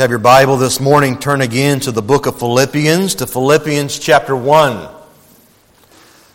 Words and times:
have 0.00 0.08
your 0.08 0.18
Bible 0.18 0.56
this 0.56 0.80
morning, 0.80 1.18
turn 1.18 1.42
again 1.42 1.78
to 1.78 1.92
the 1.92 2.00
book 2.00 2.24
of 2.24 2.38
Philippians, 2.38 3.16
to 3.16 3.26
Philippians 3.26 3.98
chapter 3.98 4.34
1. 4.34 4.88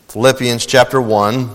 Philippians 0.09 0.67
chapter 0.67 1.01
1. 1.01 1.49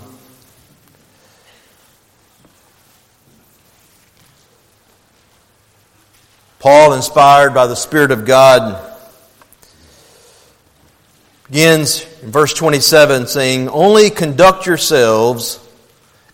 Paul, 6.58 6.94
inspired 6.94 7.54
by 7.54 7.68
the 7.68 7.76
Spirit 7.76 8.10
of 8.10 8.24
God, 8.24 8.84
begins 11.46 12.04
in 12.24 12.32
verse 12.32 12.52
27 12.54 13.28
saying, 13.28 13.68
Only 13.68 14.10
conduct 14.10 14.66
yourselves 14.66 15.64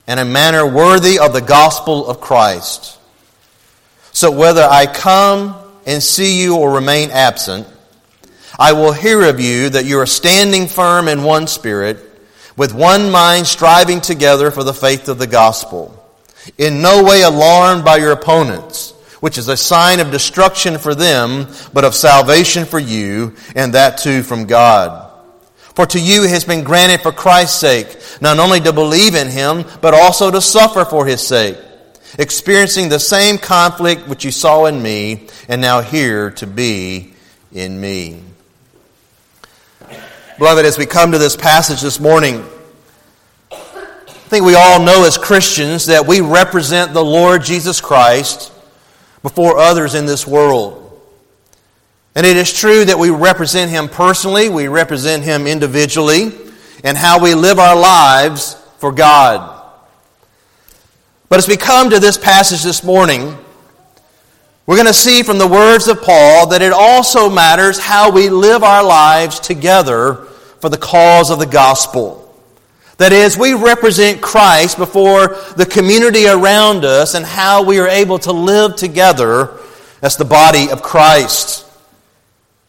in 0.08 0.18
a 0.18 0.25
manner 0.25 0.67
worthy 0.67 1.18
of 1.18 1.35
the 1.35 1.43
gospel 1.43 2.08
of 2.08 2.22
Christ. 2.22 2.99
So 4.13 4.31
whether 4.31 4.63
I 4.63 4.86
come 4.86 5.64
and 5.86 6.03
see 6.03 6.43
you 6.43 6.57
or 6.57 6.72
remain 6.72 7.11
absent, 7.11 7.67
I 8.58 8.72
will 8.72 8.93
hear 8.93 9.22
of 9.22 9.40
you 9.40 9.71
that 9.71 9.86
you 9.86 9.99
are 10.00 10.07
standing 10.07 10.67
firm 10.67 11.09
in 11.09 11.22
one 11.22 11.46
spirit, 11.46 11.99
with 12.57 12.75
one 12.75 13.11
mind 13.11 13.46
striving 13.46 14.00
together 14.00 14.50
for 14.50 14.64
the 14.64 14.75
faith 14.75 15.09
of 15.09 15.18
the 15.18 15.26
gospel, 15.26 15.93
in 16.59 16.82
no 16.82 17.04
way 17.04 17.22
alarmed 17.22 17.85
by 17.85 17.99
your 17.99 18.12
opponents, 18.12 18.93
which 19.21 19.39
is 19.39 19.49
a 19.49 19.57
sign 19.57 20.00
of 20.00 20.11
destruction 20.11 20.79
for 20.79 20.95
them, 20.95 21.46
but 21.72 21.85
of 21.85 21.95
salvation 21.95 22.64
for 22.64 22.79
you, 22.79 23.34
and 23.54 23.75
that 23.75 23.98
too 23.98 24.23
from 24.23 24.46
God. 24.46 25.04
For 25.75 25.87
to 25.87 26.00
you 26.00 26.25
it 26.25 26.31
has 26.31 26.45
been 26.45 26.64
granted 26.64 27.03
for 27.03 27.12
Christ's 27.12 27.61
sake, 27.61 27.98
not 28.23 28.39
only 28.39 28.61
to 28.61 28.73
believe 28.73 29.14
in 29.14 29.29
him, 29.29 29.64
but 29.82 29.93
also 29.93 30.31
to 30.31 30.40
suffer 30.40 30.87
for 30.87 31.04
his 31.04 31.26
sake 31.26 31.59
experiencing 32.19 32.89
the 32.89 32.98
same 32.98 33.39
conflict 33.39 34.09
which 34.09 34.25
you 34.25 34.31
saw 34.31 34.67
in 34.67 34.81
me 34.81 35.28
and 35.49 35.61
now 35.61 35.81
hear 35.81 36.31
to 36.33 36.47
be 36.47 37.15
in 37.53 37.81
me. 37.81 38.21
Beloved, 40.39 40.67
as 40.67 40.77
we 40.77 40.87
come 40.87 41.13
to 41.13 41.19
this 41.19 41.37
passage 41.37 41.81
this 41.81 41.98
morning, 41.98 42.45
I 43.51 44.29
think 44.29 44.45
we 44.45 44.55
all 44.55 44.83
know 44.83 45.05
as 45.05 45.17
Christians 45.17 45.87
that 45.87 46.07
we 46.07 46.21
represent 46.21 46.93
the 46.93 47.05
Lord 47.05 47.43
Jesus 47.43 47.81
Christ 47.81 48.53
before 49.23 49.57
others 49.57 49.95
in 49.95 50.05
this 50.05 50.27
world. 50.27 50.83
And 52.15 52.27
it 52.27 52.37
is 52.37 52.53
true 52.53 52.85
that 52.85 52.98
we 52.98 53.11
represent 53.11 53.70
Him 53.70 53.89
personally, 53.89 54.48
we 54.48 54.69
represent 54.69 55.23
Him 55.23 55.47
individually, 55.47 56.33
and 56.83 56.97
how 56.97 57.23
we 57.23 57.35
live 57.35 57.59
our 57.59 57.77
lives 57.77 58.55
for 58.79 58.93
God. 58.93 59.56
But 61.29 61.39
as 61.39 61.49
we 61.49 61.57
come 61.57 61.91
to 61.91 61.99
this 61.99 62.17
passage 62.17 62.63
this 62.63 62.85
morning, 62.85 63.37
we're 64.65 64.77
going 64.77 64.87
to 64.87 64.95
see 64.95 65.25
from 65.25 65.39
the 65.39 65.47
words 65.47 65.89
of 65.89 66.01
Paul 66.01 66.49
that 66.49 66.63
it 66.63 66.73
also 66.73 67.29
matters 67.29 67.81
how 67.81 68.13
we 68.13 68.29
live 68.29 68.63
our 68.63 68.85
lives 68.85 69.41
together 69.41 70.15
for 70.61 70.69
the 70.69 70.79
cause 70.79 71.31
of 71.31 71.41
the 71.41 71.47
gospel. 71.47 72.23
That 72.99 73.13
is, 73.13 73.37
we 73.37 73.55
represent 73.55 74.23
Christ 74.23 74.79
before 74.79 75.37
the 75.57 75.67
community 75.67 76.29
around 76.29 76.85
us 76.85 77.15
and 77.15 77.27
how 77.27 77.65
we 77.65 77.81
are 77.81 77.89
able 77.89 78.21
to 78.21 78.33
live 78.33 78.77
together 78.77 79.59
as 80.03 80.17
the 80.17 80.25
body 80.25 80.71
of 80.71 80.83
Christ. 80.83 81.67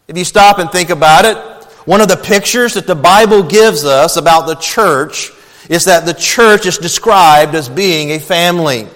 If 0.08 0.18
you 0.18 0.26
stop 0.26 0.58
and 0.58 0.72
think 0.72 0.90
about 0.90 1.26
it, 1.26 1.38
one 1.86 2.02
of 2.02 2.08
the 2.08 2.18
pictures 2.18 2.74
that 2.74 2.88
the 2.88 2.96
Bible 2.96 3.44
gives 3.44 3.86
us 3.86 4.18
about 4.18 4.48
the 4.48 4.56
church 4.56 5.32
is 5.70 5.86
that 5.86 6.06
the 6.06 6.14
church 6.14 6.66
is 6.66 6.78
described 6.78 7.56
as 7.56 7.70
being 7.70 8.12
a 8.12 8.20
family. 8.20 8.88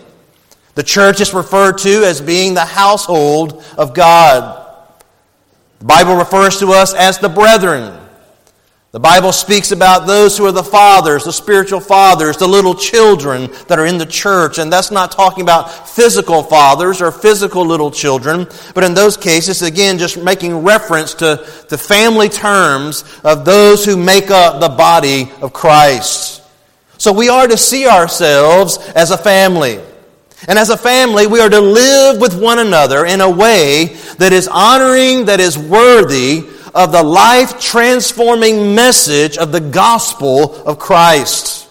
The 0.76 0.84
church 0.84 1.20
is 1.20 1.34
referred 1.34 1.78
to 1.80 2.04
as 2.04 2.22
being 2.22 2.54
the 2.54 2.66
household 2.66 3.64
of 3.78 3.94
God. 3.94 4.58
The 5.80 5.86
Bible 5.86 6.16
refers 6.16 6.60
to 6.60 6.68
us 6.72 6.94
as 6.94 7.20
the 7.20 7.30
brethren. 7.30 7.98
The 8.92 9.00
Bible 9.00 9.32
speaks 9.32 9.72
about 9.72 10.06
those 10.06 10.38
who 10.38 10.46
are 10.46 10.52
the 10.52 10.64
fathers, 10.64 11.24
the 11.24 11.32
spiritual 11.32 11.80
fathers, 11.80 12.36
the 12.36 12.48
little 12.48 12.76
children 12.76 13.50
that 13.70 13.80
are 13.80 13.86
in 13.86 13.98
the 13.98 14.06
church. 14.06 14.58
And 14.58 14.72
that's 14.72 14.92
not 14.92 15.14
talking 15.14 15.44
about 15.44 15.88
physical 15.88 16.44
fathers 16.44 17.02
or 17.02 17.10
physical 17.10 17.66
little 17.66 17.90
children, 17.90 18.48
but 18.76 18.84
in 18.84 18.94
those 18.94 19.16
cases, 19.16 19.62
again, 19.62 19.98
just 19.98 20.22
making 20.22 20.64
reference 20.64 21.14
to 21.16 21.48
the 21.70 21.78
family 21.78 22.28
terms 22.28 23.06
of 23.24 23.46
those 23.46 23.86
who 23.86 23.96
make 23.96 24.30
up 24.30 24.60
the 24.60 24.70
body 24.70 25.32
of 25.42 25.54
Christ. 25.54 26.31
So 27.02 27.12
we 27.12 27.30
are 27.30 27.48
to 27.48 27.58
see 27.58 27.88
ourselves 27.88 28.78
as 28.94 29.10
a 29.10 29.18
family. 29.18 29.80
And 30.48 30.60
as 30.60 30.70
a 30.70 30.78
family, 30.78 31.26
we 31.26 31.40
are 31.40 31.50
to 31.50 31.60
live 31.60 32.22
with 32.22 32.40
one 32.40 32.60
another 32.60 33.08
in 33.08 33.22
a 33.22 33.30
way 33.30 33.98
that 34.20 34.32
is 34.32 34.48
honoring, 34.48 35.26
that 35.26 35.40
is 35.40 35.58
worthy 35.58 36.48
of 36.76 36.92
the 36.92 37.02
life 37.02 37.60
transforming 37.60 38.76
message 38.76 39.40
of 39.40 39.52
the 39.52 39.60
gospel 39.60 40.54
of 40.64 40.78
Christ. 40.78 41.68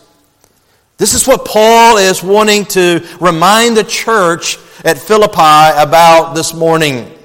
This 0.99 1.15
is 1.15 1.29
what 1.29 1.45
Paul 1.45 1.99
is 1.99 2.25
wanting 2.25 2.65
to 2.65 3.07
remind 3.21 3.77
the 3.77 3.85
church 3.85 4.59
at 4.85 4.99
Philippi 4.99 5.37
about 5.37 6.35
this 6.35 6.53
morning. 6.53 7.20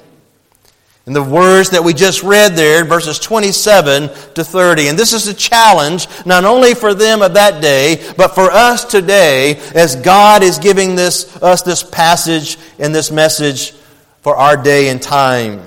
In 1.08 1.14
the 1.14 1.22
words 1.22 1.70
that 1.70 1.84
we 1.84 1.94
just 1.94 2.24
read 2.24 2.54
there, 2.54 2.84
verses 2.84 3.20
27 3.20 4.10
to 4.34 4.44
30. 4.44 4.88
And 4.88 4.98
this 4.98 5.14
is 5.14 5.28
a 5.28 5.36
challenge, 5.36 6.08
not 6.26 6.46
only 6.46 6.74
for 6.74 6.96
them 6.96 7.22
of 7.22 7.36
that 7.36 7.62
day, 7.62 8.04
but 8.18 8.30
for 8.30 8.50
us 8.50 8.86
today, 8.86 9.58
as 9.76 9.96
God 9.98 10.42
is 10.42 10.58
giving 10.58 10.96
this, 10.96 11.40
us 11.44 11.62
this 11.62 11.84
passage 11.84 12.58
and 12.80 12.94
this 12.94 13.12
message 13.12 13.74
for 14.22 14.36
our 14.36 14.58
day 14.58 14.90
and 14.90 15.00
time. 15.00 15.62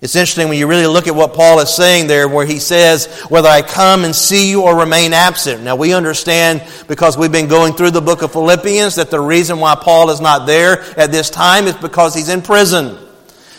It's 0.00 0.16
interesting 0.16 0.48
when 0.48 0.58
you 0.58 0.66
really 0.66 0.86
look 0.86 1.06
at 1.06 1.14
what 1.14 1.34
Paul 1.34 1.60
is 1.60 1.72
saying 1.72 2.08
there, 2.08 2.26
where 2.26 2.46
he 2.46 2.58
says, 2.58 3.06
Whether 3.28 3.50
I 3.50 3.62
come 3.62 4.02
and 4.02 4.16
see 4.16 4.50
you 4.50 4.62
or 4.62 4.80
remain 4.80 5.12
absent. 5.12 5.62
Now, 5.62 5.76
we 5.76 5.92
understand 5.92 6.64
because 6.88 7.16
we've 7.16 7.30
been 7.30 7.48
going 7.48 7.74
through 7.74 7.90
the 7.92 8.00
book 8.00 8.22
of 8.22 8.32
Philippians 8.32 8.96
that 8.96 9.10
the 9.10 9.20
reason 9.20 9.60
why 9.60 9.76
Paul 9.76 10.10
is 10.10 10.20
not 10.20 10.46
there 10.46 10.80
at 10.98 11.12
this 11.12 11.30
time 11.30 11.66
is 11.66 11.74
because 11.76 12.14
he's 12.14 12.30
in 12.30 12.42
prison. 12.42 12.98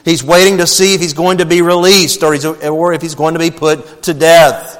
He's 0.04 0.24
waiting 0.24 0.58
to 0.58 0.68
see 0.68 0.94
if 0.94 1.02
he's 1.02 1.14
going 1.14 1.40
to 1.40 1.46
be 1.46 1.62
released 1.62 2.24
or, 2.24 2.36
or 2.68 2.94
if 2.94 3.02
he's 3.02 3.16
going 3.16 3.34
to 3.34 3.40
be 3.40 3.52
put 3.52 4.04
to 4.04 4.14
death. 4.14 4.78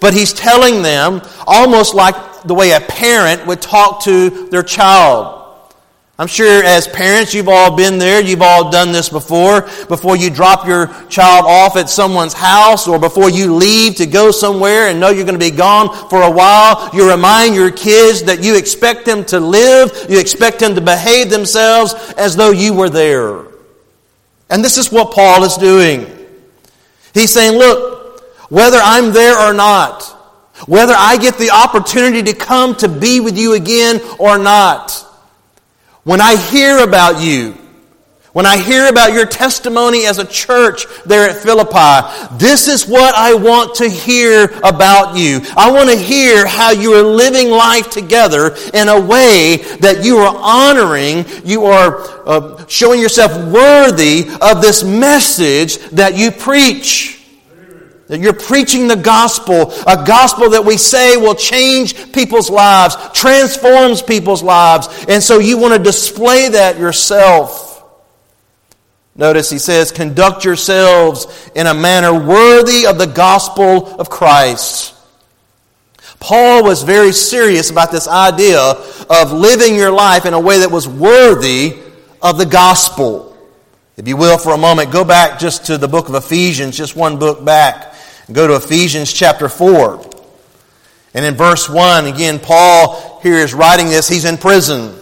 But 0.00 0.14
he's 0.14 0.32
telling 0.32 0.82
them 0.82 1.22
almost 1.46 1.94
like 1.94 2.42
the 2.42 2.54
way 2.54 2.72
a 2.72 2.80
parent 2.80 3.46
would 3.46 3.62
talk 3.62 4.04
to 4.04 4.48
their 4.48 4.62
child. 4.62 5.42
I'm 6.18 6.28
sure 6.28 6.62
as 6.62 6.86
parents, 6.86 7.34
you've 7.34 7.48
all 7.48 7.76
been 7.76 7.98
there. 7.98 8.20
You've 8.20 8.42
all 8.42 8.70
done 8.70 8.92
this 8.92 9.08
before. 9.08 9.62
Before 9.88 10.16
you 10.16 10.30
drop 10.30 10.66
your 10.66 10.86
child 11.08 11.46
off 11.46 11.76
at 11.76 11.88
someone's 11.88 12.34
house 12.34 12.86
or 12.86 12.98
before 12.98 13.30
you 13.30 13.54
leave 13.54 13.96
to 13.96 14.06
go 14.06 14.30
somewhere 14.30 14.88
and 14.88 15.00
know 15.00 15.08
you're 15.10 15.24
going 15.24 15.38
to 15.38 15.50
be 15.50 15.56
gone 15.56 16.08
for 16.08 16.22
a 16.22 16.30
while, 16.30 16.90
you 16.92 17.10
remind 17.10 17.54
your 17.54 17.70
kids 17.70 18.22
that 18.24 18.42
you 18.42 18.56
expect 18.56 19.04
them 19.04 19.24
to 19.24 19.40
live, 19.40 20.06
you 20.08 20.20
expect 20.20 20.60
them 20.60 20.74
to 20.74 20.80
behave 20.80 21.30
themselves 21.30 21.94
as 22.16 22.36
though 22.36 22.50
you 22.50 22.74
were 22.74 22.90
there. 22.90 23.51
And 24.52 24.62
this 24.62 24.76
is 24.76 24.92
what 24.92 25.12
Paul 25.12 25.44
is 25.44 25.56
doing. 25.56 26.06
He's 27.14 27.32
saying, 27.32 27.58
look, 27.58 28.22
whether 28.50 28.76
I'm 28.82 29.10
there 29.12 29.38
or 29.38 29.54
not, 29.54 30.02
whether 30.68 30.92
I 30.94 31.16
get 31.16 31.38
the 31.38 31.50
opportunity 31.50 32.22
to 32.24 32.34
come 32.38 32.76
to 32.76 32.88
be 32.88 33.20
with 33.20 33.38
you 33.38 33.54
again 33.54 34.02
or 34.18 34.36
not, 34.36 34.92
when 36.04 36.20
I 36.20 36.36
hear 36.36 36.84
about 36.84 37.22
you, 37.22 37.56
when 38.32 38.46
I 38.46 38.56
hear 38.56 38.86
about 38.86 39.12
your 39.12 39.26
testimony 39.26 40.06
as 40.06 40.16
a 40.16 40.24
church 40.24 40.86
there 41.04 41.28
at 41.28 41.36
Philippi, 41.36 42.38
this 42.38 42.66
is 42.66 42.86
what 42.86 43.14
I 43.14 43.34
want 43.34 43.74
to 43.76 43.90
hear 43.90 44.44
about 44.64 45.18
you. 45.18 45.40
I 45.54 45.70
want 45.70 45.90
to 45.90 45.96
hear 45.96 46.46
how 46.46 46.70
you 46.70 46.94
are 46.94 47.02
living 47.02 47.50
life 47.50 47.90
together 47.90 48.56
in 48.72 48.88
a 48.88 48.98
way 48.98 49.58
that 49.80 50.02
you 50.02 50.16
are 50.16 50.34
honoring, 50.34 51.26
you 51.44 51.66
are 51.66 52.26
uh, 52.26 52.64
showing 52.68 53.02
yourself 53.02 53.32
worthy 53.52 54.30
of 54.40 54.62
this 54.62 54.82
message 54.82 55.76
that 55.90 56.16
you 56.16 56.30
preach. 56.30 57.18
That 58.06 58.20
you're 58.20 58.32
preaching 58.32 58.88
the 58.88 58.96
gospel, 58.96 59.72
a 59.86 60.04
gospel 60.06 60.50
that 60.50 60.64
we 60.64 60.78
say 60.78 61.18
will 61.18 61.34
change 61.34 62.12
people's 62.12 62.50
lives, 62.50 62.96
transforms 63.12 64.00
people's 64.02 64.42
lives. 64.42 64.88
And 65.08 65.22
so 65.22 65.38
you 65.38 65.58
want 65.58 65.74
to 65.74 65.82
display 65.82 66.48
that 66.48 66.78
yourself. 66.78 67.61
Notice 69.14 69.50
he 69.50 69.58
says, 69.58 69.92
conduct 69.92 70.44
yourselves 70.44 71.50
in 71.54 71.66
a 71.66 71.74
manner 71.74 72.12
worthy 72.14 72.86
of 72.86 72.98
the 72.98 73.06
gospel 73.06 74.00
of 74.00 74.08
Christ. 74.08 74.94
Paul 76.18 76.62
was 76.64 76.82
very 76.82 77.12
serious 77.12 77.70
about 77.70 77.90
this 77.90 78.08
idea 78.08 78.60
of 78.60 79.32
living 79.32 79.74
your 79.74 79.90
life 79.90 80.24
in 80.24 80.34
a 80.34 80.40
way 80.40 80.60
that 80.60 80.70
was 80.70 80.88
worthy 80.88 81.76
of 82.22 82.38
the 82.38 82.46
gospel. 82.46 83.36
If 83.96 84.08
you 84.08 84.16
will, 84.16 84.38
for 84.38 84.54
a 84.54 84.58
moment, 84.58 84.92
go 84.92 85.04
back 85.04 85.38
just 85.38 85.66
to 85.66 85.76
the 85.76 85.88
book 85.88 86.08
of 86.08 86.14
Ephesians, 86.14 86.76
just 86.76 86.96
one 86.96 87.18
book 87.18 87.44
back. 87.44 87.94
Go 88.30 88.46
to 88.46 88.56
Ephesians 88.56 89.12
chapter 89.12 89.48
4. 89.48 90.10
And 91.14 91.24
in 91.24 91.34
verse 91.34 91.68
1, 91.68 92.06
again, 92.06 92.38
Paul 92.38 93.20
here 93.22 93.36
is 93.36 93.52
writing 93.52 93.88
this. 93.88 94.08
He's 94.08 94.24
in 94.24 94.38
prison. 94.38 95.01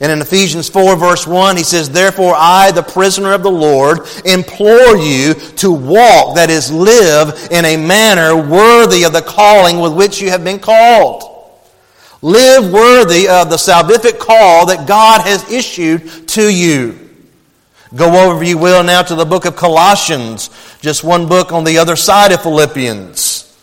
And 0.00 0.10
in 0.10 0.20
Ephesians 0.20 0.68
4, 0.68 0.96
verse 0.96 1.26
1, 1.26 1.56
he 1.56 1.62
says, 1.62 1.88
Therefore, 1.88 2.34
I, 2.36 2.72
the 2.72 2.82
prisoner 2.82 3.32
of 3.32 3.44
the 3.44 3.50
Lord, 3.50 4.00
implore 4.24 4.96
you 4.96 5.34
to 5.34 5.70
walk, 5.70 6.34
that 6.34 6.50
is, 6.50 6.72
live 6.72 7.48
in 7.52 7.64
a 7.64 7.76
manner 7.76 8.36
worthy 8.36 9.04
of 9.04 9.12
the 9.12 9.22
calling 9.22 9.78
with 9.78 9.94
which 9.94 10.20
you 10.20 10.30
have 10.30 10.42
been 10.42 10.58
called. 10.58 11.30
Live 12.22 12.72
worthy 12.72 13.28
of 13.28 13.50
the 13.50 13.56
salvific 13.56 14.18
call 14.18 14.66
that 14.66 14.88
God 14.88 15.20
has 15.20 15.48
issued 15.50 16.26
to 16.28 16.52
you. 16.52 16.98
Go 17.94 18.30
over, 18.30 18.42
if 18.42 18.48
you 18.48 18.58
will, 18.58 18.82
now 18.82 19.02
to 19.02 19.14
the 19.14 19.24
book 19.24 19.44
of 19.44 19.54
Colossians, 19.54 20.50
just 20.80 21.04
one 21.04 21.28
book 21.28 21.52
on 21.52 21.62
the 21.62 21.78
other 21.78 21.94
side 21.94 22.32
of 22.32 22.42
Philippians. 22.42 23.56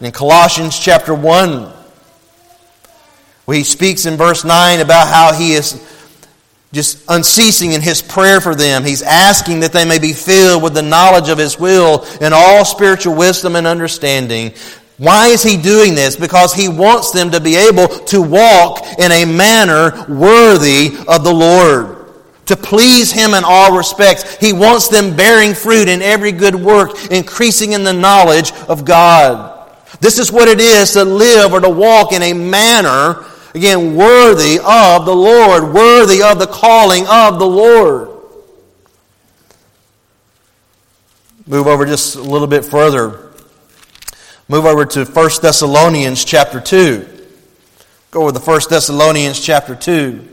In 0.00 0.10
Colossians 0.10 0.76
chapter 0.76 1.14
1, 1.14 1.72
where 3.44 3.56
he 3.56 3.64
speaks 3.64 4.06
in 4.06 4.16
verse 4.16 4.44
9 4.44 4.80
about 4.80 5.08
how 5.08 5.32
he 5.32 5.52
is 5.52 5.80
just 6.72 7.04
unceasing 7.08 7.72
in 7.72 7.82
his 7.82 8.00
prayer 8.00 8.40
for 8.40 8.54
them. 8.54 8.84
He's 8.84 9.02
asking 9.02 9.60
that 9.60 9.72
they 9.72 9.84
may 9.84 9.98
be 9.98 10.12
filled 10.12 10.62
with 10.62 10.74
the 10.74 10.82
knowledge 10.82 11.28
of 11.28 11.38
his 11.38 11.58
will 11.58 12.06
and 12.20 12.32
all 12.32 12.64
spiritual 12.64 13.14
wisdom 13.14 13.56
and 13.56 13.66
understanding. 13.66 14.54
Why 14.96 15.28
is 15.28 15.42
he 15.42 15.60
doing 15.60 15.94
this? 15.94 16.16
Because 16.16 16.54
he 16.54 16.68
wants 16.68 17.10
them 17.10 17.30
to 17.32 17.40
be 17.40 17.56
able 17.56 17.88
to 17.88 18.22
walk 18.22 18.86
in 18.98 19.10
a 19.10 19.24
manner 19.24 20.06
worthy 20.08 20.96
of 21.08 21.24
the 21.24 21.32
Lord. 21.32 21.98
To 22.46 22.56
please 22.56 23.12
him 23.12 23.34
in 23.34 23.44
all 23.44 23.76
respects. 23.76 24.36
He 24.36 24.52
wants 24.52 24.88
them 24.88 25.14
bearing 25.14 25.54
fruit 25.54 25.88
in 25.88 26.02
every 26.02 26.32
good 26.32 26.54
work, 26.54 27.10
increasing 27.10 27.72
in 27.72 27.84
the 27.84 27.92
knowledge 27.92 28.52
of 28.68 28.84
God. 28.84 29.68
This 30.00 30.18
is 30.18 30.32
what 30.32 30.48
it 30.48 30.60
is 30.60 30.92
to 30.92 31.04
live 31.04 31.52
or 31.52 31.60
to 31.60 31.70
walk 31.70 32.12
in 32.12 32.22
a 32.22 32.32
manner 32.32 33.24
Again, 33.54 33.96
worthy 33.96 34.58
of 34.58 35.04
the 35.04 35.14
Lord, 35.14 35.74
worthy 35.74 36.22
of 36.22 36.38
the 36.38 36.46
calling 36.46 37.06
of 37.06 37.38
the 37.38 37.46
Lord. 37.46 38.08
Move 41.46 41.66
over 41.66 41.84
just 41.84 42.14
a 42.14 42.22
little 42.22 42.46
bit 42.46 42.64
further. 42.64 43.30
Move 44.48 44.64
over 44.64 44.86
to 44.86 45.04
1 45.04 45.30
Thessalonians 45.42 46.24
chapter 46.24 46.60
2. 46.60 47.08
Go 48.10 48.22
over 48.22 48.32
to 48.32 48.38
1 48.38 48.60
Thessalonians 48.70 49.40
chapter 49.40 49.74
2. 49.74 50.28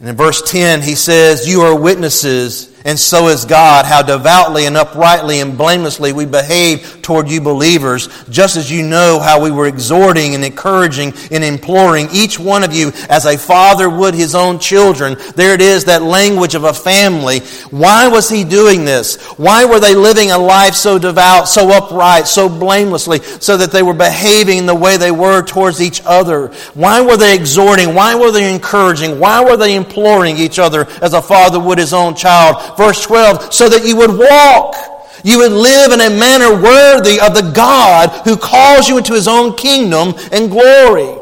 And 0.00 0.08
in 0.08 0.16
verse 0.16 0.42
10, 0.50 0.82
he 0.82 0.94
says, 0.94 1.48
You 1.48 1.62
are 1.62 1.78
witnesses 1.78 2.73
and 2.86 2.98
so 2.98 3.28
is 3.28 3.46
God, 3.46 3.86
how 3.86 4.02
devoutly 4.02 4.66
and 4.66 4.76
uprightly 4.76 5.40
and 5.40 5.56
blamelessly 5.56 6.12
we 6.12 6.26
behave 6.26 7.00
toward 7.00 7.30
you 7.30 7.40
believers, 7.40 8.08
just 8.28 8.56
as 8.56 8.70
you 8.70 8.82
know 8.82 9.18
how 9.20 9.40
we 9.40 9.50
were 9.50 9.66
exhorting 9.66 10.34
and 10.34 10.44
encouraging 10.44 11.14
and 11.30 11.42
imploring 11.42 12.08
each 12.12 12.38
one 12.38 12.62
of 12.62 12.74
you 12.74 12.92
as 13.08 13.24
a 13.24 13.38
father 13.38 13.88
would 13.88 14.12
his 14.12 14.34
own 14.34 14.58
children. 14.58 15.16
There 15.34 15.54
it 15.54 15.62
is, 15.62 15.86
that 15.86 16.02
language 16.02 16.54
of 16.54 16.64
a 16.64 16.74
family. 16.74 17.40
Why 17.70 18.08
was 18.08 18.28
he 18.28 18.44
doing 18.44 18.84
this? 18.84 19.16
Why 19.38 19.64
were 19.64 19.80
they 19.80 19.94
living 19.94 20.30
a 20.30 20.36
life 20.36 20.74
so 20.74 20.98
devout, 20.98 21.48
so 21.48 21.70
upright, 21.70 22.26
so 22.26 22.50
blamelessly, 22.50 23.20
so 23.22 23.56
that 23.56 23.72
they 23.72 23.82
were 23.82 23.94
behaving 23.94 24.66
the 24.66 24.74
way 24.74 24.98
they 24.98 25.10
were 25.10 25.40
towards 25.42 25.80
each 25.80 26.02
other? 26.04 26.48
Why 26.74 27.00
were 27.00 27.16
they 27.16 27.34
exhorting? 27.34 27.94
Why 27.94 28.14
were 28.14 28.30
they 28.30 28.52
encouraging? 28.54 29.18
Why 29.18 29.42
were 29.42 29.56
they 29.56 29.74
imploring 29.74 30.36
each 30.36 30.58
other 30.58 30.86
as 31.00 31.14
a 31.14 31.22
father 31.22 31.58
would 31.58 31.78
his 31.78 31.94
own 31.94 32.14
child? 32.14 32.73
Verse 32.76 33.02
12, 33.02 33.52
so 33.52 33.68
that 33.68 33.84
you 33.86 33.96
would 33.96 34.10
walk. 34.10 34.76
You 35.24 35.38
would 35.38 35.52
live 35.52 35.92
in 35.92 36.00
a 36.00 36.10
manner 36.10 36.52
worthy 36.52 37.18
of 37.18 37.34
the 37.34 37.50
God 37.54 38.10
who 38.24 38.36
calls 38.36 38.88
you 38.88 38.98
into 38.98 39.14
his 39.14 39.26
own 39.26 39.56
kingdom 39.56 40.14
and 40.30 40.50
glory. 40.50 41.18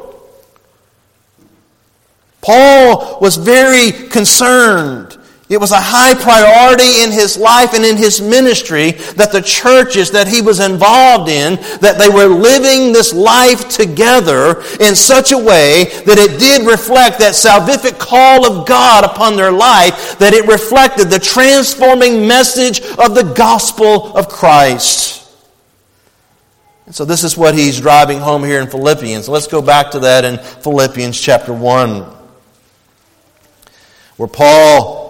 Paul 2.40 3.20
was 3.20 3.36
very 3.36 4.08
concerned 4.08 5.16
it 5.52 5.60
was 5.60 5.70
a 5.70 5.78
high 5.78 6.14
priority 6.14 7.02
in 7.02 7.12
his 7.12 7.36
life 7.36 7.74
and 7.74 7.84
in 7.84 7.98
his 7.98 8.22
ministry 8.22 8.92
that 9.16 9.32
the 9.32 9.42
churches 9.42 10.10
that 10.12 10.26
he 10.26 10.40
was 10.40 10.60
involved 10.60 11.28
in, 11.28 11.56
that 11.80 11.98
they 11.98 12.08
were 12.08 12.24
living 12.24 12.94
this 12.94 13.12
life 13.12 13.68
together 13.68 14.62
in 14.80 14.94
such 14.94 15.30
a 15.30 15.36
way 15.36 15.84
that 16.06 16.16
it 16.16 16.40
did 16.40 16.66
reflect 16.66 17.18
that 17.18 17.34
salvific 17.34 17.98
call 17.98 18.46
of 18.46 18.66
God 18.66 19.04
upon 19.04 19.36
their 19.36 19.52
life, 19.52 20.18
that 20.18 20.32
it 20.32 20.46
reflected 20.46 21.10
the 21.10 21.18
transforming 21.18 22.26
message 22.26 22.80
of 22.80 23.14
the 23.14 23.30
gospel 23.36 24.16
of 24.16 24.30
Christ. 24.30 25.30
And 26.86 26.94
so 26.94 27.04
this 27.04 27.24
is 27.24 27.36
what 27.36 27.54
he's 27.54 27.78
driving 27.78 28.20
home 28.20 28.42
here 28.42 28.62
in 28.62 28.68
Philippians. 28.68 29.28
Let's 29.28 29.48
go 29.48 29.60
back 29.60 29.90
to 29.90 29.98
that 30.00 30.24
in 30.24 30.38
Philippians 30.38 31.20
chapter 31.20 31.52
1, 31.52 32.04
where 34.16 34.28
Paul 34.28 35.01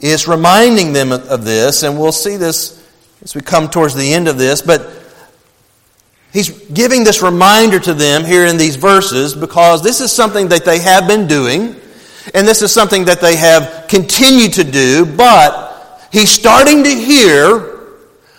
is 0.00 0.28
reminding 0.28 0.92
them 0.92 1.12
of 1.12 1.44
this, 1.44 1.82
and 1.82 1.98
we'll 1.98 2.12
see 2.12 2.36
this 2.36 2.82
as 3.22 3.34
we 3.34 3.40
come 3.40 3.68
towards 3.68 3.94
the 3.94 4.12
end 4.12 4.28
of 4.28 4.38
this, 4.38 4.62
but 4.62 4.90
he's 6.32 6.50
giving 6.68 7.02
this 7.02 7.22
reminder 7.22 7.78
to 7.80 7.94
them 7.94 8.24
here 8.24 8.46
in 8.46 8.56
these 8.56 8.76
verses 8.76 9.34
because 9.34 9.82
this 9.82 10.00
is 10.00 10.12
something 10.12 10.48
that 10.48 10.64
they 10.64 10.78
have 10.78 11.08
been 11.08 11.26
doing, 11.26 11.74
and 12.34 12.46
this 12.46 12.62
is 12.62 12.72
something 12.72 13.06
that 13.06 13.20
they 13.20 13.36
have 13.36 13.86
continued 13.88 14.52
to 14.54 14.64
do, 14.64 15.06
but 15.06 16.06
he's 16.12 16.30
starting 16.30 16.84
to 16.84 16.90
hear 16.90 17.75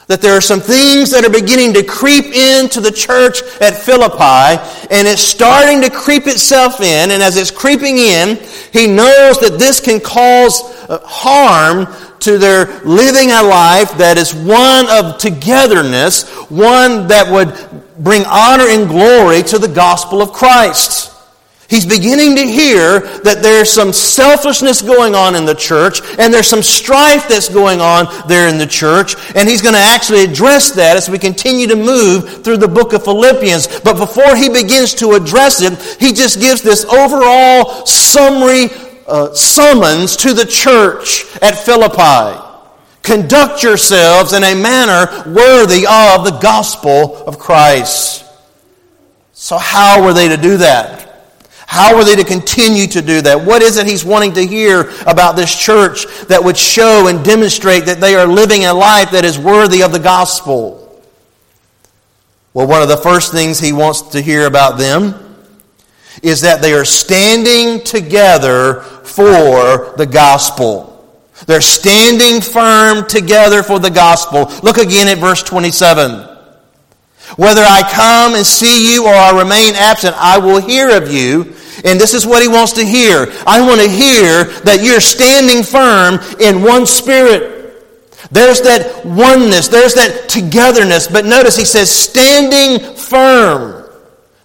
that 0.08 0.22
there 0.22 0.34
are 0.34 0.42
some 0.42 0.62
things 0.62 1.12
that 1.12 1.26
are 1.26 1.30
beginning 1.30 1.74
to 1.74 1.84
creep 1.84 2.26
into 2.26 2.80
the 2.80 2.92
church 2.92 3.42
at 3.60 3.76
Philippi, 3.76 4.62
and 4.90 5.08
it's 5.08 5.22
starting 5.22 5.82
to 5.82 5.90
creep 5.90 6.28
itself 6.28 6.80
in, 6.80 7.12
and 7.12 7.22
as 7.22 7.36
it's 7.36 7.52
creeping 7.52 7.98
in, 7.98 8.38
he 8.72 8.88
knows 8.88 9.40
that 9.40 9.58
this 9.60 9.80
can 9.80 10.00
cause 10.00 10.62
uh, 10.90 11.00
harm 11.04 11.88
to 12.20 12.38
their 12.38 12.80
living 12.84 13.32
a 13.32 13.44
life 13.44 13.98
that 13.98 14.18
is 14.18 14.34
one 14.34 14.88
of 14.90 15.18
togetherness, 15.18 16.24
one 16.50 17.08
that 17.08 17.30
would 17.30 17.54
bring 18.04 18.24
honor 18.26 18.66
and 18.68 18.88
glory 18.88 19.44
to 19.44 19.60
the 19.60 19.68
gospel 19.68 20.22
of 20.22 20.32
Christ. 20.32 21.17
He's 21.70 21.86
beginning 21.86 22.38
to 22.38 22.44
hear 22.44 23.02
that 23.02 23.42
there's 23.42 23.70
some 23.70 23.92
selfishness 23.92 24.82
going 24.82 25.16
on 25.16 25.36
in 25.36 25.44
the 25.44 25.54
church 25.54 26.00
and 26.18 26.34
there's 26.34 26.48
some 26.48 26.64
strife 26.64 27.28
that's 27.28 27.50
going 27.50 27.82
on 27.82 28.08
there 28.28 28.48
in 28.48 28.58
the 28.58 28.66
church. 28.66 29.16
And 29.36 29.50
he's 29.50 29.62
going 29.62 29.74
to 29.74 29.80
actually 29.80 30.24
address 30.24 30.72
that 30.72 30.96
as 30.96 31.10
we 31.10 31.20
continue 31.20 31.68
to 31.68 31.76
move 31.76 32.44
through 32.44 32.58
the 32.58 32.70
book 32.70 32.94
of 32.94 33.04
Philippians. 33.04 33.82
But 33.82 33.98
before 33.98 34.34
he 34.38 34.48
begins 34.48 34.94
to 34.96 35.12
address 35.14 35.62
it, 35.62 35.78
he 36.00 36.14
just 36.14 36.40
gives 36.40 36.62
this 36.62 36.86
overall 36.86 37.86
summary 37.86 38.70
uh, 39.06 39.34
summons 39.34 40.16
to 40.18 40.34
the 40.34 40.46
church 40.46 41.26
at 41.42 41.52
Philippi. 41.52 42.44
Conduct 43.04 43.64
yourselves 43.64 44.32
in 44.32 44.44
a 44.44 44.56
manner 44.56 45.08
worthy 45.34 45.86
of 45.86 46.24
the 46.24 46.38
gospel 46.42 47.26
of 47.26 47.40
Christ. 47.40 48.26
So, 49.34 49.58
how 49.58 50.04
were 50.04 50.14
they 50.14 50.30
to 50.30 50.38
do 50.38 50.58
that? 50.58 51.07
How 51.68 51.98
are 51.98 52.06
they 52.06 52.16
to 52.16 52.24
continue 52.24 52.88
to 52.88 53.02
do 53.02 53.22
that? 53.22 53.46
What 53.46 53.62
is 53.62 53.76
it 53.76 53.86
he's 53.86 54.06
wanting 54.06 54.34
to 54.36 54.48
hear 54.48 54.90
about 55.06 55.36
this 55.36 55.54
church 55.54 56.08
that 56.28 56.42
would 56.42 56.56
show 56.56 57.08
and 57.08 57.24
demonstrate 57.26 57.86
that 57.86 58.00
they 58.00 58.16
are 58.16 58.26
living 58.26 58.64
a 58.64 58.74
life 58.74 59.12
that 59.12 59.26
is 59.26 59.38
worthy 59.38 59.84
of 59.84 59.92
the 59.92 60.00
gospel? 60.00 61.04
Well, 62.54 62.68
one 62.68 62.82
of 62.82 62.88
the 62.88 62.98
first 62.98 63.34
things 63.34 63.60
he 63.60 63.74
wants 63.74 64.02
to 64.14 64.22
hear 64.22 64.48
about 64.48 64.78
them 64.78 65.14
is 66.24 66.42
that 66.42 66.62
they 66.62 66.74
are 66.74 66.86
standing 66.86 67.84
together 67.84 68.80
for 69.04 69.94
the 69.98 70.08
gospel. 70.10 70.94
They're 71.46 71.60
standing 71.60 72.42
firm 72.42 73.08
together 73.08 73.62
for 73.62 73.78
the 73.78 73.92
gospel. 73.92 74.50
Look 74.64 74.78
again 74.78 75.10
at 75.10 75.18
verse 75.18 75.44
27. 75.44 76.27
Whether 77.36 77.62
I 77.62 77.82
come 77.92 78.36
and 78.36 78.46
see 78.46 78.94
you 78.94 79.06
or 79.06 79.14
I 79.14 79.38
remain 79.38 79.76
absent, 79.76 80.16
I 80.18 80.38
will 80.38 80.62
hear 80.62 80.96
of 80.96 81.12
you. 81.12 81.54
And 81.84 82.00
this 82.00 82.14
is 82.14 82.26
what 82.26 82.42
he 82.42 82.48
wants 82.48 82.74
to 82.74 82.86
hear. 82.86 83.28
I 83.46 83.62
want 83.62 83.82
to 83.82 83.90
hear 83.90 84.46
that 84.64 84.80
you're 84.82 85.02
standing 85.02 85.64
firm 85.64 86.20
in 86.40 86.64
one 86.64 86.86
spirit. 86.86 87.58
There's 88.32 88.62
that 88.62 89.06
oneness, 89.06 89.68
there's 89.68 89.94
that 89.94 90.30
togetherness. 90.30 91.08
But 91.08 91.26
notice 91.26 91.56
he 91.56 91.66
says, 91.66 91.92
standing 91.92 92.96
firm. 92.96 93.86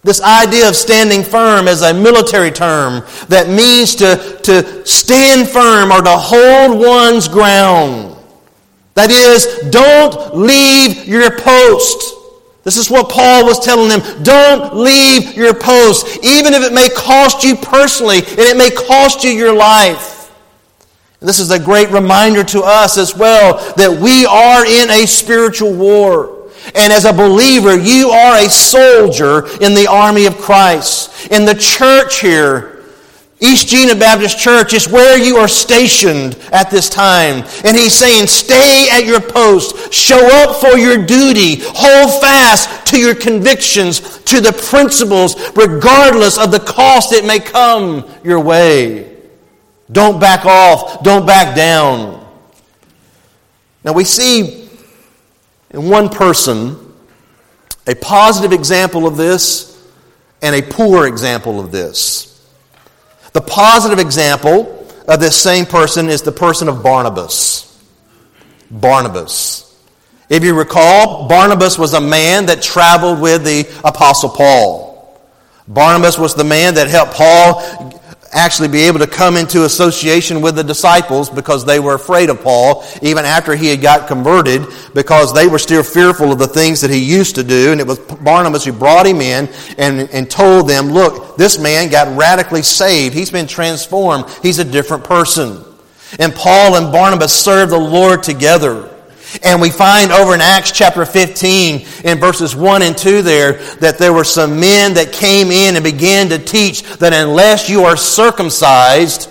This 0.04 0.20
idea 0.20 0.68
of 0.68 0.74
standing 0.74 1.22
firm 1.22 1.68
is 1.68 1.82
a 1.82 1.94
military 1.94 2.50
term 2.50 3.04
that 3.28 3.48
means 3.48 3.94
to, 3.96 4.40
to 4.42 4.84
stand 4.84 5.48
firm 5.48 5.92
or 5.92 6.02
to 6.02 6.16
hold 6.16 6.78
one's 6.78 7.28
ground. 7.28 8.16
That 8.94 9.10
is, 9.10 9.70
don't 9.70 10.36
leave 10.36 11.06
your 11.06 11.30
post. 11.38 12.21
This 12.64 12.76
is 12.76 12.90
what 12.90 13.10
Paul 13.10 13.44
was 13.44 13.58
telling 13.58 13.88
them. 13.88 14.22
Don't 14.22 14.76
leave 14.76 15.34
your 15.34 15.52
post, 15.54 16.24
even 16.24 16.54
if 16.54 16.62
it 16.62 16.72
may 16.72 16.88
cost 16.90 17.42
you 17.42 17.56
personally 17.56 18.18
and 18.18 18.38
it 18.38 18.56
may 18.56 18.70
cost 18.70 19.24
you 19.24 19.30
your 19.30 19.54
life. 19.54 20.32
And 21.20 21.28
this 21.28 21.40
is 21.40 21.50
a 21.50 21.58
great 21.58 21.90
reminder 21.90 22.44
to 22.44 22.62
us 22.62 22.98
as 22.98 23.16
well 23.16 23.74
that 23.74 23.90
we 23.90 24.26
are 24.26 24.66
in 24.66 24.90
a 24.90 25.06
spiritual 25.06 25.74
war. 25.74 26.50
And 26.74 26.92
as 26.92 27.04
a 27.04 27.12
believer, 27.12 27.76
you 27.76 28.10
are 28.10 28.38
a 28.38 28.48
soldier 28.48 29.46
in 29.60 29.74
the 29.74 29.88
army 29.90 30.26
of 30.26 30.38
Christ. 30.38 31.30
In 31.32 31.44
the 31.44 31.54
church 31.54 32.20
here, 32.20 32.71
East 33.42 33.66
Jena 33.66 33.96
Baptist 33.96 34.38
Church 34.38 34.72
is 34.72 34.88
where 34.88 35.18
you 35.18 35.36
are 35.36 35.48
stationed 35.48 36.36
at 36.52 36.70
this 36.70 36.88
time. 36.88 37.44
And 37.64 37.76
he's 37.76 37.92
saying, 37.92 38.28
stay 38.28 38.88
at 38.92 39.04
your 39.04 39.20
post. 39.20 39.92
Show 39.92 40.24
up 40.42 40.60
for 40.60 40.78
your 40.78 41.04
duty. 41.04 41.56
Hold 41.64 42.22
fast 42.22 42.86
to 42.86 43.00
your 43.00 43.16
convictions, 43.16 44.18
to 44.20 44.40
the 44.40 44.52
principles, 44.52 45.34
regardless 45.56 46.38
of 46.38 46.52
the 46.52 46.60
cost 46.60 47.12
it 47.12 47.24
may 47.24 47.40
come 47.40 48.08
your 48.22 48.38
way. 48.38 49.16
Don't 49.90 50.20
back 50.20 50.46
off. 50.46 51.02
Don't 51.02 51.26
back 51.26 51.56
down. 51.56 52.24
Now 53.84 53.92
we 53.92 54.04
see 54.04 54.68
in 55.70 55.88
one 55.88 56.10
person 56.10 56.94
a 57.88 57.96
positive 57.96 58.52
example 58.52 59.04
of 59.04 59.16
this 59.16 59.84
and 60.40 60.54
a 60.54 60.62
poor 60.62 61.08
example 61.08 61.58
of 61.58 61.72
this. 61.72 62.31
The 63.32 63.40
positive 63.40 63.98
example 63.98 64.86
of 65.08 65.20
this 65.20 65.40
same 65.40 65.66
person 65.66 66.08
is 66.08 66.22
the 66.22 66.32
person 66.32 66.68
of 66.68 66.82
Barnabas. 66.82 67.68
Barnabas. 68.70 69.68
If 70.28 70.44
you 70.44 70.54
recall, 70.54 71.28
Barnabas 71.28 71.78
was 71.78 71.94
a 71.94 72.00
man 72.00 72.46
that 72.46 72.62
traveled 72.62 73.20
with 73.20 73.44
the 73.44 73.68
Apostle 73.84 74.30
Paul. 74.30 75.20
Barnabas 75.68 76.18
was 76.18 76.34
the 76.34 76.44
man 76.44 76.74
that 76.74 76.88
helped 76.88 77.12
Paul 77.12 77.91
actually 78.32 78.68
be 78.68 78.80
able 78.82 78.98
to 78.98 79.06
come 79.06 79.36
into 79.36 79.64
association 79.64 80.40
with 80.40 80.56
the 80.56 80.64
disciples 80.64 81.28
because 81.28 81.64
they 81.64 81.78
were 81.78 81.94
afraid 81.94 82.30
of 82.30 82.42
Paul, 82.42 82.84
even 83.02 83.24
after 83.24 83.54
he 83.54 83.68
had 83.68 83.82
got 83.82 84.08
converted, 84.08 84.66
because 84.94 85.34
they 85.34 85.46
were 85.46 85.58
still 85.58 85.82
fearful 85.82 86.32
of 86.32 86.38
the 86.38 86.46
things 86.46 86.80
that 86.80 86.90
he 86.90 86.98
used 86.98 87.34
to 87.34 87.44
do. 87.44 87.72
And 87.72 87.80
it 87.80 87.86
was 87.86 87.98
Barnabas 87.98 88.64
who 88.64 88.72
brought 88.72 89.06
him 89.06 89.20
in 89.20 89.48
and, 89.78 90.08
and 90.10 90.30
told 90.30 90.68
them, 90.68 90.88
look, 90.88 91.36
this 91.36 91.58
man 91.58 91.90
got 91.90 92.16
radically 92.16 92.62
saved. 92.62 93.14
He's 93.14 93.30
been 93.30 93.46
transformed. 93.46 94.24
He's 94.42 94.58
a 94.58 94.64
different 94.64 95.04
person. 95.04 95.64
And 96.18 96.34
Paul 96.34 96.76
and 96.76 96.92
Barnabas 96.92 97.32
served 97.32 97.72
the 97.72 97.78
Lord 97.78 98.22
together. 98.22 98.91
And 99.42 99.60
we 99.60 99.70
find 99.70 100.12
over 100.12 100.34
in 100.34 100.40
Acts 100.40 100.72
chapter 100.72 101.04
15 101.04 101.86
in 102.04 102.18
verses 102.18 102.54
1 102.54 102.82
and 102.82 102.96
2 102.96 103.22
there 103.22 103.54
that 103.76 103.98
there 103.98 104.12
were 104.12 104.24
some 104.24 104.60
men 104.60 104.94
that 104.94 105.12
came 105.12 105.50
in 105.50 105.76
and 105.76 105.84
began 105.84 106.28
to 106.30 106.38
teach 106.38 106.82
that 106.98 107.12
unless 107.12 107.68
you 107.68 107.84
are 107.84 107.96
circumcised, 107.96 109.28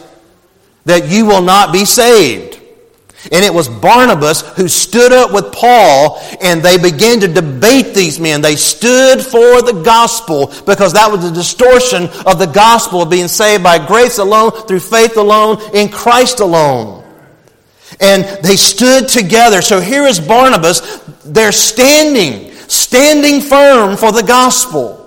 that 0.86 1.08
you 1.08 1.25
will 1.25 1.41
not 1.41 1.72
be 1.72 1.86
saved. 1.86 2.60
And 3.31 3.46
it 3.46 3.53
was 3.53 3.70
Barnabas 3.70 4.41
who 4.55 4.67
stood 4.67 5.12
up 5.12 5.31
with 5.31 5.51
Paul 5.51 6.20
and 6.41 6.63
they 6.63 6.77
began 6.79 7.20
to 7.20 7.27
debate 7.27 7.93
these 7.93 8.20
men. 8.20 8.41
They 8.41 8.55
stood 8.55 9.22
for 9.22 9.62
the 9.62 9.81
gospel 9.86 10.48
because 10.65 10.93
that 10.93 11.12
was 11.12 11.22
the 11.22 11.31
distortion 11.31 12.05
of 12.25 12.39
the 12.39 12.51
gospel 12.51 13.03
of 13.03 13.12
being 13.12 13.27
saved 13.27 13.63
by 13.63 13.86
grace 13.86 14.17
alone, 14.17 14.51
through 14.51 14.79
faith 14.79 15.17
alone, 15.17 15.62
in 15.75 15.89
Christ 15.89 16.39
alone. 16.39 17.00
And 18.01 18.24
they 18.43 18.55
stood 18.55 19.08
together. 19.08 19.62
So 19.62 19.79
here 19.79 20.03
is 20.03 20.20
Barnabas. 20.20 21.01
They're 21.24 21.51
standing, 21.51 22.51
standing 22.67 23.41
firm 23.41 23.96
for 23.96 24.12
the 24.12 24.24
gospel. 24.24 25.00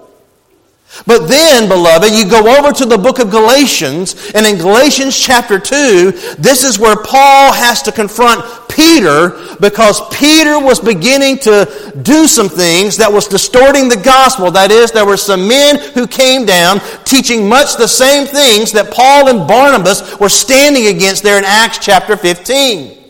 But 1.07 1.27
then, 1.27 1.69
beloved, 1.69 2.13
you 2.13 2.29
go 2.29 2.57
over 2.57 2.73
to 2.73 2.87
the 2.87 2.97
book 2.97 3.19
of 3.19 3.31
Galatians, 3.31 4.31
and 4.35 4.47
in 4.47 4.57
Galatians 4.57 5.19
chapter 5.19 5.59
2, 5.59 6.13
this 6.39 6.63
is 6.63 6.79
where 6.79 6.97
Paul 6.97 7.53
has 7.53 7.83
to 7.83 7.93
confront 7.93 8.43
Peter 8.69 9.31
because 9.61 10.01
Peter 10.17 10.59
was 10.59 10.81
beginning 10.81 11.39
to 11.39 11.93
do 12.03 12.27
some 12.27 12.49
things 12.49 12.97
that 12.97 13.13
was 13.13 13.27
distorting 13.27 13.89
the 13.89 13.97
gospel. 13.97 14.51
That 14.51 14.71
is, 14.71 14.93
there 14.93 15.07
were 15.07 15.17
some 15.17 15.49
men 15.49 15.79
who 15.95 16.07
came 16.07 16.47
down 16.47 16.81
teaching 17.05 17.49
much 17.49 17.77
the 17.77 17.89
same 17.89 18.27
things 18.27 18.73
that 18.73 18.93
Paul 18.93 19.29
and 19.29 19.49
Barnabas 19.49 20.19
were 20.19 20.29
standing 20.29 20.87
against 20.87 21.23
there 21.23 21.39
in 21.39 21.45
Acts 21.45 21.79
chapter 21.79 22.17
15. 22.17 23.05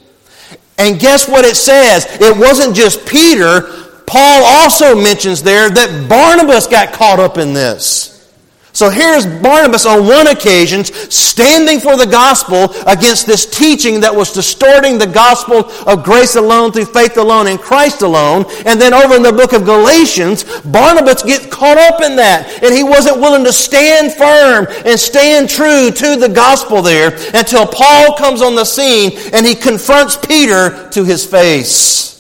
And 0.79 0.99
guess 0.99 1.29
what 1.29 1.45
it 1.45 1.57
says? 1.57 2.07
It 2.21 2.37
wasn't 2.37 2.75
just 2.75 3.07
Peter, 3.07 3.84
Paul 4.14 4.44
also 4.44 4.94
mentions 4.94 5.42
there 5.42 5.68
that 5.68 6.09
Barnabas 6.09 6.68
got 6.68 6.92
caught 6.92 7.18
up 7.18 7.37
in 7.37 7.52
this. 7.52 8.33
So 8.73 8.88
here's 8.88 9.26
Barnabas 9.26 9.87
on 9.87 10.06
one 10.06 10.28
occasion 10.28 10.85
standing 10.85 11.80
for 11.80 11.97
the 11.97 12.06
gospel 12.06 12.71
against 12.87 13.26
this 13.26 13.44
teaching 13.44 13.99
that 14.02 14.14
was 14.14 14.33
distorting 14.33 14.99
the 14.99 15.09
gospel 15.09 15.68
of 15.90 16.04
grace 16.04 16.37
alone 16.37 16.71
through 16.71 16.85
faith 16.85 17.16
alone 17.16 17.49
in 17.49 17.59
Christ 17.59 18.02
alone. 18.02 18.44
And 18.64 18.80
then 18.80 18.94
over 18.94 19.16
in 19.16 19.23
the 19.25 19.33
book 19.33 19.52
of 19.52 19.64
Galatians, 19.64 20.44
Barnabas 20.61 21.25
gets 21.25 21.47
caught 21.47 21.78
up 21.78 22.00
in 22.00 22.14
that. 22.14 22.62
And 22.62 22.73
he 22.73 22.85
wasn't 22.85 23.18
willing 23.18 23.42
to 23.42 23.52
stand 23.52 24.12
firm 24.12 24.68
and 24.87 24.97
stand 24.97 25.50
true 25.50 25.90
to 25.90 26.14
the 26.14 26.30
gospel 26.33 26.83
there 26.83 27.16
until 27.35 27.66
Paul 27.66 28.14
comes 28.14 28.42
on 28.42 28.54
the 28.54 28.64
scene 28.64 29.18
and 29.33 29.44
he 29.44 29.56
confronts 29.56 30.16
Peter 30.16 30.88
to 30.90 31.02
his 31.02 31.26
face. 31.26 32.13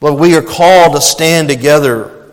But 0.00 0.14
we 0.14 0.36
are 0.36 0.42
called 0.42 0.94
to 0.94 1.00
stand 1.00 1.48
together 1.48 2.32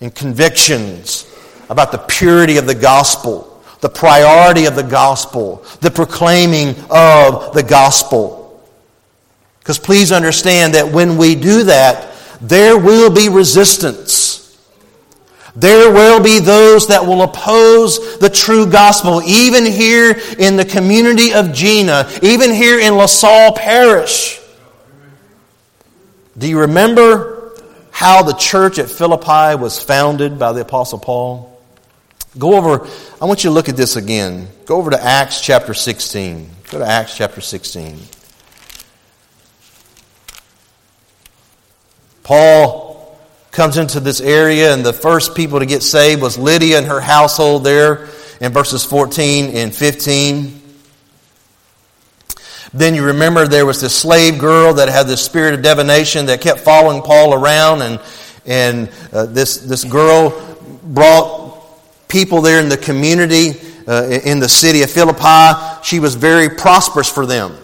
in 0.00 0.10
convictions 0.10 1.26
about 1.68 1.92
the 1.92 1.98
purity 1.98 2.56
of 2.56 2.66
the 2.66 2.74
gospel, 2.74 3.62
the 3.80 3.88
priority 3.88 4.66
of 4.66 4.74
the 4.74 4.82
gospel, 4.82 5.64
the 5.80 5.90
proclaiming 5.90 6.70
of 6.90 7.52
the 7.54 7.62
gospel. 7.62 8.68
Because 9.58 9.78
please 9.78 10.12
understand 10.12 10.74
that 10.74 10.90
when 10.92 11.16
we 11.16 11.34
do 11.34 11.64
that, 11.64 12.14
there 12.40 12.78
will 12.78 13.12
be 13.12 13.28
resistance. 13.28 14.47
There 15.58 15.92
will 15.92 16.22
be 16.22 16.38
those 16.38 16.86
that 16.86 17.04
will 17.04 17.22
oppose 17.22 18.18
the 18.18 18.30
true 18.30 18.70
gospel, 18.70 19.20
even 19.24 19.66
here 19.66 20.16
in 20.38 20.56
the 20.56 20.64
community 20.64 21.34
of 21.34 21.52
Jena, 21.52 22.08
even 22.22 22.52
here 22.52 22.78
in 22.78 22.94
LaSalle 22.94 23.54
Parish. 23.54 24.40
Do 26.36 26.48
you 26.48 26.60
remember 26.60 27.56
how 27.90 28.22
the 28.22 28.34
church 28.34 28.78
at 28.78 28.88
Philippi 28.88 29.60
was 29.60 29.82
founded 29.82 30.38
by 30.38 30.52
the 30.52 30.60
Apostle 30.60 31.00
Paul? 31.00 31.60
Go 32.38 32.54
over, 32.54 32.86
I 33.20 33.24
want 33.24 33.42
you 33.42 33.50
to 33.50 33.54
look 33.54 33.68
at 33.68 33.76
this 33.76 33.96
again. 33.96 34.46
Go 34.64 34.76
over 34.76 34.92
to 34.92 35.02
Acts 35.02 35.40
chapter 35.40 35.74
16. 35.74 36.48
Go 36.70 36.78
to 36.78 36.86
Acts 36.86 37.16
chapter 37.16 37.40
16. 37.40 37.98
Paul 42.22 42.87
comes 43.58 43.76
into 43.76 43.98
this 43.98 44.20
area, 44.20 44.72
and 44.72 44.86
the 44.86 44.92
first 44.92 45.34
people 45.34 45.58
to 45.58 45.66
get 45.66 45.82
saved 45.82 46.22
was 46.22 46.38
Lydia 46.38 46.78
and 46.78 46.86
her 46.86 47.00
household 47.00 47.64
there 47.64 48.08
in 48.40 48.52
verses 48.52 48.84
14 48.84 49.46
and 49.46 49.74
15. 49.74 50.62
Then 52.72 52.94
you 52.94 53.06
remember 53.06 53.48
there 53.48 53.66
was 53.66 53.80
this 53.80 53.96
slave 53.96 54.38
girl 54.38 54.74
that 54.74 54.88
had 54.88 55.08
this 55.08 55.24
spirit 55.24 55.54
of 55.54 55.62
divination 55.62 56.26
that 56.26 56.40
kept 56.40 56.60
following 56.60 57.02
Paul 57.02 57.34
around, 57.34 57.82
and, 57.82 58.00
and 58.46 58.90
uh, 59.12 59.26
this, 59.26 59.56
this 59.56 59.82
girl 59.82 60.40
brought 60.84 62.06
people 62.06 62.42
there 62.42 62.60
in 62.60 62.68
the 62.68 62.76
community 62.76 63.60
uh, 63.88 64.04
in 64.24 64.38
the 64.38 64.48
city 64.48 64.82
of 64.82 64.90
Philippi. 64.92 65.82
She 65.82 65.98
was 65.98 66.14
very 66.14 66.48
prosperous 66.48 67.10
for 67.10 67.26
them. 67.26 67.56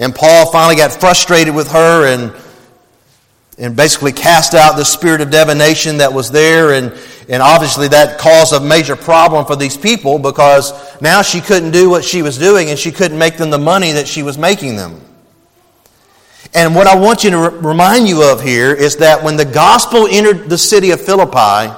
And 0.00 0.12
Paul 0.12 0.50
finally 0.50 0.74
got 0.74 0.90
frustrated 0.90 1.54
with 1.54 1.70
her 1.70 2.12
and 2.12 2.34
and 3.60 3.76
basically 3.76 4.10
cast 4.10 4.54
out 4.54 4.76
the 4.76 4.84
spirit 4.84 5.20
of 5.20 5.30
divination 5.30 5.98
that 5.98 6.12
was 6.12 6.30
there. 6.30 6.72
And, 6.72 6.92
and 7.28 7.42
obviously 7.42 7.88
that 7.88 8.18
caused 8.18 8.54
a 8.54 8.60
major 8.60 8.96
problem 8.96 9.44
for 9.44 9.54
these 9.54 9.76
people 9.76 10.18
because 10.18 10.72
now 11.02 11.20
she 11.20 11.40
couldn't 11.40 11.70
do 11.70 11.90
what 11.90 12.02
she 12.02 12.22
was 12.22 12.38
doing 12.38 12.70
and 12.70 12.78
she 12.78 12.90
couldn't 12.90 13.18
make 13.18 13.36
them 13.36 13.50
the 13.50 13.58
money 13.58 13.92
that 13.92 14.08
she 14.08 14.22
was 14.22 14.38
making 14.38 14.76
them. 14.76 15.00
And 16.54 16.74
what 16.74 16.86
I 16.86 16.96
want 16.96 17.22
you 17.22 17.30
to 17.30 17.38
remind 17.38 18.08
you 18.08 18.24
of 18.24 18.42
here 18.42 18.72
is 18.72 18.96
that 18.96 19.22
when 19.22 19.36
the 19.36 19.44
gospel 19.44 20.08
entered 20.10 20.48
the 20.48 20.58
city 20.58 20.90
of 20.90 21.00
Philippi, 21.00 21.72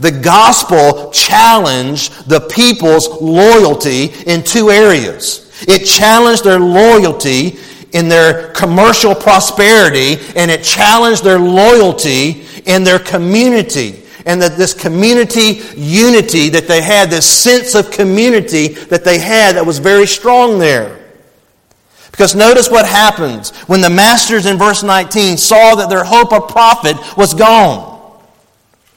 the 0.00 0.10
gospel 0.10 1.10
challenged 1.12 2.28
the 2.28 2.40
people's 2.40 3.08
loyalty 3.22 4.06
in 4.26 4.42
two 4.42 4.70
areas. 4.70 5.40
It 5.68 5.86
challenged 5.86 6.44
their 6.44 6.58
loyalty 6.58 7.58
in 7.94 8.08
their 8.08 8.50
commercial 8.50 9.14
prosperity 9.14 10.16
and 10.36 10.50
it 10.50 10.62
challenged 10.62 11.24
their 11.24 11.38
loyalty 11.38 12.44
in 12.66 12.84
their 12.84 12.98
community. 12.98 14.02
And 14.26 14.40
that 14.42 14.56
this 14.56 14.74
community 14.74 15.60
unity 15.76 16.48
that 16.50 16.66
they 16.66 16.82
had, 16.82 17.10
this 17.10 17.26
sense 17.26 17.74
of 17.74 17.90
community 17.90 18.68
that 18.68 19.04
they 19.04 19.18
had 19.18 19.56
that 19.56 19.64
was 19.64 19.78
very 19.78 20.06
strong 20.06 20.58
there. 20.58 21.00
Because 22.10 22.34
notice 22.34 22.70
what 22.70 22.86
happens 22.86 23.50
when 23.66 23.80
the 23.80 23.90
masters 23.90 24.46
in 24.46 24.56
verse 24.56 24.82
19 24.82 25.36
saw 25.36 25.74
that 25.74 25.88
their 25.88 26.04
hope 26.04 26.32
of 26.32 26.48
profit 26.48 26.96
was 27.16 27.34
gone. 27.34 27.92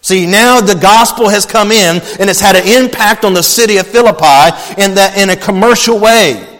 See, 0.01 0.25
now 0.25 0.61
the 0.61 0.75
gospel 0.75 1.27
has 1.27 1.45
come 1.45 1.71
in 1.71 2.01
and 2.19 2.29
it's 2.29 2.39
had 2.39 2.55
an 2.55 2.65
impact 2.65 3.25
on 3.25 3.33
the 3.33 3.43
city 3.43 3.77
of 3.77 3.87
Philippi 3.87 4.81
in, 4.81 4.95
that, 4.95 5.17
in 5.17 5.29
a 5.29 5.35
commercial 5.35 5.99
way. 5.99 6.56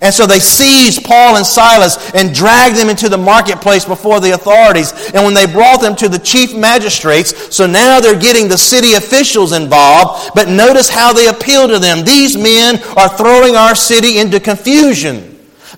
And 0.00 0.14
so 0.14 0.26
they 0.26 0.38
seized 0.38 1.04
Paul 1.04 1.36
and 1.36 1.44
Silas 1.44 2.12
and 2.14 2.32
dragged 2.34 2.76
them 2.76 2.88
into 2.88 3.08
the 3.08 3.18
marketplace 3.18 3.84
before 3.84 4.20
the 4.20 4.32
authorities. 4.32 4.92
And 5.12 5.24
when 5.24 5.34
they 5.34 5.46
brought 5.46 5.80
them 5.80 5.96
to 5.96 6.08
the 6.08 6.18
chief 6.18 6.54
magistrates, 6.54 7.54
so 7.54 7.66
now 7.66 8.00
they're 8.00 8.18
getting 8.18 8.48
the 8.48 8.56
city 8.56 8.94
officials 8.94 9.52
involved, 9.52 10.30
but 10.34 10.48
notice 10.48 10.88
how 10.88 11.12
they 11.12 11.26
appeal 11.26 11.66
to 11.68 11.78
them. 11.78 12.04
These 12.04 12.36
men 12.36 12.80
are 12.96 13.08
throwing 13.08 13.56
our 13.56 13.74
city 13.74 14.18
into 14.18 14.38
confusion 14.38 15.30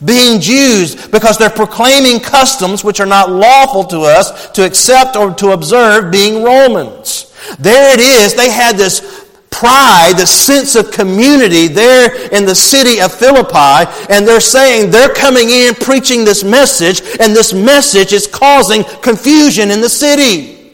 being 0.05 0.41
Jews 0.41 1.07
because 1.09 1.39
they're 1.39 1.51
proclaiming 1.51 2.21
customs 2.21 2.83
which 2.83 3.01
are 3.01 3.07
not 3.07 3.31
lawful 3.31 3.85
to 3.85 4.01
us 4.01 4.51
to 4.51 4.67
accept 4.67 5.17
or 5.17 5.33
to 5.35 5.53
observe 5.53 6.11
being 6.11 6.43
Romans. 6.43 7.33
There 7.59 7.95
it 7.95 8.01
is. 8.01 8.35
They 8.35 8.51
had 8.51 8.77
this 8.77 9.22
pride, 9.53 10.15
the 10.17 10.27
sense 10.27 10.75
of 10.75 10.91
community 10.91 11.69
there 11.69 12.29
in 12.35 12.45
the 12.47 12.55
city 12.55 13.01
of 13.01 13.13
Philippi, 13.13 13.91
and 14.09 14.27
they're 14.27 14.41
saying 14.41 14.91
they're 14.91 15.15
coming 15.15 15.51
in 15.51 15.75
preaching 15.75 16.25
this 16.25 16.43
message, 16.43 17.03
and 17.21 17.37
this 17.37 17.53
message 17.53 18.13
is 18.13 18.27
causing 18.27 18.83
confusion 19.03 19.71
in 19.71 19.81
the 19.81 19.89
city. 19.89 20.73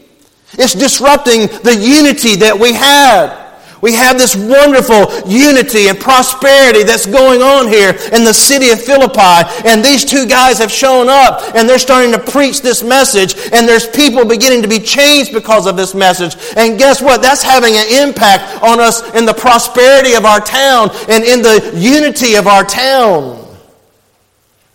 It's 0.53 0.73
disrupting 0.73 1.41
the 1.63 1.75
unity 1.75 2.37
that 2.37 2.57
we 2.57 2.73
had. 2.73 3.48
We 3.81 3.93
have 3.93 4.17
this 4.17 4.35
wonderful 4.35 5.29
unity 5.29 5.87
and 5.87 5.97
prosperity 5.99 6.83
that's 6.83 7.05
going 7.05 7.41
on 7.41 7.67
here 7.67 7.91
in 8.11 8.23
the 8.23 8.33
city 8.33 8.71
of 8.71 8.81
Philippi. 8.81 9.47
And 9.65 9.83
these 9.83 10.03
two 10.03 10.25
guys 10.25 10.59
have 10.59 10.71
shown 10.71 11.07
up 11.07 11.55
and 11.55 11.67
they're 11.67 11.79
starting 11.79 12.11
to 12.11 12.19
preach 12.19 12.61
this 12.61 12.83
message. 12.83 13.35
And 13.53 13.67
there's 13.67 13.87
people 13.87 14.25
beginning 14.25 14.61
to 14.63 14.67
be 14.67 14.79
changed 14.79 15.33
because 15.33 15.65
of 15.65 15.77
this 15.77 15.95
message. 15.95 16.35
And 16.57 16.77
guess 16.77 17.01
what? 17.01 17.21
That's 17.21 17.41
having 17.41 17.75
an 17.75 18.07
impact 18.07 18.61
on 18.63 18.79
us 18.79 19.01
in 19.15 19.25
the 19.25 19.33
prosperity 19.33 20.13
of 20.15 20.25
our 20.25 20.41
town 20.41 20.89
and 21.07 21.23
in 21.23 21.41
the 21.41 21.71
unity 21.75 22.35
of 22.35 22.47
our 22.47 22.65
town. 22.65 23.37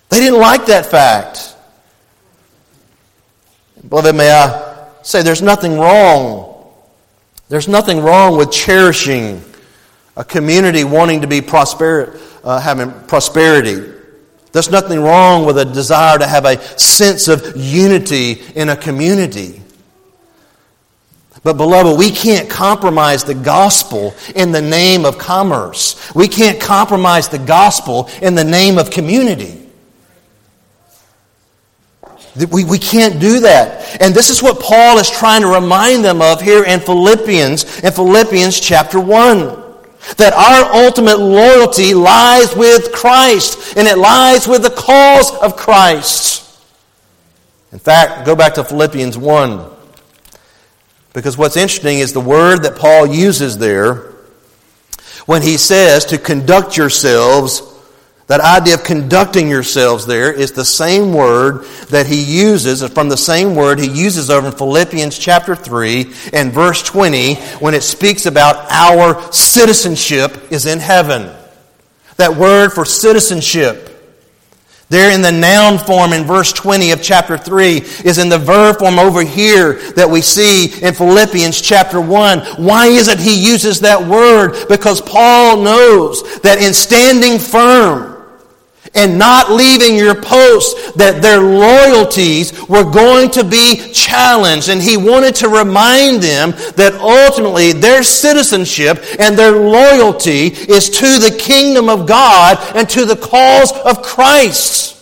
They 0.08 0.20
didn't 0.20 0.40
like 0.40 0.66
that 0.66 0.86
fact. 0.86 1.56
Beloved, 3.86 4.14
may 4.14 4.30
I 4.30 4.88
say 5.02 5.22
there's 5.22 5.42
nothing 5.42 5.78
wrong 5.78 6.53
there's 7.48 7.68
nothing 7.68 8.00
wrong 8.00 8.36
with 8.36 8.50
cherishing 8.50 9.42
a 10.16 10.24
community 10.24 10.84
wanting 10.84 11.20
to 11.20 11.26
be 11.26 11.40
prosper, 11.40 12.18
uh, 12.42 12.60
having 12.60 12.90
prosperity. 13.06 13.92
There's 14.52 14.70
nothing 14.70 15.00
wrong 15.00 15.44
with 15.44 15.58
a 15.58 15.64
desire 15.64 16.18
to 16.18 16.26
have 16.26 16.44
a 16.44 16.60
sense 16.78 17.28
of 17.28 17.56
unity 17.56 18.40
in 18.54 18.68
a 18.68 18.76
community. 18.76 19.60
But, 21.42 21.58
beloved, 21.58 21.98
we 21.98 22.10
can't 22.10 22.48
compromise 22.48 23.24
the 23.24 23.34
gospel 23.34 24.14
in 24.34 24.50
the 24.50 24.62
name 24.62 25.04
of 25.04 25.18
commerce. 25.18 26.14
We 26.14 26.26
can't 26.26 26.58
compromise 26.58 27.28
the 27.28 27.38
gospel 27.38 28.08
in 28.22 28.34
the 28.34 28.44
name 28.44 28.78
of 28.78 28.90
community. 28.90 29.63
We, 32.50 32.64
we 32.64 32.78
can't 32.78 33.20
do 33.20 33.40
that. 33.40 34.02
And 34.02 34.12
this 34.12 34.28
is 34.28 34.42
what 34.42 34.60
Paul 34.60 34.98
is 34.98 35.08
trying 35.08 35.42
to 35.42 35.48
remind 35.48 36.04
them 36.04 36.20
of 36.20 36.40
here 36.40 36.64
in 36.64 36.80
Philippians, 36.80 37.80
in 37.80 37.92
Philippians 37.92 38.58
chapter 38.58 38.98
1. 38.98 39.62
That 40.18 40.34
our 40.34 40.84
ultimate 40.84 41.18
loyalty 41.18 41.94
lies 41.94 42.54
with 42.54 42.92
Christ, 42.92 43.76
and 43.76 43.88
it 43.88 43.96
lies 43.96 44.46
with 44.46 44.62
the 44.62 44.70
cause 44.70 45.34
of 45.36 45.56
Christ. 45.56 46.42
In 47.72 47.78
fact, 47.78 48.26
go 48.26 48.36
back 48.36 48.54
to 48.54 48.64
Philippians 48.64 49.16
1. 49.16 49.70
Because 51.14 51.38
what's 51.38 51.56
interesting 51.56 52.00
is 52.00 52.12
the 52.12 52.20
word 52.20 52.64
that 52.64 52.76
Paul 52.76 53.06
uses 53.06 53.56
there 53.56 54.12
when 55.26 55.42
he 55.42 55.56
says 55.56 56.04
to 56.06 56.18
conduct 56.18 56.76
yourselves 56.76 57.62
that 58.26 58.40
idea 58.40 58.74
of 58.74 58.84
conducting 58.84 59.50
yourselves 59.50 60.06
there 60.06 60.32
is 60.32 60.52
the 60.52 60.64
same 60.64 61.12
word 61.12 61.64
that 61.90 62.06
he 62.06 62.22
uses, 62.22 62.82
from 62.92 63.08
the 63.08 63.16
same 63.16 63.54
word 63.54 63.78
he 63.78 63.88
uses 63.88 64.30
over 64.30 64.46
in 64.46 64.52
Philippians 64.52 65.18
chapter 65.18 65.54
3 65.54 66.12
and 66.32 66.52
verse 66.52 66.82
20 66.82 67.34
when 67.60 67.74
it 67.74 67.82
speaks 67.82 68.24
about 68.26 68.70
our 68.70 69.30
citizenship 69.32 70.50
is 70.50 70.64
in 70.64 70.78
heaven. 70.78 71.30
That 72.16 72.36
word 72.36 72.70
for 72.70 72.84
citizenship 72.84 73.94
there 74.90 75.10
in 75.10 75.22
the 75.22 75.32
noun 75.32 75.78
form 75.78 76.12
in 76.12 76.24
verse 76.24 76.52
20 76.52 76.92
of 76.92 77.02
chapter 77.02 77.38
3 77.38 77.78
is 78.04 78.18
in 78.18 78.28
the 78.28 78.38
verb 78.38 78.78
form 78.78 78.98
over 78.98 79.22
here 79.22 79.74
that 79.92 80.08
we 80.08 80.20
see 80.20 80.66
in 80.66 80.94
Philippians 80.94 81.60
chapter 81.60 82.00
1. 82.00 82.40
Why 82.64 82.86
is 82.86 83.08
it 83.08 83.18
he 83.18 83.34
uses 83.34 83.80
that 83.80 84.06
word? 84.06 84.68
Because 84.68 85.00
Paul 85.00 85.62
knows 85.62 86.40
that 86.40 86.62
in 86.62 86.74
standing 86.74 87.38
firm, 87.38 88.13
and 88.94 89.18
not 89.18 89.50
leaving 89.50 89.96
your 89.96 90.14
post, 90.14 90.96
that 90.96 91.20
their 91.20 91.40
loyalties 91.40 92.52
were 92.68 92.88
going 92.88 93.30
to 93.32 93.44
be 93.44 93.92
challenged. 93.92 94.68
And 94.68 94.80
he 94.80 94.96
wanted 94.96 95.34
to 95.36 95.48
remind 95.48 96.22
them 96.22 96.52
that 96.76 96.94
ultimately 97.00 97.72
their 97.72 98.02
citizenship 98.02 99.04
and 99.18 99.36
their 99.36 99.52
loyalty 99.52 100.46
is 100.46 100.90
to 100.90 101.18
the 101.18 101.36
kingdom 101.38 101.88
of 101.88 102.06
God 102.06 102.58
and 102.76 102.88
to 102.90 103.04
the 103.04 103.16
cause 103.16 103.72
of 103.84 104.02
Christ. 104.02 104.92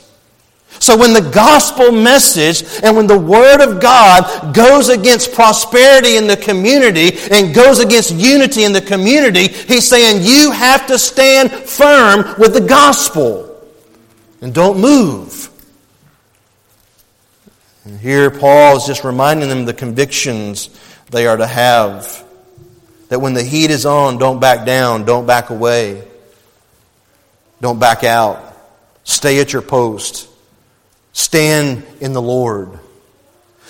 So 0.81 0.99
when 0.99 1.13
the 1.13 1.31
gospel 1.31 1.93
message 1.93 2.65
and 2.83 2.97
when 2.97 3.07
the 3.07 3.19
word 3.19 3.61
of 3.61 3.81
God 3.81 4.53
goes 4.53 4.89
against 4.89 5.33
prosperity 5.33 6.17
in 6.17 6.27
the 6.27 6.37
community 6.37 7.13
and 7.31 7.55
goes 7.55 7.79
against 7.79 8.13
unity 8.13 8.65
in 8.65 8.73
the 8.73 8.81
community, 8.81 9.47
he's 9.47 9.87
saying 9.87 10.23
you 10.25 10.51
have 10.51 10.89
to 10.89 10.99
stand 10.99 11.53
firm 11.53 12.35
with 12.37 12.55
the 12.55 12.67
gospel 12.67 13.52
and 14.43 14.53
don't 14.53 14.81
move. 14.81 15.49
And 17.85 17.99
here, 17.99 18.31
Paul 18.31 18.77
is 18.77 18.85
just 18.85 19.05
reminding 19.05 19.49
them 19.49 19.65
the 19.65 19.73
convictions 19.73 20.69
they 21.11 21.27
are 21.27 21.37
to 21.37 21.47
have. 21.47 22.25
That 23.09 23.21
when 23.21 23.35
the 23.35 23.43
heat 23.43 23.71
is 23.71 23.87
on, 23.87 24.19
don't 24.19 24.41
back 24.41 24.67
down, 24.67 25.05
don't 25.05 25.27
back 25.27 25.51
away, 25.51 26.07
don't 27.61 27.79
back 27.79 28.05
out. 28.05 28.49
Stay 29.05 29.41
at 29.41 29.53
your 29.53 29.63
post. 29.63 30.29
Stand 31.13 31.85
in 32.01 32.13
the 32.13 32.23
Lord. 32.23 32.79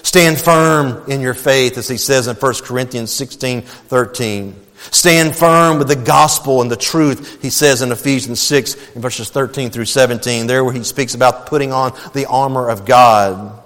Stand 0.02 0.40
firm 0.40 1.11
in 1.11 1.20
your 1.20 1.35
faith, 1.35 1.78
as 1.78 1.88
he 1.88 1.96
says 1.96 2.28
in 2.28 2.37
1 2.37 2.54
Corinthians 2.64 3.12
16 3.12 3.62
13. 3.62 4.62
Stand 4.90 5.37
firm 5.37 5.79
with 5.79 5.88
the 5.88 5.97
gospel 5.97 6.61
and 6.61 6.71
the 6.71 6.77
truth, 6.77 7.40
he 7.40 7.51
says 7.51 7.83
in 7.83 7.92
Ephesians 7.92 8.40
6, 8.40 8.95
in 8.95 9.03
verses 9.03 9.31
13 9.31 9.71
through 9.71 9.85
17, 9.85 10.47
there 10.47 10.64
where 10.64 10.73
he 10.73 10.83
speaks 10.83 11.14
about 11.14 11.47
putting 11.47 11.73
on 11.73 11.92
the 12.14 12.27
armor 12.27 12.68
of 12.68 12.85
God. 12.85 13.62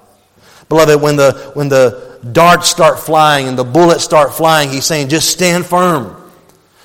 Beloved, 0.68 1.00
when 1.00 1.16
the, 1.16 1.52
when 1.54 1.68
the 1.68 2.18
darts 2.32 2.68
start 2.68 2.98
flying 2.98 3.48
and 3.48 3.58
the 3.58 3.64
bullets 3.64 4.04
start 4.04 4.34
flying, 4.34 4.70
he's 4.70 4.84
saying, 4.84 5.08
just 5.08 5.30
stand 5.30 5.64
firm. 5.64 6.16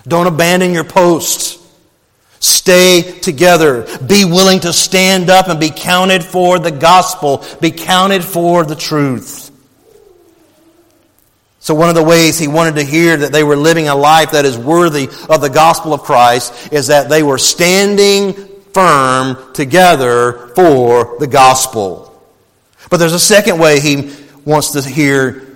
Don't 0.08 0.28
abandon 0.28 0.74
your 0.74 0.84
posts. 0.84 1.58
Stay 2.40 3.20
together. 3.20 3.86
Be 4.00 4.26
willing 4.26 4.62
to 4.62 4.74
stand 4.74 5.30
up 5.30 5.48
and 5.48 5.60
be 5.60 5.70
counted 5.70 6.24
for 6.24 6.58
the 6.58 6.72
gospel. 6.72 7.46
Be 7.60 7.70
counted 7.70 8.24
for 8.24 8.64
the 8.64 8.76
truth. 8.76 9.41
So, 11.64 11.76
one 11.76 11.90
of 11.90 11.96
the 11.96 12.04
ways 12.04 12.40
he 12.40 12.48
wanted 12.48 12.76
to 12.76 12.84
hear 12.84 13.16
that 13.16 13.32
they 13.32 13.44
were 13.44 13.56
living 13.56 13.88
a 13.88 13.94
life 13.94 14.32
that 14.32 14.46
is 14.46 14.58
worthy 14.58 15.08
of 15.30 15.42
the 15.42 15.50
gospel 15.50 15.94
of 15.94 16.02
Christ 16.02 16.74
is 16.74 16.88
that 16.88 17.08
they 17.08 17.22
were 17.22 17.38
standing 17.38 18.34
firm 18.74 19.54
together 19.54 20.48
for 20.56 21.18
the 21.20 21.28
gospel. 21.28 22.20
But 22.90 22.98
there's 22.98 23.14
a 23.14 23.20
second 23.20 23.60
way 23.60 23.80
he 23.80 24.12
wants 24.44 24.72
to 24.72 24.82
hear 24.82 25.48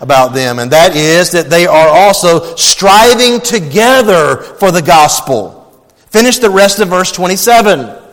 about 0.00 0.34
them, 0.34 0.58
and 0.58 0.72
that 0.72 0.96
is 0.96 1.30
that 1.30 1.48
they 1.48 1.66
are 1.66 1.88
also 1.88 2.56
striving 2.56 3.40
together 3.40 4.38
for 4.38 4.72
the 4.72 4.82
gospel. 4.82 5.86
Finish 6.10 6.38
the 6.38 6.50
rest 6.50 6.80
of 6.80 6.88
verse 6.88 7.12
27. 7.12 8.07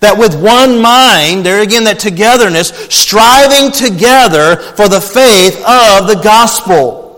That 0.00 0.18
with 0.18 0.40
one 0.40 0.80
mind, 0.80 1.44
there 1.44 1.62
again, 1.62 1.84
that 1.84 1.98
togetherness, 1.98 2.68
striving 2.90 3.72
together 3.72 4.56
for 4.56 4.88
the 4.88 5.00
faith 5.00 5.56
of 5.66 6.06
the 6.06 6.20
gospel. 6.22 7.08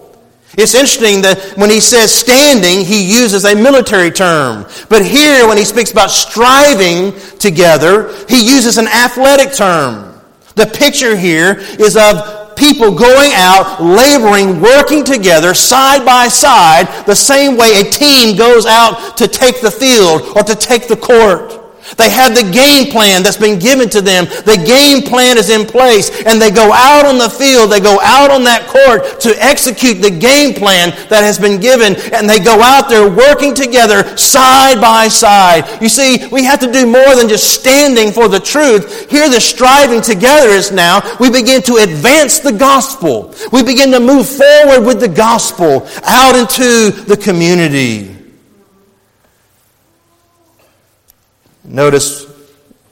It's 0.56 0.74
interesting 0.74 1.22
that 1.22 1.56
when 1.56 1.70
he 1.70 1.80
says 1.80 2.12
standing, 2.12 2.84
he 2.84 3.02
uses 3.02 3.44
a 3.44 3.54
military 3.54 4.10
term. 4.10 4.66
But 4.88 5.04
here, 5.04 5.46
when 5.46 5.56
he 5.56 5.64
speaks 5.64 5.92
about 5.92 6.10
striving 6.10 7.12
together, 7.38 8.12
he 8.28 8.44
uses 8.44 8.78
an 8.78 8.88
athletic 8.88 9.52
term. 9.52 10.20
The 10.56 10.66
picture 10.66 11.16
here 11.16 11.56
is 11.78 11.96
of 11.96 12.56
people 12.56 12.94
going 12.94 13.30
out, 13.34 13.80
laboring, 13.80 14.60
working 14.60 15.04
together, 15.04 15.54
side 15.54 16.04
by 16.04 16.28
side, 16.28 16.86
the 17.06 17.14
same 17.14 17.56
way 17.56 17.80
a 17.80 17.84
team 17.84 18.36
goes 18.36 18.66
out 18.66 19.16
to 19.16 19.28
take 19.28 19.60
the 19.60 19.70
field 19.70 20.36
or 20.36 20.42
to 20.42 20.54
take 20.54 20.88
the 20.88 20.96
court. 20.96 21.69
They 21.96 22.10
have 22.10 22.34
the 22.34 22.50
game 22.50 22.90
plan 22.90 23.22
that's 23.22 23.36
been 23.36 23.58
given 23.58 23.88
to 23.90 24.00
them. 24.00 24.26
The 24.26 24.62
game 24.66 25.02
plan 25.02 25.38
is 25.38 25.50
in 25.50 25.66
place, 25.66 26.10
and 26.24 26.40
they 26.40 26.50
go 26.50 26.72
out 26.72 27.06
on 27.06 27.18
the 27.18 27.30
field, 27.30 27.70
they 27.70 27.80
go 27.80 27.98
out 28.02 28.30
on 28.30 28.44
that 28.44 28.66
court 28.68 29.20
to 29.20 29.30
execute 29.42 30.00
the 30.00 30.10
game 30.10 30.54
plan 30.54 30.90
that 31.08 31.24
has 31.24 31.38
been 31.38 31.60
given, 31.60 31.96
and 32.12 32.28
they 32.28 32.38
go 32.38 32.60
out 32.60 32.88
there 32.88 33.08
working 33.08 33.54
together 33.54 34.16
side 34.16 34.80
by 34.80 35.08
side. 35.08 35.82
You 35.82 35.88
see, 35.88 36.26
we 36.28 36.44
have 36.44 36.60
to 36.60 36.70
do 36.70 36.86
more 36.86 37.14
than 37.16 37.28
just 37.28 37.54
standing 37.60 38.12
for 38.12 38.28
the 38.28 38.40
truth. 38.40 39.10
Here, 39.10 39.28
the 39.28 39.40
striving 39.40 40.00
together 40.00 40.48
is 40.48 40.72
now 40.72 41.00
we 41.18 41.30
begin 41.30 41.62
to 41.62 41.76
advance 41.76 42.38
the 42.38 42.52
gospel. 42.52 43.34
We 43.52 43.62
begin 43.62 43.90
to 43.92 44.00
move 44.00 44.28
forward 44.28 44.86
with 44.86 45.00
the 45.00 45.08
gospel 45.08 45.88
out 46.04 46.36
into 46.36 46.90
the 47.04 47.16
community. 47.16 48.19
Notice 51.70 52.26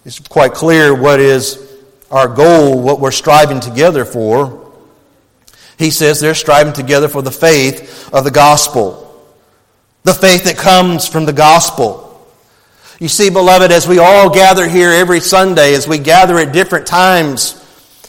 it's 0.04 0.20
quite 0.20 0.54
clear 0.54 0.94
what 0.94 1.18
is 1.18 1.68
our 2.12 2.28
goal, 2.28 2.80
what 2.80 3.00
we're 3.00 3.10
striving 3.10 3.58
together 3.58 4.04
for. 4.04 4.72
He 5.76 5.90
says 5.90 6.20
they're 6.20 6.34
striving 6.34 6.72
together 6.72 7.08
for 7.08 7.20
the 7.20 7.32
faith 7.32 8.08
of 8.12 8.22
the 8.22 8.30
gospel, 8.30 9.04
the 10.04 10.14
faith 10.14 10.44
that 10.44 10.56
comes 10.56 11.08
from 11.08 11.26
the 11.26 11.32
gospel. 11.32 12.04
You 13.00 13.08
see, 13.08 13.30
beloved, 13.30 13.72
as 13.72 13.88
we 13.88 13.98
all 13.98 14.30
gather 14.30 14.68
here 14.68 14.90
every 14.90 15.20
Sunday, 15.20 15.74
as 15.74 15.88
we 15.88 15.98
gather 15.98 16.38
at 16.38 16.52
different 16.52 16.86
times 16.86 17.54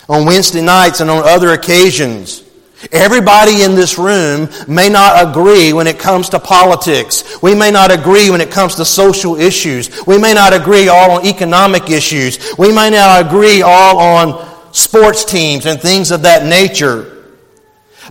on 0.08 0.28
Wednesday 0.28 0.62
nights 0.62 1.00
and 1.00 1.10
on 1.10 1.24
other 1.28 1.52
occasions, 1.54 2.44
Everybody 2.92 3.64
in 3.64 3.76
this 3.76 3.98
room 3.98 4.50
may 4.68 4.90
not 4.90 5.30
agree 5.30 5.74
when 5.74 5.86
it 5.86 6.00
comes 6.00 6.30
to 6.30 6.40
politics. 6.40 7.42
We 7.42 7.54
may 7.54 7.72
not 7.72 7.92
agree 7.92 8.30
when 8.30 8.40
it 8.40 8.52
comes 8.52 8.76
to 8.76 8.86
social 8.86 9.36
issues. 9.36 10.06
We 10.06 10.18
may 10.18 10.34
not 10.34 10.54
agree 10.54 10.88
all 10.88 11.12
on 11.12 11.26
economic 11.26 11.90
issues. 11.90 12.40
We 12.58 12.70
may 12.74 12.90
not 12.90 13.26
agree 13.26 13.62
all 13.62 14.00
on 14.00 14.74
sports 14.74 15.26
teams 15.26 15.66
and 15.66 15.82
things 15.82 16.12
of 16.12 16.22
that 16.22 16.46
nature. 16.46 17.18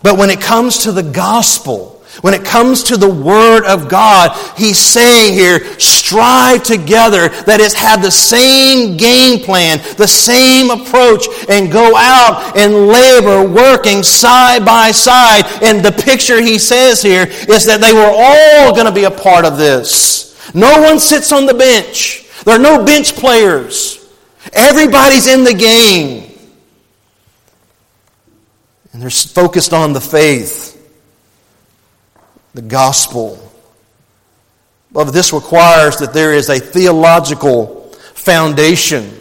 But 0.03 0.19
when 0.19 0.31
it 0.31 0.41
comes 0.41 0.85
to 0.85 0.93
the 0.93 1.03
gospel, 1.03 1.98
when 2.21 2.35
it 2.35 2.45
comes 2.45 2.83
to 2.85 2.97
the 2.97 3.09
Word 3.09 3.65
of 3.65 3.89
God, 3.89 4.37
he's 4.57 4.79
saying 4.79 5.35
here, 5.35 5.65
strive 5.79 6.63
together, 6.63 7.29
that 7.45 7.61
is, 7.61 7.75
have 7.75 8.03
the 8.03 8.11
same 8.11 8.97
game 8.97 9.41
plan, 9.41 9.79
the 9.97 10.09
same 10.09 10.71
approach, 10.71 11.27
and 11.49 11.71
go 11.71 11.95
out 11.97 12.57
and 12.57 12.89
labor 12.89 13.49
working 13.49 14.03
side 14.03 14.65
by 14.65 14.91
side. 14.91 15.45
And 15.63 15.85
the 15.85 15.93
picture 15.93 16.41
he 16.41 16.59
says 16.59 17.03
here 17.03 17.27
is 17.29 17.67
that 17.67 17.81
they 17.81 17.93
were 17.93 18.11
all 18.13 18.75
going 18.75 18.87
to 18.87 18.93
be 18.93 19.05
a 19.05 19.11
part 19.11 19.45
of 19.45 19.57
this. 19.57 20.55
No 20.55 20.83
one 20.83 20.99
sits 20.99 21.33
on 21.33 21.47
the 21.47 21.55
bench. 21.55 22.25
There 22.45 22.57
are 22.57 22.63
no 22.63 22.85
bench 22.85 23.15
players. 23.15 23.95
Everybody's 24.53 25.27
in 25.27 25.45
the 25.45 25.55
game. 25.55 26.25
And 28.93 29.03
they're 29.03 29.11
focused 29.11 29.73
on 29.73 29.93
the 29.93 30.01
faith 30.01 30.78
the 32.59 32.63
gospel. 32.63 33.39
But 34.91 35.13
this 35.13 35.33
requires 35.33 35.99
that 35.99 36.13
there 36.13 36.35
is 36.35 36.49
a 36.49 36.59
theological 36.59 37.93
foundation 38.15 39.17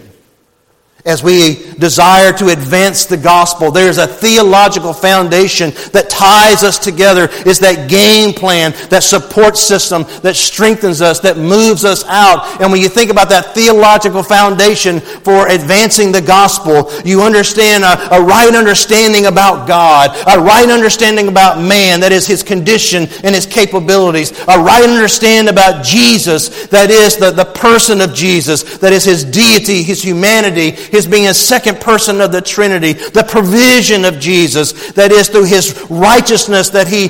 as 1.07 1.23
we 1.23 1.73
desire 1.79 2.33
to 2.33 2.49
advance 2.49 3.05
the 3.05 3.17
gospel. 3.17 3.71
There's 3.71 3.97
a 3.97 4.07
theological 4.07 4.93
foundation 4.93 5.71
that 5.93 6.09
ties 6.09 6.63
us 6.63 6.77
together, 6.77 7.29
is 7.45 7.59
that 7.59 7.89
game 7.89 8.33
plan, 8.33 8.73
that 8.89 9.03
support 9.03 9.57
system 9.57 10.03
that 10.21 10.35
strengthens 10.35 11.01
us, 11.01 11.19
that 11.21 11.37
moves 11.37 11.85
us 11.85 12.03
out. 12.05 12.61
And 12.61 12.71
when 12.71 12.81
you 12.81 12.89
think 12.89 13.09
about 13.09 13.29
that 13.29 13.53
theological 13.53 14.21
foundation 14.21 14.99
for 14.99 15.47
advancing 15.47 16.11
the 16.11 16.21
gospel, 16.21 16.91
you 17.05 17.21
understand 17.21 17.83
a, 17.83 18.15
a 18.15 18.21
right 18.21 18.53
understanding 18.53 19.27
about 19.27 19.67
God, 19.67 20.11
a 20.27 20.41
right 20.41 20.69
understanding 20.69 21.29
about 21.29 21.61
man, 21.61 22.01
that 22.01 22.11
is 22.11 22.27
his 22.27 22.43
condition 22.43 23.07
and 23.23 23.33
his 23.33 23.45
capabilities, 23.45 24.31
a 24.47 24.59
right 24.59 24.83
understanding 24.83 25.53
about 25.53 25.85
Jesus, 25.85 26.67
that 26.67 26.89
is 26.89 27.15
the, 27.15 27.31
the 27.31 27.45
person 27.45 28.01
of 28.01 28.13
Jesus, 28.13 28.77
that 28.79 28.91
is 28.91 29.05
his 29.05 29.23
deity, 29.23 29.83
his 29.83 30.03
humanity, 30.03 30.71
his 30.71 30.96
being 31.05 31.27
a 31.27 31.33
second 31.33 31.79
person 31.79 32.21
of 32.21 32.31
the 32.31 32.41
Trinity, 32.41 32.93
the 32.93 33.23
provision 33.27 34.05
of 34.05 34.19
Jesus, 34.19 34.91
that 34.93 35.11
is 35.11 35.29
through 35.29 35.45
his 35.45 35.85
righteousness 35.89 36.69
that 36.69 36.87
he 36.87 37.09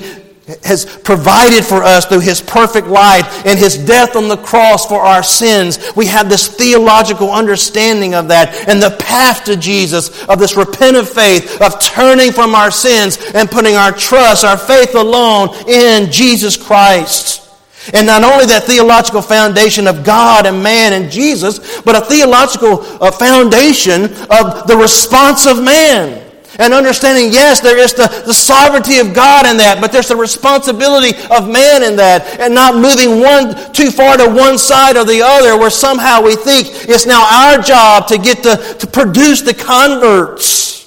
has 0.64 0.86
provided 0.86 1.66
for 1.66 1.84
us 1.84 2.06
through 2.06 2.22
his 2.22 2.42
perfect 2.42 2.88
life 2.88 3.46
and 3.46 3.60
his 3.60 3.78
death 3.78 4.16
on 4.16 4.30
the 4.30 4.38
cross 4.38 4.86
for 4.86 5.02
our 5.02 5.22
sins. 5.22 5.78
We 5.96 6.06
have 6.08 6.30
this 6.30 6.48
theological 6.48 7.32
understanding 7.32 8.16
of 8.16 8.30
that 8.30 8.68
and 8.68 8.82
the 8.82 8.96
path 8.98 9.44
to 9.46 9.58
Jesus, 9.58 10.26
of 10.26 10.40
this 10.40 10.56
repentant 10.56 11.08
faith, 11.08 11.62
of 11.62 11.80
turning 11.82 12.32
from 12.32 12.56
our 12.56 12.72
sins 12.72 13.18
and 13.34 13.52
putting 13.52 13.76
our 13.76 13.92
trust, 13.92 14.46
our 14.46 14.58
faith 14.58 14.96
alone 14.96 15.50
in 15.68 16.12
Jesus 16.12 16.56
Christ. 16.56 17.47
And 17.94 18.08
not 18.08 18.24
only 18.24 18.46
that 18.48 18.64
theological 18.64 19.22
foundation 19.22 19.88
of 19.88 20.04
God 20.04 20.46
and 20.46 20.62
man 20.62 20.94
and 20.94 21.12
Jesus, 21.12 21.82
but 21.82 21.96
a 21.96 22.02
theological 22.02 22.82
uh, 23.02 23.12
foundation 23.12 24.06
of 24.30 24.68
the 24.68 24.78
response 24.80 25.46
of 25.46 25.64
man. 25.64 26.24
And 26.60 26.74
understanding, 26.74 27.32
yes, 27.32 27.62
there 27.62 27.78
is 27.78 27.94
the, 27.94 28.08
the 28.26 28.34
sovereignty 28.34 28.98
of 28.98 29.14
God 29.14 29.46
in 29.46 29.58
that, 29.58 29.80
but 29.80 29.92
there's 29.92 30.08
the 30.08 30.16
responsibility 30.16 31.12
of 31.30 31.48
man 31.48 31.84
in 31.84 31.96
that, 31.98 32.40
and 32.40 32.54
not 32.54 32.76
moving 32.76 33.22
one 33.22 33.72
too 33.74 33.92
far 33.92 34.18
to 34.18 34.28
one 34.28 34.58
side 34.58 34.98
or 34.98 35.06
the 35.06 35.22
other, 35.22 35.58
where 35.58 35.70
somehow 35.70 36.22
we 36.22 36.36
think 36.36 36.68
it's 36.90 37.06
now 37.06 37.28
our 37.30 37.62
job 37.62 38.08
to 38.08 38.18
get 38.18 38.42
to, 38.44 38.58
to 38.80 38.88
produce 38.88 39.42
the 39.42 39.54
converts. 39.54 40.87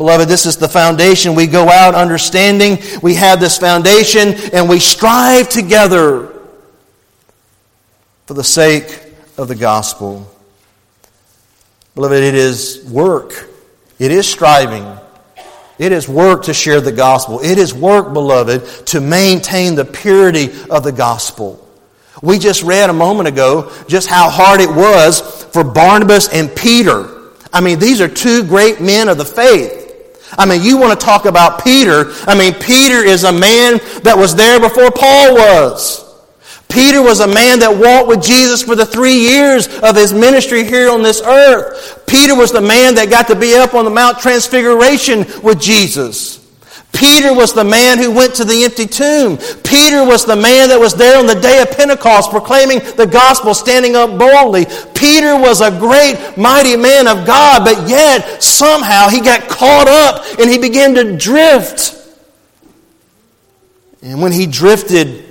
Beloved, 0.00 0.30
this 0.30 0.46
is 0.46 0.56
the 0.56 0.66
foundation. 0.66 1.34
We 1.34 1.46
go 1.46 1.68
out 1.68 1.94
understanding 1.94 2.78
we 3.02 3.16
have 3.16 3.38
this 3.38 3.58
foundation 3.58 4.32
and 4.54 4.66
we 4.66 4.78
strive 4.78 5.50
together 5.50 6.32
for 8.24 8.32
the 8.32 8.42
sake 8.42 8.98
of 9.36 9.46
the 9.48 9.54
gospel. 9.54 10.26
Beloved, 11.94 12.16
it 12.16 12.34
is 12.34 12.82
work. 12.90 13.46
It 13.98 14.10
is 14.10 14.26
striving. 14.26 14.86
It 15.78 15.92
is 15.92 16.08
work 16.08 16.44
to 16.44 16.54
share 16.54 16.80
the 16.80 16.92
gospel. 16.92 17.40
It 17.40 17.58
is 17.58 17.74
work, 17.74 18.14
beloved, 18.14 18.86
to 18.86 19.02
maintain 19.02 19.74
the 19.74 19.84
purity 19.84 20.48
of 20.70 20.82
the 20.82 20.92
gospel. 20.92 21.68
We 22.22 22.38
just 22.38 22.62
read 22.62 22.88
a 22.88 22.94
moment 22.94 23.28
ago 23.28 23.70
just 23.86 24.08
how 24.08 24.30
hard 24.30 24.62
it 24.62 24.70
was 24.70 25.20
for 25.52 25.62
Barnabas 25.62 26.32
and 26.32 26.56
Peter. 26.56 27.34
I 27.52 27.60
mean, 27.60 27.78
these 27.78 28.00
are 28.00 28.08
two 28.08 28.44
great 28.44 28.80
men 28.80 29.10
of 29.10 29.18
the 29.18 29.26
faith. 29.26 29.79
I 30.38 30.46
mean, 30.46 30.62
you 30.62 30.76
want 30.76 30.98
to 30.98 31.04
talk 31.04 31.24
about 31.24 31.64
Peter. 31.64 32.12
I 32.26 32.36
mean, 32.36 32.54
Peter 32.54 33.04
is 33.04 33.24
a 33.24 33.32
man 33.32 33.78
that 34.02 34.16
was 34.16 34.34
there 34.34 34.60
before 34.60 34.90
Paul 34.90 35.34
was. 35.34 36.06
Peter 36.68 37.02
was 37.02 37.20
a 37.20 37.26
man 37.26 37.58
that 37.58 37.76
walked 37.76 38.08
with 38.08 38.22
Jesus 38.22 38.62
for 38.62 38.76
the 38.76 38.86
three 38.86 39.16
years 39.16 39.66
of 39.80 39.96
his 39.96 40.12
ministry 40.12 40.64
here 40.64 40.88
on 40.88 41.02
this 41.02 41.20
earth. 41.20 42.04
Peter 42.06 42.36
was 42.36 42.52
the 42.52 42.60
man 42.60 42.94
that 42.94 43.10
got 43.10 43.26
to 43.26 43.34
be 43.34 43.56
up 43.56 43.74
on 43.74 43.84
the 43.84 43.90
Mount 43.90 44.20
Transfiguration 44.20 45.26
with 45.42 45.60
Jesus. 45.60 46.39
Peter 46.92 47.32
was 47.32 47.52
the 47.52 47.64
man 47.64 47.98
who 47.98 48.10
went 48.10 48.34
to 48.34 48.44
the 48.44 48.64
empty 48.64 48.86
tomb. 48.86 49.38
Peter 49.62 50.04
was 50.04 50.24
the 50.24 50.36
man 50.36 50.68
that 50.68 50.78
was 50.78 50.94
there 50.94 51.18
on 51.18 51.26
the 51.26 51.34
day 51.34 51.62
of 51.62 51.70
Pentecost 51.70 52.30
proclaiming 52.30 52.80
the 52.96 53.06
gospel, 53.06 53.54
standing 53.54 53.96
up 53.96 54.18
boldly. 54.18 54.66
Peter 54.94 55.38
was 55.38 55.60
a 55.60 55.70
great, 55.70 56.36
mighty 56.36 56.76
man 56.76 57.06
of 57.08 57.26
God, 57.26 57.64
but 57.64 57.88
yet 57.88 58.42
somehow 58.42 59.08
he 59.08 59.20
got 59.20 59.48
caught 59.48 59.88
up 59.88 60.38
and 60.38 60.50
he 60.50 60.58
began 60.58 60.94
to 60.94 61.16
drift. 61.16 61.96
And 64.02 64.20
when 64.20 64.32
he 64.32 64.46
drifted, 64.46 65.24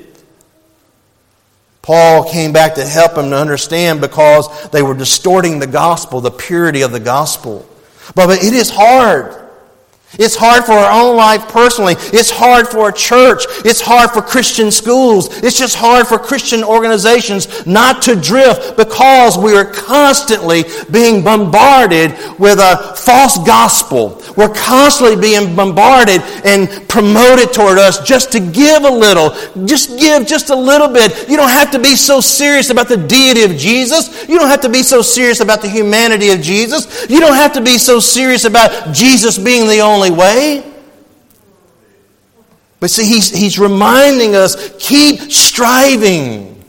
Paul 1.81 2.29
came 2.29 2.53
back 2.53 2.75
to 2.75 2.85
help 2.85 3.17
him 3.17 3.31
to 3.31 3.35
understand 3.35 3.99
because 3.99 4.69
they 4.69 4.83
were 4.83 4.93
distorting 4.93 5.59
the 5.59 5.67
gospel, 5.67 6.21
the 6.21 6.31
purity 6.31 6.83
of 6.83 6.91
the 6.91 6.99
gospel. 6.99 7.67
But 8.15 8.29
it 8.29 8.53
is 8.53 8.69
hard. 8.69 9.48
It's 10.13 10.35
hard 10.35 10.65
for 10.65 10.71
our 10.71 10.91
own 10.91 11.15
life 11.15 11.47
personally. 11.49 11.93
It's 11.97 12.31
hard 12.31 12.67
for 12.67 12.89
a 12.89 12.93
church. 12.93 13.43
It's 13.63 13.79
hard 13.79 14.09
for 14.09 14.23
Christian 14.23 14.71
schools. 14.71 15.27
It's 15.43 15.57
just 15.57 15.75
hard 15.75 16.07
for 16.07 16.17
Christian 16.17 16.63
organizations 16.63 17.65
not 17.67 18.01
to 18.03 18.15
drift 18.15 18.75
because 18.75 19.37
we 19.37 19.55
are 19.55 19.65
constantly 19.65 20.63
being 20.89 21.23
bombarded 21.23 22.11
with 22.39 22.57
a 22.57 22.95
false 22.97 23.37
gospel. 23.45 24.19
We're 24.35 24.53
constantly 24.53 25.15
being 25.15 25.55
bombarded 25.55 26.21
and 26.43 26.89
promoted 26.89 27.53
toward 27.53 27.77
us 27.77 27.99
just 27.99 28.31
to 28.31 28.39
give 28.39 28.85
a 28.85 28.89
little. 28.89 29.29
Just 29.67 29.99
give 29.99 30.25
just 30.25 30.49
a 30.49 30.55
little 30.55 30.87
bit. 30.87 31.29
You 31.29 31.37
don't 31.37 31.49
have 31.49 31.69
to 31.71 31.79
be 31.79 31.95
so 31.95 32.19
serious 32.19 32.71
about 32.71 32.87
the 32.87 32.97
deity 32.97 33.43
of 33.43 33.51
Jesus. 33.51 34.27
You 34.27 34.39
don't 34.39 34.49
have 34.49 34.61
to 34.61 34.69
be 34.69 34.81
so 34.81 35.03
serious 35.03 35.39
about 35.39 35.61
the 35.61 35.69
humanity 35.69 36.31
of 36.31 36.41
Jesus. 36.41 37.07
You 37.09 37.19
don't 37.19 37.35
have 37.35 37.53
to 37.53 37.61
be 37.61 37.77
so 37.77 37.99
serious 37.99 38.45
about 38.45 38.91
Jesus 38.91 39.37
being 39.37 39.67
the 39.67 39.81
only 39.81 39.98
only 39.99 40.11
way. 40.11 40.63
But 42.79 42.89
see, 42.89 43.05
he's, 43.05 43.29
he's 43.29 43.59
reminding 43.59 44.35
us 44.35 44.73
keep 44.79 45.31
striving. 45.31 46.63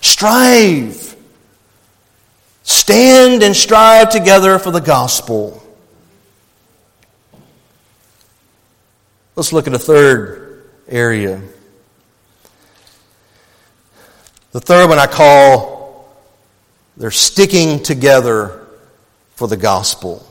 Strive. 0.00 1.14
Stand 2.62 3.42
and 3.42 3.54
strive 3.54 4.08
together 4.08 4.58
for 4.58 4.70
the 4.70 4.80
gospel. 4.80 5.62
Let's 9.36 9.52
look 9.52 9.66
at 9.66 9.74
a 9.74 9.78
third 9.78 10.70
area. 10.88 11.42
The 14.52 14.60
third 14.60 14.88
one 14.88 14.98
I 14.98 15.06
call 15.06 15.82
they're 16.96 17.10
sticking 17.10 17.82
together 17.82 18.66
for 19.34 19.48
the 19.48 19.56
gospel. 19.56 20.26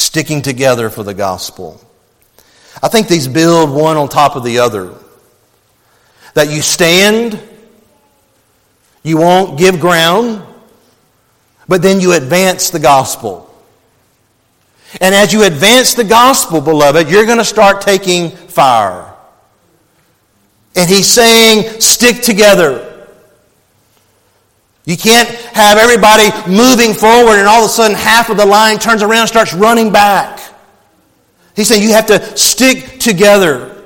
Sticking 0.00 0.40
together 0.40 0.88
for 0.88 1.02
the 1.02 1.12
gospel. 1.12 1.78
I 2.82 2.88
think 2.88 3.06
these 3.06 3.28
build 3.28 3.70
one 3.70 3.98
on 3.98 4.08
top 4.08 4.34
of 4.34 4.44
the 4.44 4.60
other. 4.60 4.94
That 6.32 6.48
you 6.48 6.62
stand, 6.62 7.38
you 9.02 9.18
won't 9.18 9.58
give 9.58 9.78
ground, 9.78 10.42
but 11.68 11.82
then 11.82 12.00
you 12.00 12.14
advance 12.14 12.70
the 12.70 12.78
gospel. 12.78 13.46
And 15.02 15.14
as 15.14 15.34
you 15.34 15.44
advance 15.44 15.92
the 15.92 16.04
gospel, 16.04 16.62
beloved, 16.62 17.10
you're 17.10 17.26
going 17.26 17.36
to 17.36 17.44
start 17.44 17.82
taking 17.82 18.30
fire. 18.30 19.12
And 20.76 20.88
he's 20.88 21.08
saying, 21.08 21.78
stick 21.78 22.22
together. 22.22 23.06
You 24.86 24.96
can't 24.96 25.28
have 25.60 25.78
everybody 25.78 26.30
moving 26.50 26.94
forward 26.94 27.38
and 27.38 27.48
all 27.48 27.64
of 27.64 27.70
a 27.70 27.72
sudden 27.72 27.96
half 27.96 28.30
of 28.30 28.36
the 28.36 28.46
line 28.46 28.78
turns 28.78 29.02
around 29.02 29.20
and 29.20 29.28
starts 29.28 29.54
running 29.54 29.92
back. 29.92 30.40
He's 31.54 31.68
saying 31.68 31.82
you 31.82 31.92
have 31.92 32.06
to 32.06 32.36
stick 32.36 32.98
together. 32.98 33.76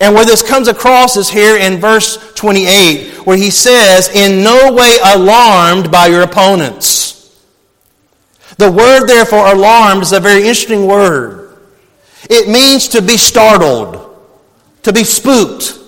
And 0.00 0.14
where 0.14 0.24
this 0.24 0.46
comes 0.46 0.68
across 0.68 1.16
is 1.16 1.30
here 1.30 1.56
in 1.56 1.80
verse 1.80 2.32
28, 2.34 3.26
where 3.26 3.36
he 3.36 3.50
says, 3.50 4.08
In 4.14 4.44
no 4.44 4.72
way 4.72 4.96
alarmed 5.02 5.90
by 5.90 6.08
your 6.08 6.22
opponents. 6.22 7.08
The 8.58 8.70
word, 8.70 9.06
therefore, 9.06 9.46
alarmed 9.52 10.02
is 10.02 10.12
a 10.12 10.20
very 10.20 10.40
interesting 10.40 10.86
word. 10.86 11.56
It 12.28 12.48
means 12.48 12.88
to 12.88 13.02
be 13.02 13.16
startled, 13.16 14.16
to 14.82 14.92
be 14.92 15.04
spooked. 15.04 15.78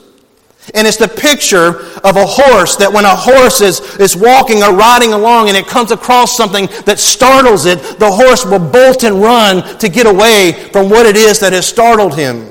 And 0.75 0.87
it's 0.87 0.97
the 0.97 1.09
picture 1.09 1.81
of 2.05 2.17
a 2.17 2.27
horse 2.27 2.77
that 2.77 2.93
when 2.93 3.05
a 3.05 3.15
horse 3.15 3.61
is, 3.61 3.81
is 3.97 4.17
walking 4.17 4.63
or 4.63 4.75
riding 4.75 5.13
along 5.13 5.49
and 5.49 5.57
it 5.57 5.67
comes 5.67 5.91
across 5.91 6.37
something 6.37 6.67
that 6.85 6.99
startles 6.99 7.67
it, 7.67 7.79
the 7.99 8.11
horse 8.11 8.45
will 8.45 8.59
bolt 8.59 9.03
and 9.05 9.21
run 9.21 9.79
to 9.79 9.89
get 9.89 10.07
away 10.07 10.53
from 10.73 10.89
what 10.89 11.07
it 11.07 11.17
is 11.17 11.41
that 11.41 11.53
has 11.53 11.67
startled 11.67 12.15
him. 12.15 12.47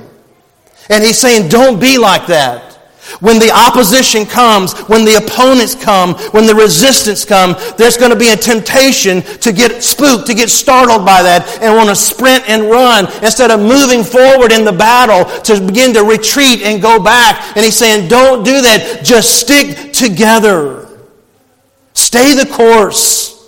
And 0.89 1.03
he's 1.03 1.17
saying, 1.17 1.49
don't 1.49 1.79
be 1.79 1.97
like 1.97 2.27
that. 2.27 2.68
When 3.19 3.39
the 3.39 3.51
opposition 3.51 4.25
comes, 4.25 4.73
when 4.87 5.05
the 5.05 5.15
opponents 5.15 5.75
come, 5.75 6.13
when 6.31 6.45
the 6.45 6.55
resistance 6.55 7.25
come, 7.25 7.55
there's 7.77 7.97
going 7.97 8.11
to 8.11 8.17
be 8.17 8.29
a 8.29 8.35
temptation 8.35 9.21
to 9.39 9.51
get 9.51 9.83
spooked, 9.83 10.27
to 10.27 10.33
get 10.33 10.49
startled 10.49 11.05
by 11.05 11.23
that 11.23 11.59
and 11.61 11.75
want 11.75 11.89
to 11.89 11.95
sprint 11.95 12.47
and 12.47 12.69
run 12.69 13.05
instead 13.23 13.51
of 13.51 13.59
moving 13.59 14.03
forward 14.03 14.51
in 14.51 14.63
the 14.63 14.71
battle 14.71 15.25
to 15.43 15.59
begin 15.59 15.93
to 15.93 16.03
retreat 16.03 16.61
and 16.61 16.81
go 16.81 17.01
back. 17.01 17.55
And 17.55 17.65
he's 17.65 17.77
saying, 17.77 18.07
don't 18.07 18.43
do 18.43 18.61
that. 18.61 19.01
Just 19.03 19.39
stick 19.39 19.93
together. 19.93 20.87
Stay 21.93 22.35
the 22.35 22.45
course. 22.45 23.38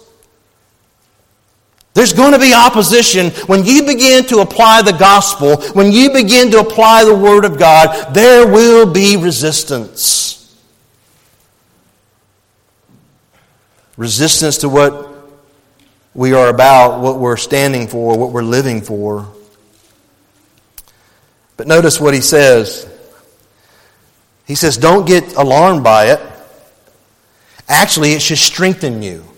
There's 1.94 2.14
going 2.14 2.32
to 2.32 2.40
be 2.40 2.54
opposition 2.54 3.32
when 3.48 3.66
you 3.66 3.84
begin 3.84 4.26
to 4.28 4.40
apply 4.40 4.82
the 4.82 4.94
gospel, 4.94 5.58
when 5.74 5.92
you 5.92 6.12
begin 6.12 6.50
to 6.52 6.60
apply 6.60 7.04
the 7.04 7.16
word 7.16 7.44
of 7.44 7.60
God, 7.60 8.14
there 8.14 8.48
will 8.48 8.92
be 8.92 9.18
resistance. 9.18 10.32
Resistance 13.98 14.60
to 14.60 14.70
what 14.70 15.10
we 16.14 16.34
are 16.34 16.48
about, 16.48 17.02
what 17.02 17.20
we're 17.20 17.38
standing 17.38 17.88
for, 17.88 18.18
what 18.18 18.32
we're 18.32 18.42
living 18.42 18.82
for. 18.82 19.28
But 21.58 21.68
notice 21.68 22.00
what 22.00 22.14
he 22.14 22.22
says. 22.22 22.90
He 24.46 24.56
says, 24.56 24.78
Don't 24.78 25.06
get 25.06 25.36
alarmed 25.36 25.84
by 25.84 26.12
it. 26.12 26.20
Actually, 27.68 28.14
it 28.14 28.22
should 28.22 28.38
strengthen 28.38 29.02
you. 29.02 29.31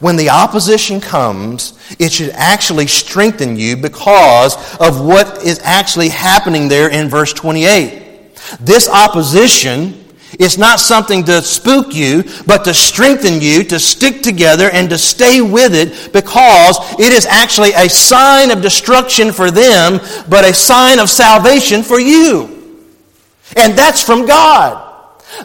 When 0.00 0.16
the 0.16 0.30
opposition 0.30 1.00
comes, 1.00 1.76
it 1.98 2.12
should 2.12 2.30
actually 2.30 2.86
strengthen 2.86 3.56
you 3.56 3.76
because 3.76 4.54
of 4.78 5.04
what 5.04 5.42
is 5.44 5.60
actually 5.64 6.08
happening 6.08 6.68
there 6.68 6.88
in 6.88 7.08
verse 7.08 7.32
28. 7.32 8.36
This 8.60 8.88
opposition 8.88 10.04
is 10.38 10.56
not 10.56 10.78
something 10.78 11.24
to 11.24 11.42
spook 11.42 11.94
you, 11.94 12.22
but 12.46 12.64
to 12.64 12.74
strengthen 12.74 13.40
you, 13.40 13.64
to 13.64 13.80
stick 13.80 14.22
together, 14.22 14.70
and 14.70 14.88
to 14.90 14.98
stay 14.98 15.40
with 15.40 15.74
it 15.74 16.12
because 16.12 16.78
it 17.00 17.12
is 17.12 17.26
actually 17.26 17.72
a 17.72 17.88
sign 17.88 18.50
of 18.50 18.62
destruction 18.62 19.32
for 19.32 19.50
them, 19.50 20.00
but 20.28 20.44
a 20.44 20.54
sign 20.54 20.98
of 20.98 21.08
salvation 21.08 21.82
for 21.82 21.98
you. 21.98 22.86
And 23.56 23.76
that's 23.76 24.02
from 24.02 24.26
God. 24.26 24.87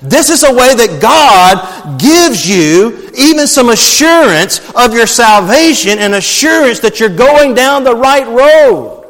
This 0.01 0.29
is 0.29 0.43
a 0.43 0.53
way 0.53 0.73
that 0.75 0.99
God 1.01 1.99
gives 1.99 2.49
you 2.49 3.09
even 3.15 3.47
some 3.47 3.69
assurance 3.69 4.59
of 4.75 4.93
your 4.93 5.05
salvation 5.05 5.99
and 5.99 6.15
assurance 6.15 6.79
that 6.79 6.99
you're 6.99 7.15
going 7.15 7.53
down 7.53 7.83
the 7.83 7.95
right 7.95 8.27
road. 8.27 9.01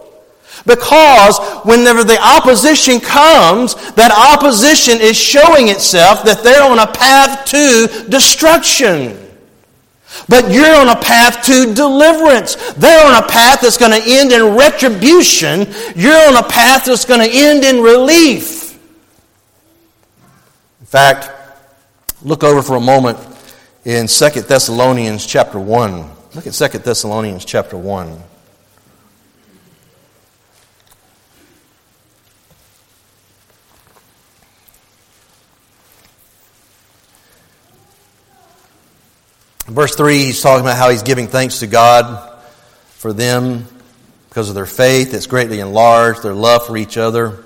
Because 0.65 1.39
whenever 1.65 2.04
the 2.04 2.19
opposition 2.22 3.00
comes, 3.00 3.76
that 3.93 4.12
opposition 4.12 5.00
is 5.02 5.17
showing 5.17 5.67
itself 5.69 6.24
that 6.24 6.43
they're 6.43 6.63
on 6.63 6.80
a 6.80 6.88
path 6.88 7.46
to 7.48 8.10
destruction. 8.10 9.19
But 10.30 10.52
you're 10.52 10.76
on 10.76 10.89
a 10.89 10.96
path 10.96 11.43
to 11.46 11.74
deliverance. 11.74 12.56
They're 12.74 13.06
on 13.06 13.22
a 13.22 13.28
path 13.28 13.62
that's 13.62 13.78
going 13.78 14.00
to 14.00 14.04
end 14.06 14.32
in 14.32 14.56
retribution. 14.56 15.67
You're 15.96 16.28
on 16.28 16.38
a 16.38 16.48
path 16.48 16.86
that's 16.86 17.04
going 17.04 17.19
to 17.19 17.36
end 17.36 17.63
in 17.63 17.82
relief 17.82 18.62
fact, 20.93 21.32
look 22.21 22.43
over 22.43 22.62
for 22.62 22.75
a 22.75 22.79
moment 22.79 23.17
in 23.84 24.06
2 24.06 24.29
Thessalonians 24.41 25.25
chapter 25.25 25.60
1. 25.60 26.08
Look 26.36 26.45
at 26.45 26.53
2 26.53 26.67
Thessalonians 26.77 27.45
chapter 27.45 27.75
1. 27.75 28.15
Verse 39.65 39.95
3, 39.95 40.17
he's 40.19 40.43
talking 40.43 40.62
about 40.62 40.77
how 40.77 40.91
he's 40.91 41.01
giving 41.01 41.25
thanks 41.25 41.62
to 41.62 41.65
God 41.65 42.39
for 42.97 43.13
them 43.13 43.65
because 44.29 44.47
of 44.47 44.53
their 44.53 44.67
faith 44.67 45.12
that's 45.12 45.25
greatly 45.25 45.60
enlarged, 45.60 46.21
their 46.21 46.36
love 46.36 46.67
for 46.67 46.77
each 46.77 46.97
other. 46.97 47.43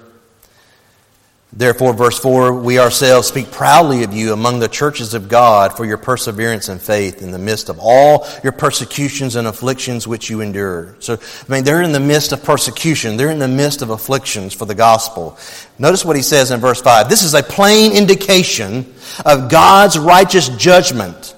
Therefore, 1.54 1.94
verse 1.94 2.20
4, 2.20 2.54
we 2.54 2.78
ourselves 2.78 3.30
speak 3.30 3.52
proudly 3.52 4.04
of 4.04 4.14
you 4.14 4.34
among 4.34 4.60
the 4.60 4.68
churches 4.68 5.14
of 5.14 5.30
God 5.30 5.76
for 5.78 5.86
your 5.86 5.98
perseverance 5.98 6.68
and 6.68 6.80
faith 6.80 7.22
in 7.22 7.32
the 7.32 7.40
midst 7.40 7.70
of 7.70 7.80
all 7.82 8.28
your 8.44 8.52
persecutions 8.52 9.38
and 9.38 9.48
afflictions 9.48 10.06
which 10.06 10.30
you 10.30 10.42
endure. 10.42 10.96
So, 11.00 11.14
I 11.14 11.52
mean, 11.52 11.64
they're 11.64 11.82
in 11.82 11.94
the 11.94 12.02
midst 12.02 12.34
of 12.34 12.44
persecution. 12.44 13.16
They're 13.16 13.32
in 13.32 13.40
the 13.40 13.48
midst 13.48 13.82
of 13.82 13.92
afflictions 13.92 14.54
for 14.54 14.66
the 14.66 14.76
gospel. 14.76 15.38
Notice 15.80 16.04
what 16.04 16.18
he 16.18 16.22
says 16.22 16.52
in 16.52 16.60
verse 16.60 16.82
5. 16.82 17.10
This 17.10 17.24
is 17.24 17.34
a 17.34 17.42
plain 17.42 17.94
indication 17.94 18.94
of 19.26 19.50
God's 19.50 19.98
righteous 19.98 20.50
judgment 20.50 21.34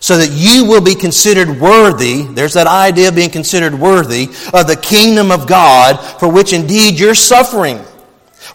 so 0.00 0.18
that 0.18 0.30
you 0.32 0.64
will 0.64 0.82
be 0.82 0.96
considered 0.96 1.60
worthy. 1.60 2.22
There's 2.22 2.54
that 2.54 2.66
idea 2.66 3.08
of 3.08 3.14
being 3.14 3.30
considered 3.30 3.74
worthy 3.74 4.24
of 4.52 4.66
the 4.66 4.78
kingdom 4.82 5.30
of 5.30 5.46
God 5.46 5.94
for 6.18 6.28
which 6.28 6.52
indeed 6.52 6.98
you're 6.98 7.14
suffering. 7.14 7.78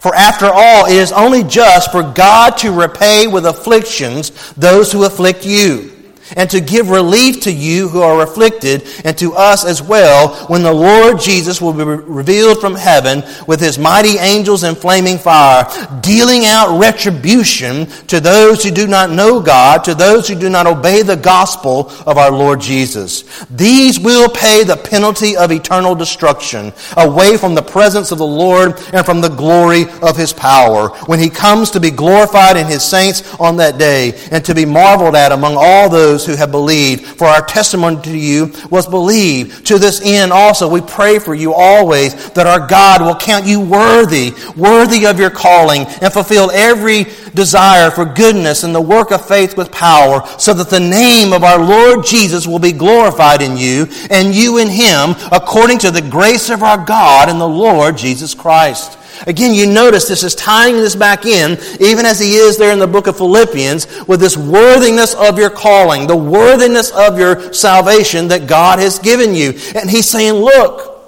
For 0.00 0.14
after 0.14 0.46
all, 0.46 0.86
it 0.86 0.94
is 0.94 1.12
only 1.12 1.42
just 1.42 1.90
for 1.90 2.02
God 2.02 2.56
to 2.58 2.72
repay 2.72 3.26
with 3.26 3.46
afflictions 3.46 4.52
those 4.52 4.92
who 4.92 5.04
afflict 5.04 5.44
you 5.44 5.97
and 6.36 6.48
to 6.50 6.60
give 6.60 6.90
relief 6.90 7.40
to 7.42 7.52
you 7.52 7.88
who 7.88 8.02
are 8.02 8.22
afflicted, 8.22 8.86
and 9.04 9.16
to 9.18 9.34
us 9.34 9.64
as 9.64 9.82
well, 9.82 10.34
when 10.46 10.62
the 10.62 10.72
Lord 10.72 11.20
Jesus 11.20 11.60
will 11.60 11.72
be 11.72 11.84
revealed 11.84 12.60
from 12.60 12.74
heaven 12.74 13.22
with 13.46 13.60
his 13.60 13.78
mighty 13.78 14.18
angels 14.18 14.64
in 14.64 14.74
flaming 14.74 15.18
fire, 15.18 15.66
dealing 16.00 16.44
out 16.44 16.78
retribution 16.78 17.86
to 18.06 18.20
those 18.20 18.62
who 18.64 18.70
do 18.70 18.86
not 18.86 19.10
know 19.10 19.40
God, 19.40 19.84
to 19.84 19.94
those 19.94 20.28
who 20.28 20.34
do 20.34 20.48
not 20.50 20.66
obey 20.66 21.02
the 21.02 21.16
gospel 21.16 21.90
of 22.06 22.18
our 22.18 22.30
Lord 22.30 22.60
Jesus. 22.60 23.22
These 23.50 24.00
will 24.00 24.28
pay 24.28 24.64
the 24.64 24.76
penalty 24.76 25.36
of 25.36 25.52
eternal 25.52 25.94
destruction, 25.94 26.72
away 26.96 27.36
from 27.36 27.54
the 27.54 27.62
presence 27.62 28.10
of 28.10 28.18
the 28.18 28.26
Lord 28.26 28.74
and 28.92 29.04
from 29.04 29.20
the 29.20 29.28
glory 29.28 29.84
of 30.02 30.16
his 30.16 30.32
power, 30.32 30.88
when 31.06 31.18
he 31.18 31.30
comes 31.30 31.70
to 31.70 31.80
be 31.80 31.90
glorified 31.90 32.56
in 32.56 32.66
his 32.66 32.82
saints 32.82 33.34
on 33.38 33.56
that 33.56 33.78
day, 33.78 34.18
and 34.30 34.44
to 34.44 34.54
be 34.54 34.64
marveled 34.64 35.16
at 35.16 35.32
among 35.32 35.56
all 35.56 35.88
those 35.88 36.17
those 36.18 36.26
who 36.26 36.36
have 36.36 36.50
believed. 36.50 37.06
For 37.06 37.26
our 37.26 37.44
testimony 37.44 38.00
to 38.02 38.16
you 38.16 38.52
was 38.70 38.86
believed. 38.86 39.66
To 39.66 39.78
this 39.78 40.00
end 40.02 40.32
also 40.32 40.68
we 40.68 40.80
pray 40.80 41.18
for 41.18 41.34
you 41.34 41.52
always 41.52 42.30
that 42.30 42.46
our 42.46 42.66
God 42.66 43.02
will 43.02 43.14
count 43.14 43.46
you 43.46 43.60
worthy, 43.60 44.32
worthy 44.56 45.06
of 45.06 45.20
your 45.20 45.30
calling, 45.30 45.82
and 46.02 46.12
fulfill 46.12 46.50
every 46.50 47.06
desire 47.34 47.90
for 47.90 48.04
goodness 48.04 48.64
and 48.64 48.74
the 48.74 48.80
work 48.80 49.12
of 49.12 49.26
faith 49.26 49.56
with 49.56 49.70
power, 49.70 50.26
so 50.38 50.52
that 50.54 50.70
the 50.70 50.80
name 50.80 51.32
of 51.32 51.44
our 51.44 51.62
Lord 51.62 52.04
Jesus 52.04 52.46
will 52.46 52.58
be 52.58 52.72
glorified 52.72 53.42
in 53.42 53.56
you, 53.56 53.86
and 54.10 54.34
you 54.34 54.58
in 54.58 54.68
him, 54.68 55.14
according 55.30 55.78
to 55.80 55.90
the 55.90 56.02
grace 56.02 56.50
of 56.50 56.62
our 56.62 56.84
God 56.84 57.28
and 57.28 57.40
the 57.40 57.46
Lord 57.46 57.96
Jesus 57.96 58.34
Christ. 58.34 58.97
Again, 59.26 59.54
you 59.54 59.66
notice 59.66 60.06
this 60.06 60.22
is 60.22 60.34
tying 60.34 60.76
this 60.76 60.94
back 60.94 61.26
in, 61.26 61.58
even 61.80 62.06
as 62.06 62.20
he 62.20 62.36
is 62.36 62.56
there 62.56 62.72
in 62.72 62.78
the 62.78 62.86
book 62.86 63.06
of 63.06 63.16
Philippians, 63.16 64.06
with 64.06 64.20
this 64.20 64.36
worthiness 64.36 65.14
of 65.14 65.38
your 65.38 65.50
calling, 65.50 66.06
the 66.06 66.16
worthiness 66.16 66.90
of 66.90 67.18
your 67.18 67.52
salvation 67.52 68.28
that 68.28 68.46
God 68.46 68.78
has 68.78 68.98
given 68.98 69.34
you. 69.34 69.54
And 69.74 69.90
he's 69.90 70.08
saying, 70.08 70.34
look, 70.34 70.98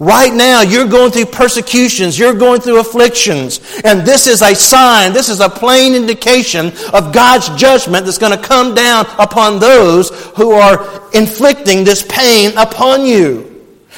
Right 0.00 0.32
now, 0.32 0.62
you're 0.62 0.88
going 0.88 1.12
through 1.12 1.26
persecutions, 1.26 2.18
you're 2.18 2.32
going 2.32 2.62
through 2.62 2.80
afflictions, 2.80 3.60
and 3.84 4.00
this 4.00 4.26
is 4.26 4.40
a 4.40 4.54
sign, 4.54 5.12
this 5.12 5.28
is 5.28 5.40
a 5.40 5.48
plain 5.50 5.94
indication 5.94 6.68
of 6.94 7.12
God's 7.12 7.50
judgment 7.50 8.06
that's 8.06 8.16
going 8.16 8.32
to 8.32 8.42
come 8.42 8.74
down 8.74 9.04
upon 9.18 9.58
those 9.58 10.08
who 10.36 10.52
are 10.52 11.06
inflicting 11.12 11.84
this 11.84 12.02
pain 12.02 12.56
upon 12.56 13.04
you 13.04 13.49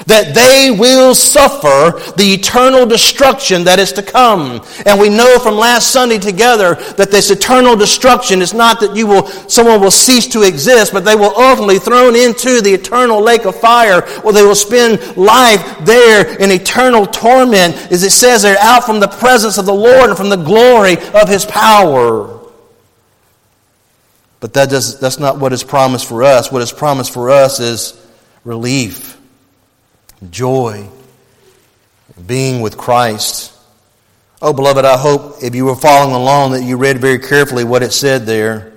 that 0.07 0.35
they 0.35 0.77
will 0.77 1.15
suffer 1.15 1.99
the 2.17 2.35
eternal 2.35 2.87
destruction 2.87 3.65
that 3.65 3.79
is 3.79 3.93
to 3.93 4.03
come. 4.03 4.65
And 4.87 5.01
we 5.01 5.09
know 5.09 5.39
from 5.39 5.57
last 5.57 5.91
Sunday 5.91 6.19
together 6.19 6.75
that 6.97 7.11
this 7.11 7.31
eternal 7.31 7.77
destruction 7.77 8.43
is 8.43 8.55
not 8.55 8.81
that 8.81 8.97
you 8.97 9.07
will, 9.07 9.27
someone 9.27 9.81
will 9.81 9.91
cease 9.91 10.27
to 10.29 10.43
exist, 10.43 10.93
but 10.93 11.05
they 11.05 11.17
will 11.17 11.35
ultimately 11.37 11.79
thrown 11.79 12.17
into 12.17 12.61
the 12.61 12.73
eternal 12.73 13.21
lake 13.21 13.45
of 13.45 13.57
fire 13.57 14.03
where 14.23 14.33
they 14.33 14.43
will 14.43 14.55
spend 14.55 15.17
life 15.17 15.85
there 15.85 16.37
in 16.39 16.51
eternal 16.51 17.07
torment, 17.07 17.75
as 17.93 18.03
it 18.03 18.11
says 18.11 18.43
they're 18.43 18.59
out 18.59 18.85
from 18.85 19.01
the 19.01 19.09
presence 19.09 19.59
of 19.59 19.67
the 19.67 19.75
Lord 19.75 20.11
and 20.11 20.17
from 20.17 20.29
the 20.29 20.37
glory 20.37 20.97
of 21.15 21.29
His 21.29 21.45
power. 21.45 22.41
But 24.41 24.55
that 24.55 24.71
does, 24.71 24.99
that's 24.99 25.21
not 25.21 25.39
what 25.39 25.53
is 25.53 25.63
promised 25.63 26.09
for 26.09 26.25
us. 26.25 26.51
What 26.51 26.63
is 26.63 26.73
promised 26.73 27.13
for 27.13 27.31
us 27.31 27.61
is 27.61 27.97
relief 28.45 29.22
joy, 30.31 30.89
being 32.27 32.61
with 32.61 32.77
Christ. 32.77 33.53
Oh, 34.41 34.53
beloved, 34.53 34.85
I 34.85 34.97
hope 34.97 35.37
if 35.43 35.55
you 35.55 35.65
were 35.65 35.77
following 35.77 36.15
along 36.15 36.53
that 36.53 36.65
you 36.65 36.77
read 36.77 36.99
very 36.99 37.19
carefully 37.19 37.65
what 37.65 37.83
it 37.83 37.93
said 37.93 38.27
there. 38.27 38.73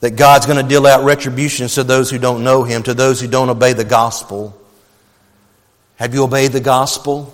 That 0.00 0.16
God's 0.16 0.46
going 0.46 0.60
to 0.60 0.68
deal 0.68 0.84
out 0.84 1.04
retributions 1.04 1.76
to 1.76 1.84
those 1.84 2.10
who 2.10 2.18
don't 2.18 2.42
know 2.42 2.64
Him, 2.64 2.82
to 2.82 2.94
those 2.94 3.20
who 3.20 3.28
don't 3.28 3.50
obey 3.50 3.72
the 3.72 3.84
gospel. 3.84 4.58
Have 5.96 6.12
you 6.12 6.24
obeyed 6.24 6.50
the 6.50 6.60
gospel? 6.60 7.32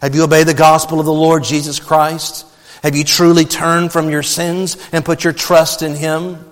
Have 0.00 0.14
you 0.14 0.24
obeyed 0.24 0.46
the 0.46 0.54
gospel 0.54 0.98
of 0.98 1.04
the 1.04 1.12
Lord 1.12 1.44
Jesus 1.44 1.78
Christ? 1.78 2.46
Have 2.82 2.96
you 2.96 3.04
truly 3.04 3.44
turned 3.44 3.92
from 3.92 4.08
your 4.08 4.22
sins 4.22 4.78
and 4.92 5.04
put 5.04 5.24
your 5.24 5.34
trust 5.34 5.82
in 5.82 5.94
Him? 5.94 6.42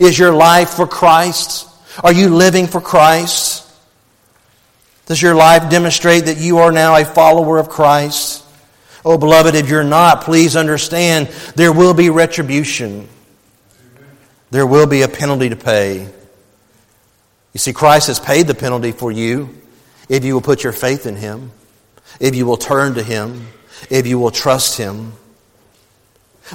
Is 0.00 0.16
your 0.16 0.32
life 0.32 0.70
for 0.70 0.86
Christ? 0.86 1.68
Are 2.04 2.12
you 2.12 2.28
living 2.28 2.68
for 2.68 2.80
Christ? 2.80 3.65
Does 5.06 5.22
your 5.22 5.34
life 5.34 5.70
demonstrate 5.70 6.26
that 6.26 6.38
you 6.38 6.58
are 6.58 6.72
now 6.72 6.96
a 6.96 7.04
follower 7.04 7.58
of 7.58 7.68
Christ? 7.68 8.44
Oh, 9.04 9.16
beloved, 9.16 9.54
if 9.54 9.68
you're 9.68 9.84
not, 9.84 10.22
please 10.22 10.56
understand 10.56 11.28
there 11.54 11.72
will 11.72 11.94
be 11.94 12.10
retribution. 12.10 13.08
There 14.50 14.66
will 14.66 14.86
be 14.86 15.02
a 15.02 15.08
penalty 15.08 15.48
to 15.48 15.56
pay. 15.56 16.00
You 17.52 17.58
see, 17.58 17.72
Christ 17.72 18.08
has 18.08 18.18
paid 18.18 18.48
the 18.48 18.54
penalty 18.54 18.92
for 18.92 19.12
you 19.12 19.56
if 20.08 20.24
you 20.24 20.34
will 20.34 20.40
put 20.40 20.64
your 20.64 20.72
faith 20.72 21.06
in 21.06 21.16
Him, 21.16 21.52
if 22.20 22.34
you 22.34 22.46
will 22.46 22.56
turn 22.56 22.94
to 22.94 23.02
Him, 23.02 23.46
if 23.90 24.06
you 24.06 24.18
will 24.18 24.30
trust 24.30 24.76
Him. 24.76 25.12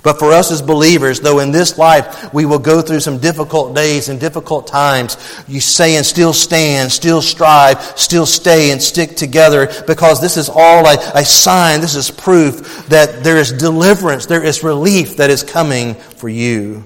But 0.03 0.19
for 0.19 0.31
us 0.31 0.51
as 0.51 0.61
believers, 0.61 1.19
though 1.19 1.39
in 1.39 1.51
this 1.51 1.77
life 1.77 2.33
we 2.33 2.45
will 2.45 2.59
go 2.59 2.81
through 2.81 3.01
some 3.01 3.17
difficult 3.17 3.75
days 3.75 4.07
and 4.07 4.19
difficult 4.19 4.65
times, 4.65 5.17
you 5.47 5.59
say 5.59 5.97
and 5.97 6.05
still 6.05 6.31
stand, 6.31 6.91
still 6.91 7.21
strive, 7.21 7.81
still 7.99 8.25
stay 8.25 8.71
and 8.71 8.81
stick 8.81 9.17
together 9.17 9.69
because 9.87 10.21
this 10.21 10.37
is 10.37 10.49
all 10.49 10.87
a, 10.87 10.97
a 11.15 11.25
sign, 11.25 11.81
this 11.81 11.95
is 11.95 12.09
proof 12.09 12.87
that 12.87 13.23
there 13.23 13.37
is 13.37 13.51
deliverance, 13.51 14.27
there 14.27 14.43
is 14.43 14.63
relief 14.63 15.17
that 15.17 15.29
is 15.29 15.43
coming 15.43 15.95
for 15.95 16.29
you. 16.29 16.85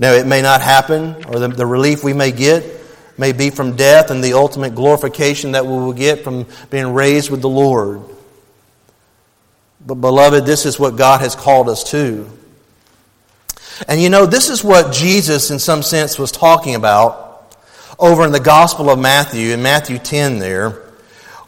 Now, 0.00 0.14
it 0.14 0.26
may 0.26 0.42
not 0.42 0.60
happen, 0.60 1.24
or 1.26 1.38
the, 1.38 1.48
the 1.48 1.66
relief 1.66 2.02
we 2.02 2.12
may 2.12 2.32
get 2.32 2.64
may 3.16 3.32
be 3.32 3.50
from 3.50 3.76
death 3.76 4.10
and 4.10 4.24
the 4.24 4.32
ultimate 4.32 4.74
glorification 4.74 5.52
that 5.52 5.64
we 5.64 5.72
will 5.72 5.92
get 5.92 6.24
from 6.24 6.46
being 6.70 6.92
raised 6.92 7.30
with 7.30 7.40
the 7.40 7.48
Lord. 7.48 8.02
But, 9.86 9.96
beloved, 9.96 10.46
this 10.46 10.66
is 10.66 10.78
what 10.78 10.96
God 10.96 11.20
has 11.20 11.34
called 11.34 11.68
us 11.68 11.90
to. 11.90 12.28
And 13.88 14.00
you 14.00 14.10
know, 14.10 14.26
this 14.26 14.48
is 14.48 14.62
what 14.62 14.92
Jesus, 14.92 15.50
in 15.50 15.58
some 15.58 15.82
sense, 15.82 16.18
was 16.18 16.30
talking 16.30 16.74
about 16.74 17.56
over 17.98 18.24
in 18.24 18.32
the 18.32 18.40
Gospel 18.40 18.90
of 18.90 18.98
Matthew, 18.98 19.52
in 19.52 19.62
Matthew 19.62 19.98
10 19.98 20.38
there, 20.38 20.82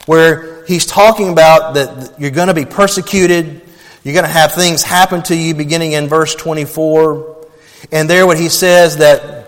where 0.07 0.65
he's 0.65 0.87
talking 0.87 1.31
about 1.31 1.75
that 1.75 2.19
you're 2.19 2.31
going 2.31 2.49
to 2.49 2.55
be 2.55 2.65
persecuted, 2.65 3.61
you're 4.03 4.15
going 4.15 4.25
to 4.25 4.31
have 4.31 4.53
things 4.53 4.83
happen 4.83 5.23
to 5.25 5.37
you 5.37 5.55
beginning 5.55 5.93
in 5.93 6.09
verse 6.09 6.35
24. 6.35 7.49
And 7.93 8.09
there, 8.09 8.27
what 8.27 8.39
he 8.39 8.49
says 8.49 8.99
that 8.99 9.45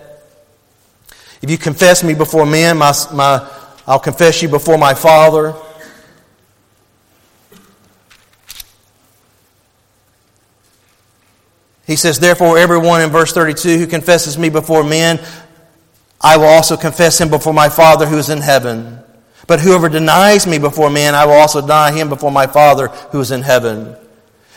if 1.43 1.51
you 1.51 1.59
confess 1.59 2.03
me 2.03 2.15
before 2.15 2.47
men, 2.47 2.79
my, 2.79 2.93
my, 3.13 3.49
I'll 3.87 3.99
confess 3.99 4.43
you 4.43 4.49
before 4.49 4.79
my 4.79 4.95
Father. 4.95 5.55
He 11.87 11.97
says, 11.97 12.19
Therefore, 12.19 12.59
everyone 12.59 13.03
in 13.03 13.11
verse 13.11 13.33
32 13.33 13.79
who 13.79 13.87
confesses 13.87 14.37
me 14.37 14.49
before 14.49 14.83
men, 14.83 15.21
I 16.21 16.37
will 16.37 16.47
also 16.47 16.77
confess 16.77 17.21
him 17.21 17.31
before 17.31 17.55
my 17.55 17.69
Father 17.69 18.07
who 18.07 18.19
is 18.19 18.29
in 18.29 18.41
heaven. 18.41 18.99
But 19.47 19.61
whoever 19.61 19.89
denies 19.89 20.47
me 20.47 20.59
before 20.59 20.91
men, 20.91 21.15
I 21.15 21.25
will 21.25 21.35
also 21.35 21.61
deny 21.61 21.93
him 21.93 22.09
before 22.09 22.33
my 22.33 22.47
Father 22.47 22.89
who 22.89 23.21
is 23.21 23.31
in 23.31 23.43
heaven. 23.43 23.97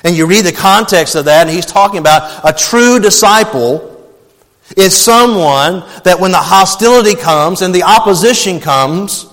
And 0.04 0.16
you 0.16 0.26
read 0.26 0.46
the 0.46 0.52
context 0.52 1.16
of 1.16 1.26
that, 1.26 1.46
and 1.46 1.56
he's 1.56 1.66
talking 1.66 2.00
about 2.00 2.42
a 2.44 2.58
true 2.58 3.00
disciple 3.00 3.86
is 4.78 4.96
someone 4.96 5.84
that 6.04 6.20
when 6.20 6.32
the 6.32 6.38
hostility 6.38 7.16
comes 7.16 7.62
and 7.62 7.74
the 7.74 7.84
opposition 7.84 8.60
comes, 8.60 9.29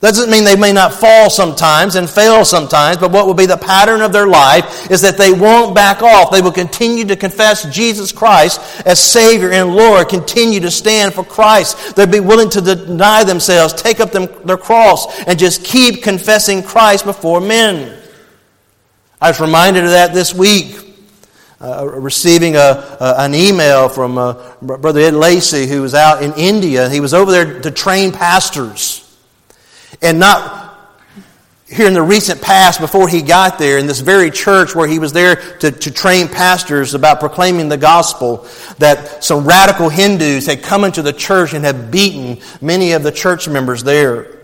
doesn't 0.00 0.30
mean 0.30 0.44
they 0.44 0.56
may 0.56 0.72
not 0.72 0.92
fall 0.92 1.30
sometimes 1.30 1.94
and 1.94 2.08
fail 2.08 2.44
sometimes, 2.44 2.98
but 2.98 3.10
what 3.10 3.26
will 3.26 3.34
be 3.34 3.46
the 3.46 3.56
pattern 3.56 4.02
of 4.02 4.12
their 4.12 4.26
life 4.26 4.90
is 4.90 5.00
that 5.00 5.16
they 5.16 5.32
won't 5.32 5.74
back 5.74 6.02
off. 6.02 6.30
They 6.30 6.42
will 6.42 6.52
continue 6.52 7.06
to 7.06 7.16
confess 7.16 7.64
Jesus 7.74 8.12
Christ 8.12 8.60
as 8.84 9.00
Savior 9.00 9.52
and 9.52 9.74
Lord, 9.74 10.10
continue 10.10 10.60
to 10.60 10.70
stand 10.70 11.14
for 11.14 11.24
Christ. 11.24 11.96
They'll 11.96 12.06
be 12.06 12.20
willing 12.20 12.50
to 12.50 12.60
deny 12.60 13.24
themselves, 13.24 13.72
take 13.72 14.00
up 14.00 14.12
them, 14.12 14.28
their 14.44 14.58
cross, 14.58 15.22
and 15.22 15.38
just 15.38 15.64
keep 15.64 16.02
confessing 16.02 16.62
Christ 16.62 17.06
before 17.06 17.40
men. 17.40 17.98
I 19.18 19.30
was 19.30 19.40
reminded 19.40 19.84
of 19.84 19.90
that 19.90 20.12
this 20.12 20.34
week. 20.34 20.82
Uh, 21.58 21.86
receiving 21.86 22.54
a, 22.54 22.58
uh, 22.58 23.14
an 23.16 23.34
email 23.34 23.88
from 23.88 24.18
uh, 24.18 24.34
Brother 24.60 25.00
Ed 25.00 25.14
Lacey, 25.14 25.66
who 25.66 25.80
was 25.80 25.94
out 25.94 26.22
in 26.22 26.34
India. 26.34 26.90
He 26.90 27.00
was 27.00 27.14
over 27.14 27.32
there 27.32 27.62
to 27.62 27.70
train 27.70 28.12
pastors. 28.12 29.05
And 30.02 30.18
not 30.18 30.66
here 31.68 31.88
in 31.88 31.94
the 31.94 32.02
recent 32.02 32.40
past, 32.40 32.80
before 32.80 33.08
he 33.08 33.22
got 33.22 33.58
there, 33.58 33.78
in 33.78 33.86
this 33.86 34.00
very 34.00 34.30
church 34.30 34.74
where 34.74 34.86
he 34.86 35.00
was 35.00 35.12
there 35.12 35.36
to, 35.58 35.72
to 35.72 35.90
train 35.90 36.28
pastors 36.28 36.94
about 36.94 37.18
proclaiming 37.18 37.68
the 37.68 37.76
gospel, 37.76 38.46
that 38.78 39.24
some 39.24 39.46
radical 39.46 39.88
Hindus 39.88 40.46
had 40.46 40.62
come 40.62 40.84
into 40.84 41.02
the 41.02 41.12
church 41.12 41.54
and 41.54 41.64
had 41.64 41.90
beaten 41.90 42.40
many 42.60 42.92
of 42.92 43.02
the 43.02 43.10
church 43.10 43.48
members 43.48 43.82
there. 43.82 44.35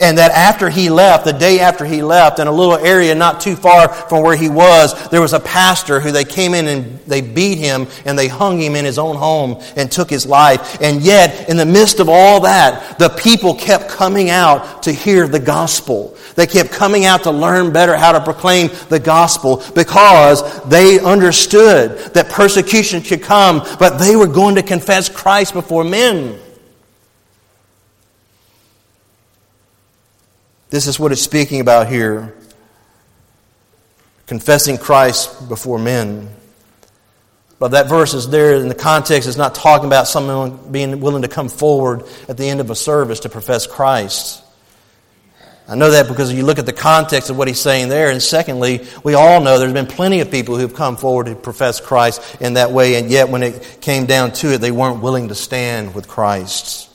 And 0.00 0.16
that 0.18 0.30
after 0.30 0.70
he 0.70 0.90
left, 0.90 1.24
the 1.24 1.32
day 1.32 1.58
after 1.58 1.84
he 1.84 2.02
left, 2.02 2.38
in 2.38 2.46
a 2.46 2.52
little 2.52 2.76
area 2.76 3.16
not 3.16 3.40
too 3.40 3.56
far 3.56 3.88
from 3.88 4.22
where 4.22 4.36
he 4.36 4.48
was, 4.48 5.08
there 5.08 5.20
was 5.20 5.32
a 5.32 5.40
pastor 5.40 5.98
who 5.98 6.12
they 6.12 6.24
came 6.24 6.54
in 6.54 6.68
and 6.68 7.00
they 7.00 7.20
beat 7.20 7.58
him 7.58 7.88
and 8.04 8.16
they 8.16 8.28
hung 8.28 8.60
him 8.60 8.76
in 8.76 8.84
his 8.84 8.96
own 8.96 9.16
home 9.16 9.60
and 9.76 9.90
took 9.90 10.08
his 10.08 10.24
life. 10.24 10.80
And 10.80 11.02
yet, 11.02 11.48
in 11.48 11.56
the 11.56 11.66
midst 11.66 11.98
of 11.98 12.08
all 12.08 12.40
that, 12.42 12.98
the 13.00 13.08
people 13.08 13.56
kept 13.56 13.88
coming 13.88 14.30
out 14.30 14.84
to 14.84 14.92
hear 14.92 15.26
the 15.26 15.40
gospel. 15.40 16.16
They 16.36 16.46
kept 16.46 16.70
coming 16.70 17.04
out 17.04 17.24
to 17.24 17.32
learn 17.32 17.72
better 17.72 17.96
how 17.96 18.12
to 18.12 18.20
proclaim 18.20 18.70
the 18.90 19.00
gospel 19.00 19.64
because 19.74 20.62
they 20.68 21.00
understood 21.00 22.14
that 22.14 22.28
persecution 22.28 23.02
could 23.02 23.22
come, 23.22 23.66
but 23.80 23.98
they 23.98 24.14
were 24.14 24.28
going 24.28 24.54
to 24.54 24.62
confess 24.62 25.08
Christ 25.08 25.54
before 25.54 25.82
men. 25.82 26.38
This 30.70 30.86
is 30.86 31.00
what 31.00 31.12
it's 31.12 31.22
speaking 31.22 31.60
about 31.60 31.88
here 31.88 32.34
confessing 34.26 34.76
Christ 34.76 35.48
before 35.48 35.78
men. 35.78 36.28
But 37.58 37.68
that 37.68 37.88
verse 37.88 38.14
is 38.14 38.28
there 38.28 38.54
in 38.56 38.68
the 38.68 38.74
context, 38.74 39.26
it's 39.26 39.38
not 39.38 39.54
talking 39.54 39.86
about 39.86 40.06
someone 40.06 40.70
being 40.70 41.00
willing 41.00 41.22
to 41.22 41.28
come 41.28 41.48
forward 41.48 42.04
at 42.28 42.36
the 42.36 42.48
end 42.48 42.60
of 42.60 42.70
a 42.70 42.74
service 42.74 43.20
to 43.20 43.30
profess 43.30 43.66
Christ. 43.66 44.44
I 45.66 45.74
know 45.74 45.90
that 45.90 46.08
because 46.08 46.32
you 46.32 46.44
look 46.44 46.58
at 46.58 46.66
the 46.66 46.72
context 46.72 47.30
of 47.30 47.36
what 47.36 47.48
he's 47.48 47.60
saying 47.60 47.88
there. 47.88 48.10
And 48.10 48.22
secondly, 48.22 48.86
we 49.02 49.14
all 49.14 49.40
know 49.40 49.58
there's 49.58 49.72
been 49.72 49.86
plenty 49.86 50.20
of 50.20 50.30
people 50.30 50.56
who've 50.56 50.72
come 50.72 50.96
forward 50.96 51.26
to 51.26 51.34
profess 51.34 51.80
Christ 51.80 52.36
in 52.40 52.54
that 52.54 52.70
way, 52.70 52.94
and 52.94 53.10
yet 53.10 53.28
when 53.28 53.42
it 53.42 53.78
came 53.80 54.06
down 54.06 54.32
to 54.34 54.54
it, 54.54 54.58
they 54.58 54.70
weren't 54.70 55.02
willing 55.02 55.28
to 55.28 55.34
stand 55.34 55.94
with 55.94 56.06
Christ. 56.06 56.87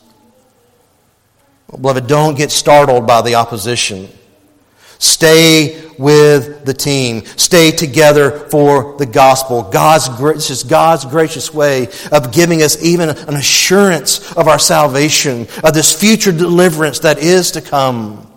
Beloved, 1.80 2.08
don't 2.08 2.36
get 2.36 2.52
startled 2.52 3.08
by 3.08 3.22
the 3.22 3.36
opposition. 3.36 4.10
Stay 5.00 5.84
with 5.98 6.66
the 6.66 6.74
team. 6.74 7.26
Stay 7.36 7.72
together 7.72 8.32
for 8.50 8.96
the 8.98 9.06
gospel. 9.06 9.64
God's 9.64 10.08
gracious, 10.10 10.64
God's 10.64 11.04
gracious 11.06 11.54
way 11.54 11.90
of 12.12 12.32
giving 12.32 12.62
us 12.62 12.82
even 12.82 13.10
an 13.10 13.36
assurance 13.36 14.32
of 14.34 14.48
our 14.48 14.60
salvation, 14.60 15.48
of 15.64 15.74
this 15.74 15.92
future 15.92 16.32
deliverance 16.32 17.00
that 17.00 17.20
is 17.20 17.52
to 17.52 17.62
come. 17.62 18.32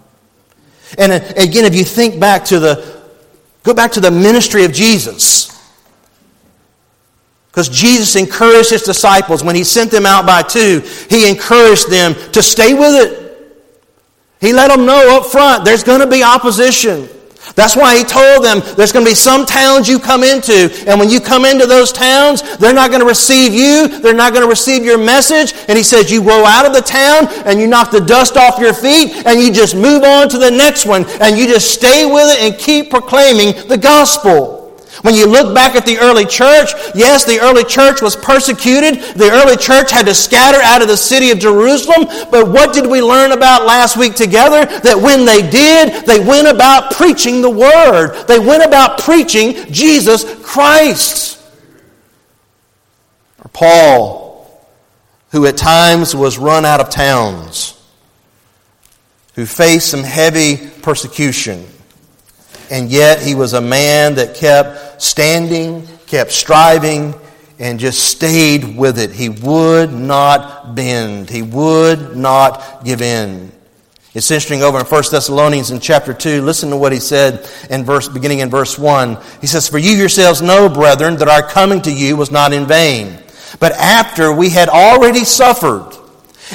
And 0.99 1.12
uh, 1.12 1.20
again, 1.37 1.64
if 1.64 1.74
you 1.74 1.84
think 1.84 2.18
back 2.18 2.45
to 2.47 2.59
the, 2.59 3.03
go 3.62 3.72
back 3.72 3.93
to 3.93 4.01
the 4.01 4.11
ministry 4.11 4.64
of 4.64 4.72
Jesus. 4.72 5.53
Because 7.51 7.68
Jesus 7.68 8.16
encouraged 8.16 8.70
his 8.70 8.82
disciples 8.82 9.43
when 9.43 9.57
he 9.57 9.64
sent 9.64 9.91
them 9.91 10.05
out 10.05 10.26
by 10.26 10.43
two, 10.43 10.80
he 11.09 11.30
encouraged 11.30 11.91
them 11.91 12.14
to 12.32 12.43
stay 12.43 12.74
with 12.74 12.95
it. 12.95 13.16
He 14.47 14.53
let 14.53 14.69
them 14.69 14.87
know 14.87 15.19
up 15.19 15.27
front 15.27 15.65
there's 15.65 15.83
going 15.83 15.99
to 15.99 16.07
be 16.07 16.23
opposition. 16.23 17.09
That's 17.57 17.75
why 17.75 17.97
he 17.97 18.05
told 18.05 18.45
them 18.45 18.61
there's 18.77 18.93
going 18.93 19.05
to 19.05 19.11
be 19.11 19.17
some 19.17 19.45
towns 19.45 19.89
you 19.89 19.99
come 19.99 20.23
into, 20.23 20.71
and 20.87 21.01
when 21.01 21.11
you 21.11 21.21
come 21.21 21.45
into 21.45 21.67
those 21.67 21.91
towns, 21.91 22.57
they're 22.59 22.73
not 22.73 22.91
going 22.91 23.01
to 23.01 23.07
receive 23.09 23.53
you, 23.53 23.89
they're 23.89 24.15
not 24.15 24.33
going 24.33 24.45
to 24.45 24.49
receive 24.49 24.85
your 24.85 24.99
message. 24.99 25.53
And 25.67 25.77
he 25.77 25.83
says, 25.83 26.13
You 26.13 26.23
go 26.23 26.45
out 26.45 26.65
of 26.65 26.75
the 26.75 26.81
town 26.81 27.27
and 27.45 27.59
you 27.59 27.67
knock 27.67 27.91
the 27.91 28.01
dust 28.01 28.37
off 28.37 28.61
your 28.61 28.73
feet, 28.73 29.27
and 29.27 29.41
you 29.41 29.53
just 29.53 29.75
move 29.75 30.05
on 30.05 30.29
to 30.29 30.39
the 30.39 30.51
next 30.53 30.87
one, 30.87 31.05
and 31.21 31.37
you 31.37 31.49
just 31.49 31.75
stay 31.75 32.07
with 32.07 32.39
it 32.39 32.41
and 32.41 32.57
keep 32.57 32.89
proclaiming 32.89 33.67
the 33.67 33.77
gospel. 33.77 34.56
When 35.03 35.15
you 35.15 35.27
look 35.27 35.55
back 35.55 35.75
at 35.75 35.85
the 35.85 35.99
early 35.99 36.25
church, 36.25 36.73
yes, 36.95 37.25
the 37.25 37.41
early 37.41 37.65
church 37.65 38.01
was 38.01 38.17
persecuted. 38.17 39.03
The 39.17 39.31
early 39.31 39.57
church 39.57 39.91
had 39.91 40.07
to 40.07 40.15
scatter 40.15 40.59
out 40.63 40.83
of 40.83 40.89
the 40.89 40.97
city 40.97 41.31
of 41.31 41.39
Jerusalem. 41.39 42.07
But 42.31 42.49
what 42.49 42.73
did 42.73 42.87
we 42.87 43.03
learn 43.03 43.33
about 43.33 43.67
last 43.67 43.97
week 43.97 44.15
together? 44.15 44.65
That 44.81 44.99
when 45.01 45.25
they 45.25 45.49
did, 45.49 46.07
they 46.07 46.21
went 46.21 46.49
about 46.49 46.93
preaching 46.93 47.43
the 47.43 47.51
word. 47.51 48.25
They 48.27 48.39
went 48.39 48.65
about 48.65 49.01
preaching 49.01 49.71
Jesus 49.73 50.25
Christ. 50.43 51.43
Or 53.45 53.51
Paul, 53.53 54.67
who 55.31 55.47
at 55.47 55.57
times 55.57 56.15
was 56.15 56.39
run 56.39 56.65
out 56.65 56.81
of 56.81 56.89
towns, 56.89 57.75
who 59.35 59.45
faced 59.45 59.91
some 59.91 60.03
heavy 60.03 60.57
persecution 60.81 61.67
and 62.71 62.91
yet 62.91 63.21
he 63.21 63.35
was 63.35 63.53
a 63.53 63.61
man 63.61 64.14
that 64.17 64.35
kept 64.35 65.03
standing, 65.03 65.87
kept 66.07 66.33
striving, 66.33 67.14
and 67.59 67.81
just 67.81 68.05
stayed 68.05 68.77
with 68.77 68.99
it. 68.99 69.11
He 69.11 69.29
would 69.29 69.93
not 69.93 70.75
bend. 70.75 71.31
He 71.31 71.43
would 71.43 72.17
not 72.17 72.85
give 72.85 73.01
in. 73.01 73.53
It's 74.14 74.31
interesting 74.31 74.62
over 74.62 74.79
in 74.79 74.87
1 74.87 75.03
Thessalonians 75.11 75.71
in 75.71 75.79
chapter 75.79 76.14
2, 76.14 76.41
listen 76.41 76.71
to 76.71 76.77
what 76.77 76.93
he 76.93 77.01
said 77.01 77.47
in 77.69 77.85
verse, 77.85 78.09
beginning 78.09 78.39
in 78.39 78.49
verse 78.49 78.79
1. 78.79 79.19
He 79.43 79.47
says, 79.47 79.69
For 79.69 79.77
you 79.77 79.91
yourselves 79.91 80.41
know, 80.41 80.71
brethren, 80.71 81.17
that 81.17 81.29
our 81.29 81.43
coming 81.43 81.83
to 81.83 81.93
you 81.93 82.17
was 82.17 82.31
not 82.31 82.55
in 82.55 82.67
vain. 82.67 83.19
But 83.61 83.73
after 83.73 84.33
we 84.33 84.49
had 84.49 84.71
already 84.71 85.25
suffered 85.25 85.95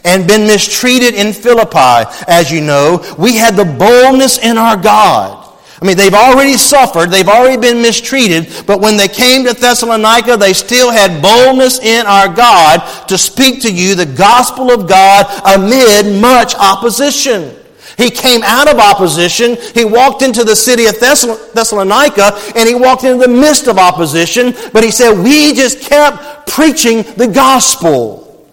and 0.04 0.28
been 0.28 0.48
mistreated 0.48 1.14
in 1.14 1.34
Philippi, 1.34 2.10
as 2.28 2.52
you 2.52 2.62
know, 2.62 3.04
we 3.18 3.36
had 3.36 3.56
the 3.56 3.66
boldness 3.66 4.40
in 4.40 4.58
our 4.58 4.78
God 4.78 5.41
I 5.82 5.86
mean, 5.86 5.98
they've 5.98 6.14
already 6.14 6.58
suffered, 6.58 7.10
they've 7.10 7.28
already 7.28 7.60
been 7.60 7.82
mistreated, 7.82 8.66
but 8.68 8.80
when 8.82 8.98
they 8.98 9.08
came 9.08 9.44
to 9.46 9.54
Thessalonica, 9.54 10.38
they 10.38 10.54
still 10.54 10.92
had 10.92 11.24
boldness 11.24 11.80
in 11.80 12.06
our 12.06 12.32
God 12.32 13.08
to 13.08 13.18
speak 13.18 13.64
to 13.64 13.72
you 13.72 13.96
the 13.96 14.06
gospel 14.06 14.70
of 14.70 14.88
God 14.88 15.26
amid 15.44 16.22
much 16.22 16.54
opposition. 16.54 17.58
He 17.98 18.12
came 18.12 18.42
out 18.44 18.72
of 18.72 18.78
opposition. 18.78 19.58
He 19.74 19.84
walked 19.84 20.22
into 20.22 20.44
the 20.44 20.56
city 20.56 20.86
of 20.86 21.00
Thessalonica 21.00 22.40
and 22.56 22.70
he 22.70 22.76
walked 22.76 23.04
into 23.04 23.26
the 23.26 23.32
midst 23.32 23.68
of 23.68 23.78
opposition. 23.78 24.54
But 24.72 24.84
he 24.84 24.92
said, 24.92 25.14
We 25.14 25.54
just 25.54 25.82
kept 25.82 26.48
preaching 26.48 27.04
the 27.18 27.28
gospel. 27.28 28.48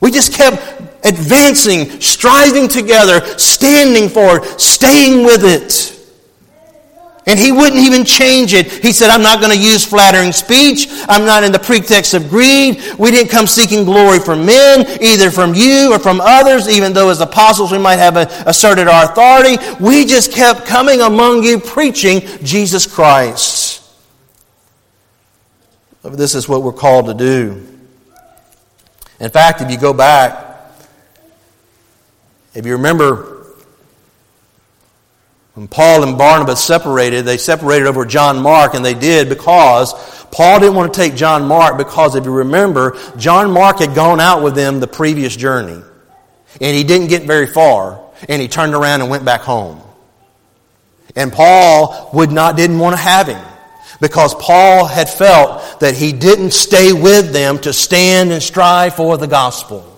We 0.00 0.10
just 0.10 0.32
kept 0.32 0.56
advancing, 1.04 2.00
striving 2.00 2.68
together, 2.68 3.24
standing 3.38 4.08
for 4.08 4.38
it, 4.38 4.60
staying 4.60 5.24
with 5.24 5.44
it. 5.44 5.95
And 7.28 7.40
he 7.40 7.50
wouldn't 7.50 7.82
even 7.82 8.04
change 8.04 8.54
it. 8.54 8.70
He 8.70 8.92
said, 8.92 9.10
I'm 9.10 9.22
not 9.22 9.40
going 9.40 9.50
to 9.50 9.58
use 9.58 9.84
flattering 9.84 10.30
speech. 10.30 10.86
I'm 11.08 11.26
not 11.26 11.42
in 11.42 11.50
the 11.50 11.58
pretext 11.58 12.14
of 12.14 12.28
greed. 12.28 12.80
We 13.00 13.10
didn't 13.10 13.30
come 13.30 13.48
seeking 13.48 13.84
glory 13.84 14.20
from 14.20 14.46
men, 14.46 14.86
either 15.02 15.32
from 15.32 15.52
you 15.52 15.92
or 15.92 15.98
from 15.98 16.20
others, 16.20 16.68
even 16.68 16.92
though 16.92 17.10
as 17.10 17.20
apostles 17.20 17.72
we 17.72 17.78
might 17.78 17.96
have 17.96 18.16
asserted 18.46 18.86
our 18.86 19.06
authority. 19.06 19.56
We 19.80 20.06
just 20.06 20.30
kept 20.32 20.66
coming 20.66 21.00
among 21.00 21.42
you 21.42 21.58
preaching 21.58 22.20
Jesus 22.44 22.86
Christ. 22.86 23.82
This 26.04 26.36
is 26.36 26.48
what 26.48 26.62
we're 26.62 26.72
called 26.72 27.06
to 27.06 27.14
do. 27.14 27.66
In 29.18 29.30
fact, 29.30 29.60
if 29.62 29.68
you 29.68 29.78
go 29.78 29.92
back, 29.92 30.60
if 32.54 32.64
you 32.64 32.72
remember 32.72 33.35
when 35.56 35.68
Paul 35.68 36.02
and 36.02 36.18
Barnabas 36.18 36.62
separated, 36.62 37.24
they 37.24 37.38
separated 37.38 37.86
over 37.86 38.04
John 38.04 38.42
Mark, 38.42 38.74
and 38.74 38.84
they 38.84 38.92
did 38.92 39.30
because 39.30 39.94
Paul 40.30 40.60
didn't 40.60 40.74
want 40.74 40.92
to 40.92 41.00
take 41.00 41.14
John 41.14 41.48
Mark 41.48 41.78
because 41.78 42.14
if 42.14 42.26
you 42.26 42.30
remember, 42.30 42.94
John 43.16 43.50
Mark 43.52 43.78
had 43.78 43.94
gone 43.94 44.20
out 44.20 44.42
with 44.42 44.54
them 44.54 44.80
the 44.80 44.86
previous 44.86 45.34
journey. 45.34 45.82
And 46.60 46.76
he 46.76 46.84
didn't 46.84 47.06
get 47.06 47.22
very 47.22 47.46
far, 47.46 47.98
and 48.28 48.42
he 48.42 48.48
turned 48.48 48.74
around 48.74 49.00
and 49.00 49.08
went 49.08 49.24
back 49.24 49.40
home. 49.40 49.80
And 51.16 51.32
Paul 51.32 52.10
would 52.12 52.30
not, 52.30 52.58
didn't 52.58 52.78
want 52.78 52.94
to 52.94 53.00
have 53.00 53.26
him 53.26 53.42
because 53.98 54.34
Paul 54.34 54.84
had 54.84 55.08
felt 55.08 55.80
that 55.80 55.94
he 55.94 56.12
didn't 56.12 56.50
stay 56.50 56.92
with 56.92 57.32
them 57.32 57.58
to 57.60 57.72
stand 57.72 58.30
and 58.30 58.42
strive 58.42 58.96
for 58.96 59.16
the 59.16 59.26
gospel. 59.26 59.90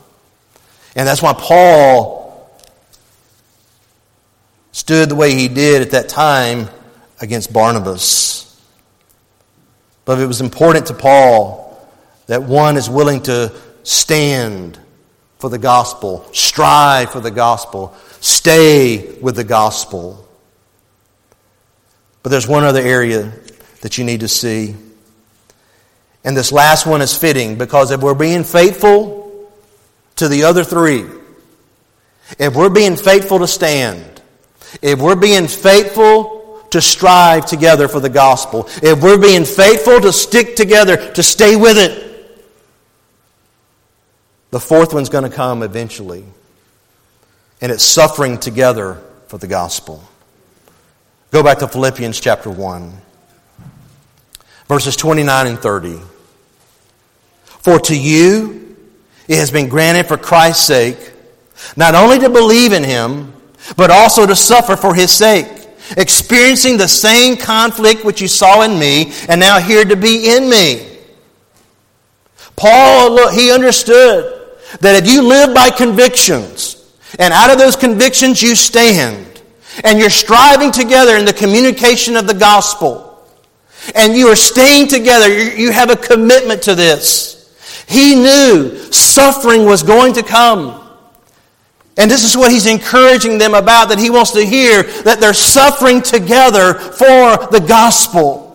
And 0.95 1.09
that's 1.09 1.21
why 1.21 1.33
Paul 1.33 2.28
stood 4.89 5.11
the 5.11 5.15
way 5.15 5.35
he 5.35 5.49
did 5.49 5.83
at 5.83 5.91
that 5.91 6.09
time 6.09 6.67
against 7.21 7.53
Barnabas. 7.53 8.59
But 10.07 10.19
it 10.19 10.25
was 10.25 10.41
important 10.41 10.87
to 10.87 10.95
Paul 10.95 11.87
that 12.27 12.45
one 12.45 12.79
is 12.79 12.89
willing 12.89 13.21
to 13.25 13.53
stand 13.83 14.79
for 15.41 15.51
the 15.51 15.59
gospel, 15.59 16.27
strive 16.33 17.11
for 17.11 17.21
the 17.21 17.31
gospel, 17.31 17.95
stay 18.21 19.19
with 19.21 19.37
the 19.37 19.45
gospel. 19.45 20.27
But 22.23 22.31
there's 22.31 22.49
one 22.49 22.65
other 22.65 22.81
area 22.81 23.31
that 23.83 23.99
you 23.99 24.05
need 24.05 24.21
to 24.21 24.29
see. 24.29 24.75
And 26.25 26.35
this 26.35 26.51
last 26.51 26.87
one 26.87 27.03
is 27.03 27.15
fitting 27.15 27.59
because 27.59 27.91
if 27.91 28.01
we're 28.01 28.15
being 28.15 28.43
faithful 28.43 29.53
to 30.17 30.29
the 30.29 30.45
other 30.45 30.65
three, 30.65 31.05
if 32.39 32.57
we're 32.57 32.71
being 32.71 32.97
faithful 32.97 33.41
to 33.41 33.47
stand, 33.47 34.18
if 34.83 34.99
we're 35.01 35.17
being 35.17 35.49
faithful 35.49 36.65
to 36.71 36.81
strive 36.81 37.47
together 37.47 37.89
for 37.89 38.01
the 38.01 38.09
gospel, 38.09 38.69
if 38.83 39.03
we're 39.03 39.19
being 39.19 39.45
faithful 39.45 40.01
to 40.01 40.13
stick 40.13 40.57
together, 40.57 41.13
to 41.13 41.23
stay 41.23 41.57
with 41.57 41.79
it, 41.79 42.05
the 44.51 44.61
fourth 44.61 44.95
one's 44.95 45.09
going 45.09 45.29
to 45.29 45.35
come 45.35 45.63
eventually. 45.63 46.25
And 47.61 47.73
it's 47.73 47.85
suffering 47.85 48.39
together 48.39 49.01
for 49.27 49.39
the 49.39 49.47
gospel. 49.47 50.03
Go 51.31 51.43
back 51.43 51.59
to 51.59 51.69
Philippians 51.69 52.21
chapter 52.21 52.51
1, 52.51 52.93
verses 54.69 54.97
29 54.97 55.47
and 55.47 55.59
30. 55.59 55.99
For 57.45 57.79
to 57.81 57.99
you 57.99 58.77
it 59.27 59.37
has 59.37 59.51
been 59.51 59.69
granted 59.69 60.07
for 60.07 60.17
Christ's 60.17 60.65
sake 60.65 61.13
not 61.77 61.95
only 61.95 62.19
to 62.21 62.31
believe 62.31 62.73
in 62.73 62.85
him, 62.85 63.33
but 63.77 63.91
also 63.91 64.27
to 64.27 64.37
suffer 64.37 64.77
for 64.77 64.95
his 64.95 65.11
sake, 65.11 65.47
experiencing 65.97 66.77
the 66.77 66.89
same 66.89 67.37
conflict 67.37 68.05
which 68.05 68.21
you 68.21 68.29
saw 68.29 68.63
in 68.63 68.79
me 68.79 69.13
and 69.29 69.41
now 69.41 69.59
hear 69.59 69.85
to 69.85 69.97
be 69.97 70.31
in 70.37 70.49
me. 70.49 70.99
Paul, 72.57 73.13
look, 73.13 73.33
he 73.33 73.53
understood 73.53 74.35
that 74.81 75.03
if 75.03 75.11
you 75.11 75.23
live 75.23 75.55
by 75.55 75.71
convictions, 75.71 76.75
and 77.19 77.33
out 77.33 77.51
of 77.51 77.59
those 77.59 77.77
convictions 77.77 78.43
you 78.43 78.55
stand, 78.55 79.43
and 79.85 79.99
you're 79.99 80.11
striving 80.11 80.73
together 80.73 81.17
in 81.17 81.25
the 81.25 81.33
communication 81.33 82.17
of 82.17 82.27
the 82.27 82.35
gospel, 82.35 83.27
and 83.95 84.15
you 84.15 84.27
are 84.27 84.37
staying 84.37 84.89
together, 84.89 85.29
you 85.57 85.71
have 85.71 85.91
a 85.91 85.97
commitment 85.97 86.63
to 86.63 86.75
this. 86.75 87.85
He 87.89 88.15
knew 88.15 88.93
suffering 88.93 89.65
was 89.65 89.83
going 89.83 90.13
to 90.15 90.23
come. 90.23 90.88
And 91.99 92.09
this 92.09 92.23
is 92.23 92.37
what 92.37 92.53
he's 92.53 92.67
encouraging 92.67 93.39
them 93.39 93.55
about 93.55 93.89
that 93.89 93.99
he 93.99 94.09
wants 94.09 94.31
to 94.33 94.47
hear 94.47 94.85
that 95.03 95.19
they're 95.21 95.35
suffering 95.35 96.01
together 96.01 96.75
for 96.75 97.49
the 97.51 97.65
gospel. 97.67 98.49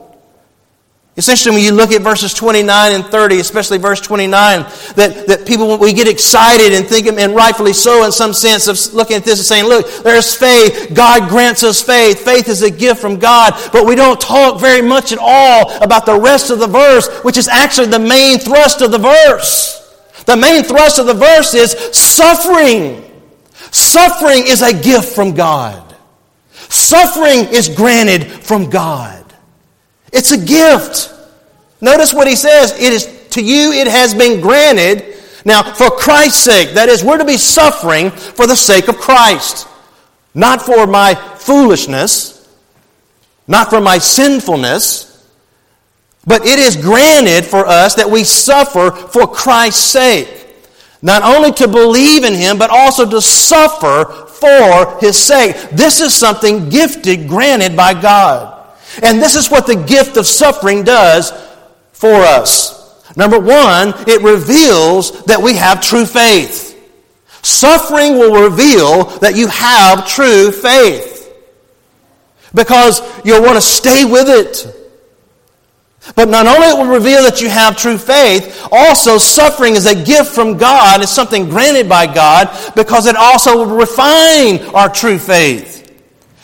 Essentially, 1.15 1.53
when 1.53 1.63
you 1.63 1.73
look 1.73 1.91
at 1.91 2.01
verses 2.01 2.33
29 2.33 2.91
and 2.93 3.05
30, 3.05 3.39
especially 3.39 3.77
verse 3.77 4.01
29, 4.01 4.61
that, 4.95 5.25
that 5.27 5.45
people, 5.45 5.77
we 5.77 5.93
get 5.93 6.07
excited 6.07 6.73
and 6.73 6.87
think, 6.87 7.05
and 7.05 7.35
rightfully 7.35 7.73
so 7.73 8.03
in 8.03 8.11
some 8.11 8.33
sense, 8.33 8.67
of 8.67 8.95
looking 8.95 9.17
at 9.17 9.23
this 9.23 9.37
and 9.37 9.45
saying, 9.45 9.65
look, 9.65 9.87
there's 10.03 10.33
faith. 10.33 10.91
God 10.95 11.29
grants 11.29 11.63
us 11.63 11.83
faith. 11.83 12.25
Faith 12.25 12.47
is 12.47 12.63
a 12.63 12.71
gift 12.71 12.99
from 12.99 13.19
God. 13.19 13.53
But 13.71 13.85
we 13.85 13.93
don't 13.93 14.19
talk 14.19 14.59
very 14.59 14.81
much 14.81 15.11
at 15.11 15.19
all 15.21 15.83
about 15.83 16.07
the 16.07 16.19
rest 16.19 16.49
of 16.49 16.57
the 16.57 16.67
verse, 16.67 17.07
which 17.23 17.37
is 17.37 17.47
actually 17.47 17.87
the 17.87 17.99
main 17.99 18.39
thrust 18.39 18.81
of 18.81 18.89
the 18.89 18.97
verse. 18.97 19.81
The 20.25 20.37
main 20.37 20.63
thrust 20.63 20.97
of 20.97 21.05
the 21.05 21.13
verse 21.13 21.53
is 21.53 21.73
suffering. 21.95 23.12
Suffering 23.73 24.43
is 24.45 24.61
a 24.61 24.71
gift 24.71 25.15
from 25.15 25.33
God. 25.33 25.95
Suffering 26.51 27.51
is 27.51 27.69
granted 27.69 28.23
from 28.23 28.69
God. 28.69 29.25
It's 30.11 30.31
a 30.31 30.37
gift. 30.37 31.11
Notice 31.81 32.13
what 32.13 32.27
he 32.27 32.35
says. 32.35 32.71
It 32.73 32.93
is 32.93 33.27
to 33.31 33.43
you 33.43 33.71
it 33.71 33.87
has 33.87 34.13
been 34.13 34.41
granted. 34.41 35.15
Now, 35.43 35.73
for 35.73 35.89
Christ's 35.89 36.43
sake, 36.43 36.75
that 36.75 36.87
is, 36.87 37.03
we're 37.03 37.17
to 37.17 37.25
be 37.25 37.35
suffering 37.35 38.11
for 38.11 38.45
the 38.45 38.55
sake 38.55 38.89
of 38.89 38.97
Christ. 38.97 39.67
Not 40.35 40.61
for 40.61 40.85
my 40.85 41.15
foolishness, 41.15 42.47
not 43.47 43.71
for 43.71 43.81
my 43.81 43.97
sinfulness, 43.97 45.27
but 46.27 46.45
it 46.45 46.59
is 46.59 46.77
granted 46.77 47.43
for 47.43 47.65
us 47.65 47.95
that 47.95 48.09
we 48.09 48.23
suffer 48.23 48.91
for 48.91 49.25
Christ's 49.25 49.83
sake. 49.83 50.42
Not 51.03 51.21
only 51.21 51.51
to 51.51 51.67
believe 51.67 52.23
in 52.23 52.33
Him, 52.33 52.57
but 52.57 52.69
also 52.69 53.07
to 53.07 53.21
suffer 53.21 54.05
for 54.25 54.99
His 55.01 55.17
sake. 55.17 55.55
This 55.71 55.99
is 55.99 56.15
something 56.15 56.69
gifted, 56.69 57.27
granted 57.27 57.75
by 57.75 57.93
God. 57.93 58.69
And 59.03 59.21
this 59.21 59.35
is 59.35 59.51
what 59.51 59.67
the 59.67 59.75
gift 59.75 60.15
of 60.15 60.25
suffering 60.25 60.83
does 60.83 61.31
for 61.91 62.13
us. 62.13 62.81
Number 63.17 63.37
one, 63.37 63.93
it 64.07 64.21
reveals 64.21 65.25
that 65.25 65.41
we 65.41 65.55
have 65.55 65.81
true 65.81 66.05
faith. 66.05 66.69
Suffering 67.41 68.17
will 68.17 68.49
reveal 68.49 69.03
that 69.19 69.35
you 69.35 69.47
have 69.49 70.07
true 70.07 70.53
faith. 70.53 71.35
Because 72.55 73.01
you'll 73.25 73.43
want 73.43 73.55
to 73.55 73.61
stay 73.61 74.05
with 74.05 74.29
it. 74.29 74.82
But 76.15 76.29
not 76.29 76.47
only 76.47 76.67
it 76.67 76.77
will 76.77 76.93
reveal 76.93 77.23
that 77.23 77.41
you 77.41 77.49
have 77.49 77.77
true 77.77 77.97
faith, 77.97 78.67
also 78.71 79.17
suffering 79.17 79.75
is 79.75 79.85
a 79.85 79.95
gift 80.03 80.31
from 80.31 80.57
God. 80.57 81.01
It's 81.01 81.11
something 81.11 81.49
granted 81.49 81.87
by 81.87 82.13
God 82.13 82.49
because 82.75 83.07
it 83.07 83.15
also 83.15 83.57
will 83.57 83.77
refine 83.77 84.59
our 84.75 84.89
true 84.89 85.17
faith. 85.17 85.73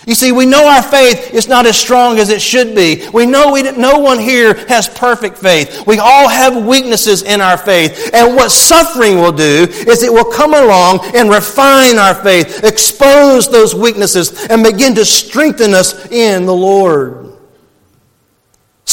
You 0.08 0.16
see, 0.16 0.32
we 0.32 0.48
know 0.48 0.66
our 0.66 0.82
faith 0.82 1.36
is 1.36 1.48
not 1.48 1.68
as 1.68 1.78
strong 1.78 2.18
as 2.18 2.30
it 2.30 2.42
should 2.42 2.74
be. 2.74 3.08
We 3.14 3.28
know 3.28 3.52
we, 3.52 3.62
no 3.62 4.00
one 4.00 4.18
here 4.18 4.56
has 4.68 4.88
perfect 4.88 5.38
faith. 5.38 5.86
We 5.86 6.00
all 6.00 6.28
have 6.28 6.66
weaknesses 6.66 7.22
in 7.22 7.42
our 7.42 7.58
faith. 7.58 8.10
And 8.14 8.36
what 8.36 8.50
suffering 8.50 9.18
will 9.18 9.34
do 9.34 9.68
is 9.70 10.02
it 10.02 10.12
will 10.12 10.32
come 10.32 10.56
along 10.56 11.02
and 11.14 11.30
refine 11.30 12.00
our 12.00 12.16
faith, 12.16 12.64
expose 12.64 13.50
those 13.50 13.76
weaknesses, 13.76 14.46
and 14.46 14.64
begin 14.64 14.96
to 14.96 15.06
strengthen 15.06 15.76
us 15.76 16.10
in 16.12 16.48
the 16.48 16.56
Lord. 16.56 17.29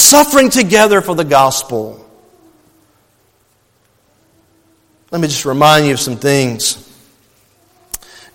Suffering 0.06 0.50
together 0.50 1.00
for 1.00 1.16
the 1.16 1.24
gospel. 1.24 2.08
Let 5.10 5.20
me 5.20 5.26
just 5.26 5.44
remind 5.44 5.84
you 5.84 5.94
of 5.94 5.98
some 5.98 6.14
things. 6.14 6.80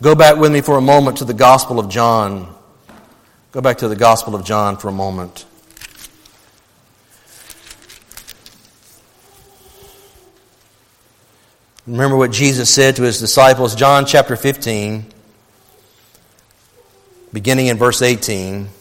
Go 0.02 0.14
back 0.14 0.36
with 0.36 0.52
me 0.52 0.60
for 0.60 0.78
a 0.78 0.82
moment 0.82 1.20
to 1.20 1.24
the 1.24 1.34
Gospel 1.34 1.80
of 1.80 1.88
John. 1.88 2.54
Go 3.54 3.62
back 3.62 3.78
to 3.78 3.88
the 3.88 3.96
Gospel 3.96 4.36
of 4.36 4.44
John 4.44 4.76
for 4.76 4.90
a 4.90 4.92
moment. 4.92 5.46
Remember 11.88 12.18
what 12.18 12.34
Jesus 12.34 12.70
said 12.70 12.98
to 12.98 13.04
his 13.04 13.18
disciples, 13.18 13.76
John 13.76 14.06
chapter 14.06 14.36
15, 14.36 15.06
beginning 17.32 17.68
in 17.68 17.78
verse 17.78 18.02
18. 18.02 18.81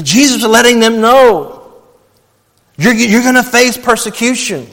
Jesus 0.00 0.38
is 0.38 0.48
letting 0.48 0.80
them 0.80 1.00
know 1.00 1.62
you're, 2.76 2.94
you're 2.94 3.22
going 3.22 3.34
to 3.34 3.42
face 3.42 3.76
persecution. 3.76 4.66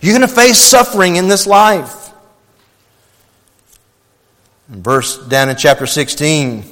You're 0.00 0.16
going 0.18 0.28
to 0.28 0.34
face 0.34 0.58
suffering 0.58 1.16
in 1.16 1.28
this 1.28 1.46
life. 1.46 2.10
In 4.72 4.82
verse 4.82 5.18
down 5.28 5.48
in 5.48 5.56
chapter 5.56 5.86
16, 5.86 6.64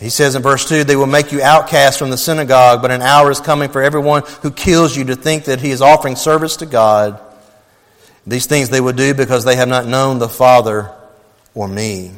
he 0.00 0.10
says 0.10 0.34
in 0.34 0.42
verse 0.42 0.68
2, 0.68 0.84
they 0.84 0.96
will 0.96 1.06
make 1.06 1.32
you 1.32 1.42
outcast 1.42 1.98
from 1.98 2.10
the 2.10 2.18
synagogue, 2.18 2.82
but 2.82 2.90
an 2.90 3.02
hour 3.02 3.30
is 3.30 3.40
coming 3.40 3.70
for 3.70 3.82
everyone 3.82 4.22
who 4.42 4.50
kills 4.50 4.96
you 4.96 5.04
to 5.04 5.16
think 5.16 5.44
that 5.44 5.60
he 5.60 5.70
is 5.70 5.80
offering 5.80 6.16
service 6.16 6.56
to 6.56 6.66
God. 6.66 7.20
These 8.26 8.46
things 8.46 8.70
they 8.70 8.80
will 8.80 8.92
do 8.92 9.14
because 9.14 9.44
they 9.44 9.56
have 9.56 9.68
not 9.68 9.86
known 9.86 10.18
the 10.18 10.28
Father 10.28 10.90
or 11.54 11.68
me. 11.68 12.12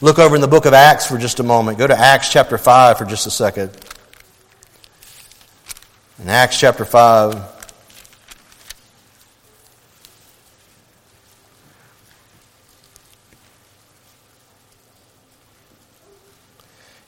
Look 0.00 0.18
over 0.18 0.34
in 0.34 0.40
the 0.40 0.48
book 0.48 0.66
of 0.66 0.72
Acts 0.72 1.06
for 1.06 1.18
just 1.18 1.38
a 1.40 1.42
moment. 1.42 1.78
Go 1.78 1.86
to 1.86 1.96
Acts 1.96 2.30
chapter 2.30 2.58
5 2.58 2.98
for 2.98 3.04
just 3.04 3.26
a 3.26 3.30
second. 3.30 3.70
In 6.20 6.28
Acts 6.28 6.58
chapter 6.58 6.84
5. 6.84 7.52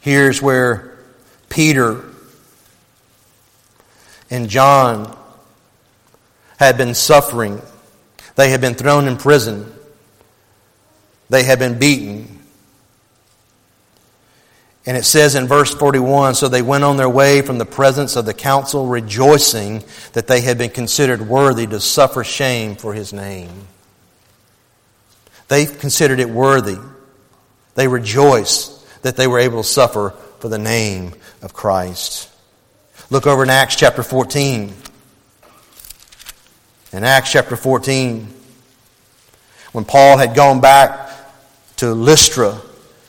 Here's 0.00 0.42
where 0.42 0.98
Peter 1.48 2.04
and 4.30 4.50
John 4.50 5.16
had 6.58 6.76
been 6.76 6.94
suffering. 6.94 7.62
They 8.36 8.50
had 8.50 8.60
been 8.60 8.74
thrown 8.74 9.08
in 9.08 9.16
prison. 9.16 9.72
They 11.30 11.42
had 11.42 11.58
been 11.58 11.78
beaten. 11.78 12.33
And 14.86 14.96
it 14.96 15.04
says 15.04 15.34
in 15.34 15.46
verse 15.48 15.74
41 15.74 16.34
So 16.34 16.48
they 16.48 16.62
went 16.62 16.84
on 16.84 16.96
their 16.96 17.08
way 17.08 17.42
from 17.42 17.58
the 17.58 17.64
presence 17.64 18.16
of 18.16 18.26
the 18.26 18.34
council, 18.34 18.86
rejoicing 18.86 19.82
that 20.12 20.26
they 20.26 20.40
had 20.40 20.58
been 20.58 20.70
considered 20.70 21.22
worthy 21.22 21.66
to 21.66 21.80
suffer 21.80 22.22
shame 22.22 22.76
for 22.76 22.92
his 22.92 23.12
name. 23.12 23.50
They 25.48 25.66
considered 25.66 26.20
it 26.20 26.28
worthy. 26.28 26.78
They 27.74 27.88
rejoiced 27.88 29.02
that 29.02 29.16
they 29.16 29.26
were 29.26 29.38
able 29.38 29.62
to 29.62 29.68
suffer 29.68 30.10
for 30.38 30.48
the 30.48 30.58
name 30.58 31.14
of 31.42 31.54
Christ. 31.54 32.30
Look 33.10 33.26
over 33.26 33.42
in 33.42 33.50
Acts 33.50 33.76
chapter 33.76 34.02
14. 34.02 34.74
In 36.92 37.04
Acts 37.04 37.32
chapter 37.32 37.56
14, 37.56 38.28
when 39.72 39.84
Paul 39.84 40.16
had 40.16 40.34
gone 40.34 40.60
back 40.60 41.10
to 41.76 41.92
Lystra, 41.92 42.60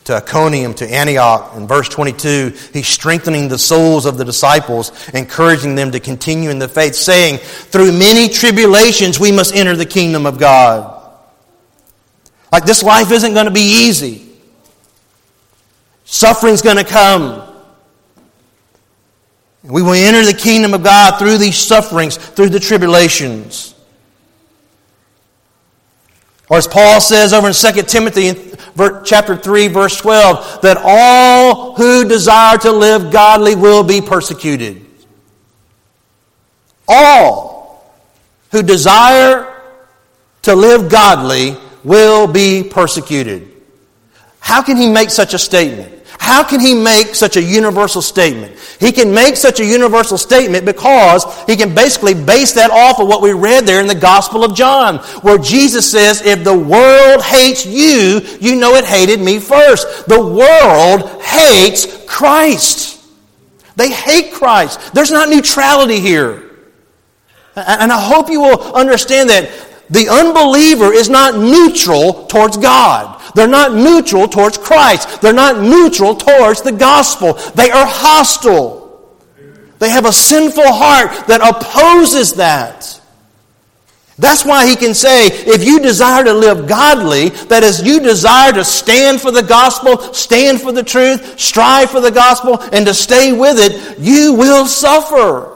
to 0.05 0.15
Iconium, 0.15 0.73
to 0.75 0.87
Antioch, 0.87 1.55
in 1.55 1.67
verse 1.67 1.89
22, 1.89 2.53
he's 2.73 2.87
strengthening 2.87 3.47
the 3.47 3.57
souls 3.57 4.05
of 4.05 4.17
the 4.17 4.25
disciples, 4.25 4.91
encouraging 5.09 5.75
them 5.75 5.91
to 5.91 5.99
continue 5.99 6.49
in 6.49 6.59
the 6.59 6.67
faith, 6.67 6.95
saying, 6.95 7.39
Through 7.39 7.91
many 7.91 8.29
tribulations 8.29 9.19
we 9.19 9.31
must 9.31 9.53
enter 9.55 9.75
the 9.75 9.85
kingdom 9.85 10.25
of 10.25 10.39
God. 10.39 10.91
Like 12.51 12.65
this 12.65 12.83
life 12.83 13.11
isn't 13.11 13.33
going 13.33 13.47
to 13.47 13.51
be 13.51 13.87
easy. 13.87 14.25
Suffering's 16.05 16.61
going 16.61 16.77
to 16.77 16.83
come. 16.83 17.51
We 19.63 19.81
will 19.81 19.93
enter 19.93 20.23
the 20.23 20.37
kingdom 20.37 20.73
of 20.73 20.83
God 20.83 21.17
through 21.19 21.39
these 21.39 21.57
sufferings, 21.57 22.17
through 22.17 22.49
the 22.49 22.59
tribulations. 22.59 23.74
Or 26.55 26.57
as 26.57 26.67
Paul 26.67 27.01
says 27.01 27.33
over 27.33 27.47
in 27.47 27.53
2 27.53 27.81
Timothy 27.81 28.31
chapter 29.03 29.35
3 29.35 29.67
verse 29.67 29.97
12, 29.97 30.61
that 30.61 30.77
all 30.81 31.75
who 31.75 32.07
desire 32.07 32.57
to 32.59 32.71
live 32.71 33.11
godly 33.11 33.55
will 33.55 33.83
be 33.83 33.99
persecuted. 33.99 34.85
All 36.87 37.93
who 38.53 38.63
desire 38.63 39.53
to 40.43 40.55
live 40.55 40.89
godly 40.89 41.57
will 41.83 42.25
be 42.25 42.63
persecuted. 42.63 43.51
How 44.39 44.61
can 44.61 44.77
he 44.77 44.89
make 44.89 45.09
such 45.09 45.33
a 45.33 45.37
statement? 45.37 45.94
How 46.19 46.43
can 46.43 46.59
he 46.59 46.73
make 46.73 47.13
such 47.13 47.37
a 47.37 47.41
universal 47.41 48.01
statement? 48.01 48.57
He 48.79 48.91
can 48.91 49.13
make 49.13 49.35
such 49.35 49.59
a 49.59 49.65
universal 49.65 50.17
statement 50.17 50.65
because 50.65 51.25
he 51.45 51.55
can 51.55 51.75
basically 51.75 52.13
base 52.13 52.53
that 52.53 52.71
off 52.71 52.99
of 52.99 53.07
what 53.07 53.21
we 53.21 53.31
read 53.33 53.65
there 53.65 53.81
in 53.81 53.87
the 53.87 53.95
Gospel 53.95 54.43
of 54.43 54.55
John, 54.55 54.97
where 55.21 55.37
Jesus 55.37 55.89
says, 55.89 56.21
If 56.21 56.43
the 56.43 56.57
world 56.57 57.21
hates 57.23 57.65
you, 57.65 58.21
you 58.39 58.55
know 58.55 58.75
it 58.75 58.85
hated 58.85 59.19
me 59.19 59.39
first. 59.39 60.07
The 60.07 60.19
world 60.19 61.21
hates 61.21 62.05
Christ. 62.05 63.03
They 63.75 63.91
hate 63.91 64.33
Christ. 64.33 64.93
There's 64.93 65.11
not 65.11 65.29
neutrality 65.29 65.99
here. 65.99 66.45
And 67.55 67.91
I 67.91 67.99
hope 68.01 68.29
you 68.29 68.41
will 68.41 68.73
understand 68.73 69.29
that 69.29 69.49
the 69.89 70.09
unbeliever 70.09 70.93
is 70.93 71.09
not 71.09 71.37
neutral 71.37 72.25
towards 72.25 72.57
God. 72.57 73.21
They're 73.35 73.47
not 73.47 73.73
neutral 73.73 74.27
towards 74.27 74.57
Christ. 74.57 75.21
They're 75.21 75.33
not 75.33 75.61
neutral 75.61 76.15
towards 76.15 76.61
the 76.61 76.71
gospel. 76.71 77.33
They 77.33 77.69
are 77.69 77.85
hostile. 77.85 78.85
They 79.79 79.89
have 79.89 80.05
a 80.05 80.13
sinful 80.13 80.71
heart 80.71 81.27
that 81.27 81.41
opposes 81.41 82.33
that. 82.33 83.01
That's 84.17 84.45
why 84.45 84.65
he 84.65 84.77
can 84.77 84.93
say, 84.93 85.27
if 85.27 85.65
you 85.65 85.81
desire 85.81 86.23
to 86.23 86.33
live 86.33 86.69
godly, 86.69 87.29
that 87.49 87.63
is, 87.63 87.83
you 87.83 87.99
desire 87.99 88.53
to 88.53 88.63
stand 88.63 89.19
for 89.19 89.29
the 89.29 89.43
gospel, 89.43 90.13
stand 90.13 90.61
for 90.61 90.71
the 90.71 90.83
truth, 90.83 91.37
strive 91.37 91.91
for 91.91 91.99
the 91.99 92.11
gospel, 92.11 92.61
and 92.71 92.85
to 92.85 92.93
stay 92.93 93.33
with 93.33 93.57
it, 93.59 93.99
you 93.99 94.33
will 94.33 94.65
suffer. 94.65 95.54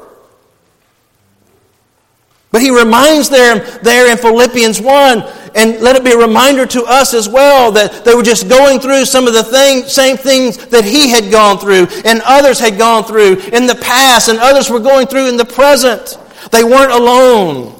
But 2.51 2.61
he 2.61 2.71
reminds 2.71 3.29
them 3.29 3.61
there 3.83 4.11
in 4.11 4.17
Philippians 4.17 4.81
1, 4.81 5.23
and 5.55 5.81
let 5.81 5.95
it 5.95 6.03
be 6.03 6.13
a 6.13 6.17
reminder 6.17 6.65
to 6.65 6.83
us 6.83 7.13
as 7.13 7.29
well 7.29 7.71
that 7.73 8.03
they 8.03 8.15
were 8.15 8.23
just 8.23 8.49
going 8.49 8.79
through 8.79 9.05
some 9.05 9.27
of 9.27 9.33
the 9.33 9.43
thing, 9.43 9.83
same 9.83 10.17
things 10.17 10.57
that 10.67 10.83
he 10.83 11.09
had 11.09 11.29
gone 11.31 11.59
through, 11.59 11.87
and 12.05 12.21
others 12.25 12.59
had 12.59 12.77
gone 12.77 13.03
through 13.03 13.37
in 13.53 13.67
the 13.67 13.75
past, 13.75 14.29
and 14.29 14.39
others 14.39 14.69
were 14.69 14.79
going 14.79 15.05
through 15.05 15.29
in 15.29 15.37
the 15.37 15.45
present. 15.45 16.17
They 16.51 16.63
weren't 16.63 16.91
alone. 16.91 17.75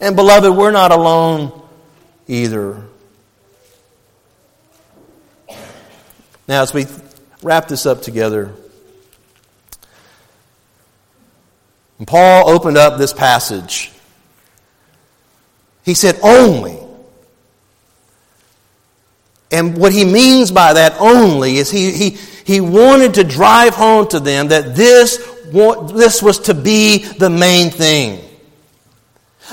And 0.00 0.14
beloved, 0.14 0.54
we're 0.54 0.72
not 0.72 0.92
alone 0.92 1.62
either. 2.28 2.82
Now, 6.46 6.62
as 6.62 6.74
we 6.74 6.86
wrap 7.42 7.66
this 7.66 7.86
up 7.86 8.02
together, 8.02 8.52
And 11.98 12.06
Paul 12.06 12.48
opened 12.48 12.76
up 12.76 12.98
this 12.98 13.12
passage. 13.12 13.92
He 15.84 15.94
said, 15.94 16.18
only. 16.22 16.78
And 19.50 19.78
what 19.78 19.92
he 19.92 20.04
means 20.04 20.50
by 20.50 20.72
that 20.72 20.96
only 20.98 21.56
is 21.56 21.70
he, 21.70 21.92
he, 21.92 22.10
he 22.10 22.60
wanted 22.60 23.14
to 23.14 23.24
drive 23.24 23.74
home 23.74 24.08
to 24.08 24.20
them 24.20 24.48
that 24.48 24.74
this, 24.74 25.18
this 25.92 26.22
was 26.22 26.40
to 26.40 26.54
be 26.54 27.04
the 27.04 27.30
main 27.30 27.70
thing. 27.70 28.22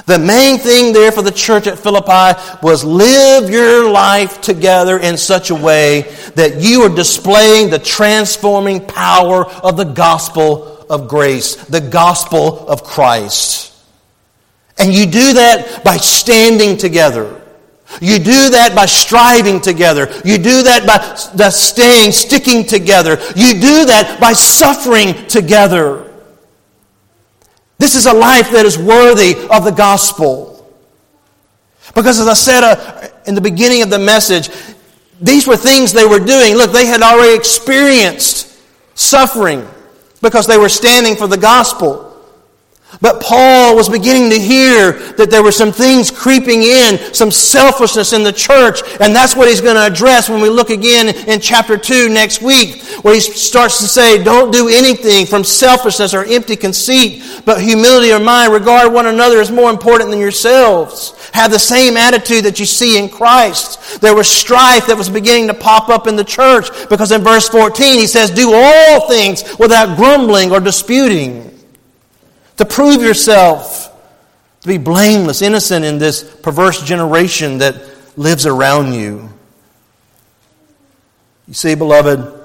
The 0.08 0.18
main 0.18 0.58
thing 0.58 0.92
there 0.92 1.12
for 1.12 1.22
the 1.22 1.32
church 1.32 1.68
at 1.68 1.78
Philippi 1.78 2.40
was 2.64 2.84
live 2.84 3.52
your 3.52 3.90
life 3.92 4.42
together 4.42 4.98
in 4.98 5.18
such 5.18 5.52
a 5.52 5.56
way 5.56 6.02
that 6.34 6.60
you 6.60 6.82
are 6.82 6.96
displaying 6.96 7.70
the 7.70 7.78
transforming 7.78 8.84
power 8.88 9.46
of 9.46 9.78
the 9.78 9.84
gospel 9.84 10.73
of 10.94 11.08
grace, 11.08 11.56
the 11.56 11.82
gospel 11.82 12.68
of 12.68 12.84
Christ. 12.84 13.74
And 14.78 14.94
you 14.94 15.06
do 15.06 15.34
that 15.34 15.84
by 15.84 15.98
standing 15.98 16.78
together. 16.78 17.42
You 18.00 18.20
do 18.20 18.50
that 18.52 18.76
by 18.76 18.86
striving 18.86 19.60
together. 19.60 20.08
You 20.24 20.38
do 20.38 20.64
that 20.64 20.86
by 21.36 21.50
staying, 21.50 22.12
sticking 22.12 22.66
together. 22.66 23.18
You 23.36 23.54
do 23.54 23.86
that 23.86 24.18
by 24.20 24.34
suffering 24.34 25.28
together. 25.28 26.12
This 27.80 27.96
is 27.96 28.06
a 28.06 28.14
life 28.14 28.52
that 28.52 28.66
is 28.66 28.78
worthy 28.78 29.36
of 29.50 29.66
the 29.66 29.72
gospel. 29.72 30.52
Because 31.96 32.20
as 32.20 32.28
I 32.28 32.34
said 32.34 32.64
uh, 32.64 33.08
in 33.26 33.36
the 33.36 33.42
beginning 33.42 33.82
of 33.82 33.90
the 33.90 34.00
message, 34.00 34.50
these 35.20 35.48
were 35.48 35.58
things 35.58 35.92
they 35.92 36.06
were 36.06 36.20
doing. 36.20 36.56
Look, 36.56 36.72
they 36.72 36.86
had 36.86 37.02
already 37.02 37.36
experienced 37.36 38.60
suffering 38.96 39.68
because 40.24 40.48
they 40.48 40.58
were 40.58 40.70
standing 40.70 41.16
for 41.16 41.28
the 41.28 41.38
gospel. 41.38 42.13
But 43.02 43.22
Paul 43.22 43.76
was 43.76 43.90
beginning 43.90 44.30
to 44.30 44.40
hear 44.40 44.94
that 45.14 45.30
there 45.30 45.44
were 45.44 45.52
some 45.52 45.72
things 45.72 46.12
creeping 46.12 46.64
in, 46.64 46.98
some 47.14 47.32
selfishness 47.32 48.14
in 48.14 48.24
the 48.24 48.32
church, 48.32 48.82
and 49.00 49.16
that's 49.16 49.36
what 49.36 49.48
he's 49.48 49.62
going 49.62 49.76
to 49.76 49.86
address 49.86 50.30
when 50.30 50.42
we 50.42 50.50
look 50.50 50.70
again 50.70 51.10
in 51.28 51.40
chapter 51.40 51.78
2 51.78 52.10
next 52.10 52.42
week, 52.42 52.84
where 53.04 53.14
he 53.14 53.20
starts 53.20 53.80
to 53.80 53.88
say, 53.88 54.24
Don't 54.24 54.52
do 54.52 54.70
anything 54.70 55.26
from 55.26 55.44
selfishness 55.44 56.14
or 56.14 56.24
empty 56.26 56.56
conceit, 56.56 57.24
but 57.46 57.62
humility 57.62 58.12
or 58.12 58.20
mind. 58.20 58.54
Regard 58.54 58.94
one 58.94 59.08
another 59.08 59.42
as 59.42 59.52
more 59.52 59.70
important 59.70 60.12
than 60.12 60.20
yourselves. 60.20 61.14
Have 61.34 61.52
the 61.52 61.60
same 61.60 61.98
attitude 61.98 62.46
that 62.46 62.60
you 62.60 62.66
see 62.66 62.98
in 62.98 63.10
Christ. 63.10 64.02
There 64.02 64.16
was 64.16 64.30
strife 64.30 64.88
that 64.88 64.98
was 64.98 65.10
beginning 65.10 65.48
to 65.48 65.54
pop 65.54 65.90
up 65.90 66.08
in 66.08 66.16
the 66.16 66.24
church 66.24 66.68
because 66.90 67.12
in 67.12 67.22
verse 67.22 67.50
14 67.50 68.00
he 68.00 68.08
says, 68.08 68.30
Do 68.32 68.54
all 68.54 69.08
things 69.08 69.44
without 69.58 69.98
grumbling 69.98 70.52
or 70.52 70.60
disputing 70.60 71.53
to 72.58 72.66
prove 72.66 73.02
yourself 73.02 73.90
to 74.64 74.68
be 74.68 74.78
blameless, 74.78 75.42
innocent 75.42 75.84
in 75.84 76.00
this 76.00 76.24
perverse 76.24 76.82
generation 76.82 77.58
that 77.58 77.84
lives 78.18 78.46
around 78.46 78.94
you. 78.94 79.30
You 81.50 81.54
see, 81.54 81.76
beloved, 81.76 82.42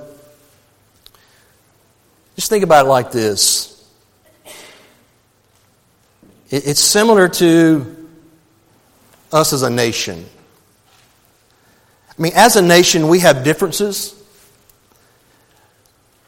just 2.34 2.48
think 2.48 2.64
about 2.64 2.86
it 2.86 2.88
like 2.88 3.12
this. 3.12 3.74
It's 6.50 6.80
similar 6.80 7.28
to 7.28 8.09
us 9.32 9.52
as 9.52 9.62
a 9.62 9.70
nation. 9.70 10.26
I 12.11 12.20
mean, 12.20 12.32
as 12.34 12.56
a 12.56 12.62
nation, 12.62 13.06
we 13.06 13.20
have 13.20 13.44
differences. 13.44 14.20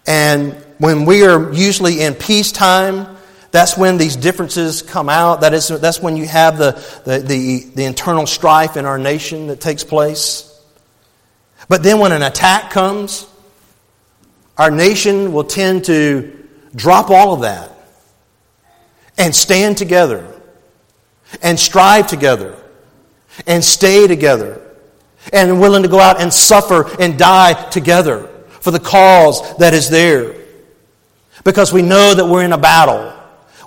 And 0.06 0.52
when 0.78 1.04
we 1.04 1.24
are 1.24 1.52
usually 1.52 2.00
in 2.02 2.14
peacetime, 2.14 3.16
that's 3.50 3.76
when 3.76 3.98
these 3.98 4.16
differences 4.16 4.82
come 4.82 5.08
out. 5.08 5.40
That 5.40 5.54
is, 5.54 5.68
that's 5.68 6.00
when 6.00 6.16
you 6.16 6.26
have 6.26 6.58
the, 6.58 6.72
the, 7.04 7.18
the, 7.18 7.64
the 7.74 7.84
internal 7.84 8.26
strife 8.26 8.76
in 8.76 8.84
our 8.84 8.98
nation 8.98 9.48
that 9.48 9.60
takes 9.60 9.84
place. 9.84 10.46
But 11.68 11.82
then 11.82 11.98
when 11.98 12.12
an 12.12 12.22
attack 12.22 12.70
comes, 12.70 13.26
our 14.56 14.70
nation 14.70 15.32
will 15.32 15.44
tend 15.44 15.84
to 15.84 16.46
drop 16.74 17.10
all 17.10 17.34
of 17.34 17.40
that 17.40 17.70
and 19.18 19.34
stand 19.34 19.76
together 19.78 20.26
and 21.42 21.58
strive 21.58 22.06
together 22.06 22.56
and 23.46 23.64
stay 23.64 24.06
together 24.06 24.60
and 25.32 25.60
willing 25.60 25.82
to 25.82 25.88
go 25.88 26.00
out 26.00 26.20
and 26.20 26.32
suffer 26.32 26.90
and 27.00 27.18
die 27.18 27.52
together 27.70 28.28
for 28.48 28.70
the 28.70 28.80
cause 28.80 29.56
that 29.58 29.74
is 29.74 29.88
there. 29.90 30.34
Because 31.44 31.72
we 31.72 31.82
know 31.82 32.14
that 32.14 32.26
we're 32.26 32.44
in 32.44 32.52
a 32.52 32.58
battle. 32.58 33.16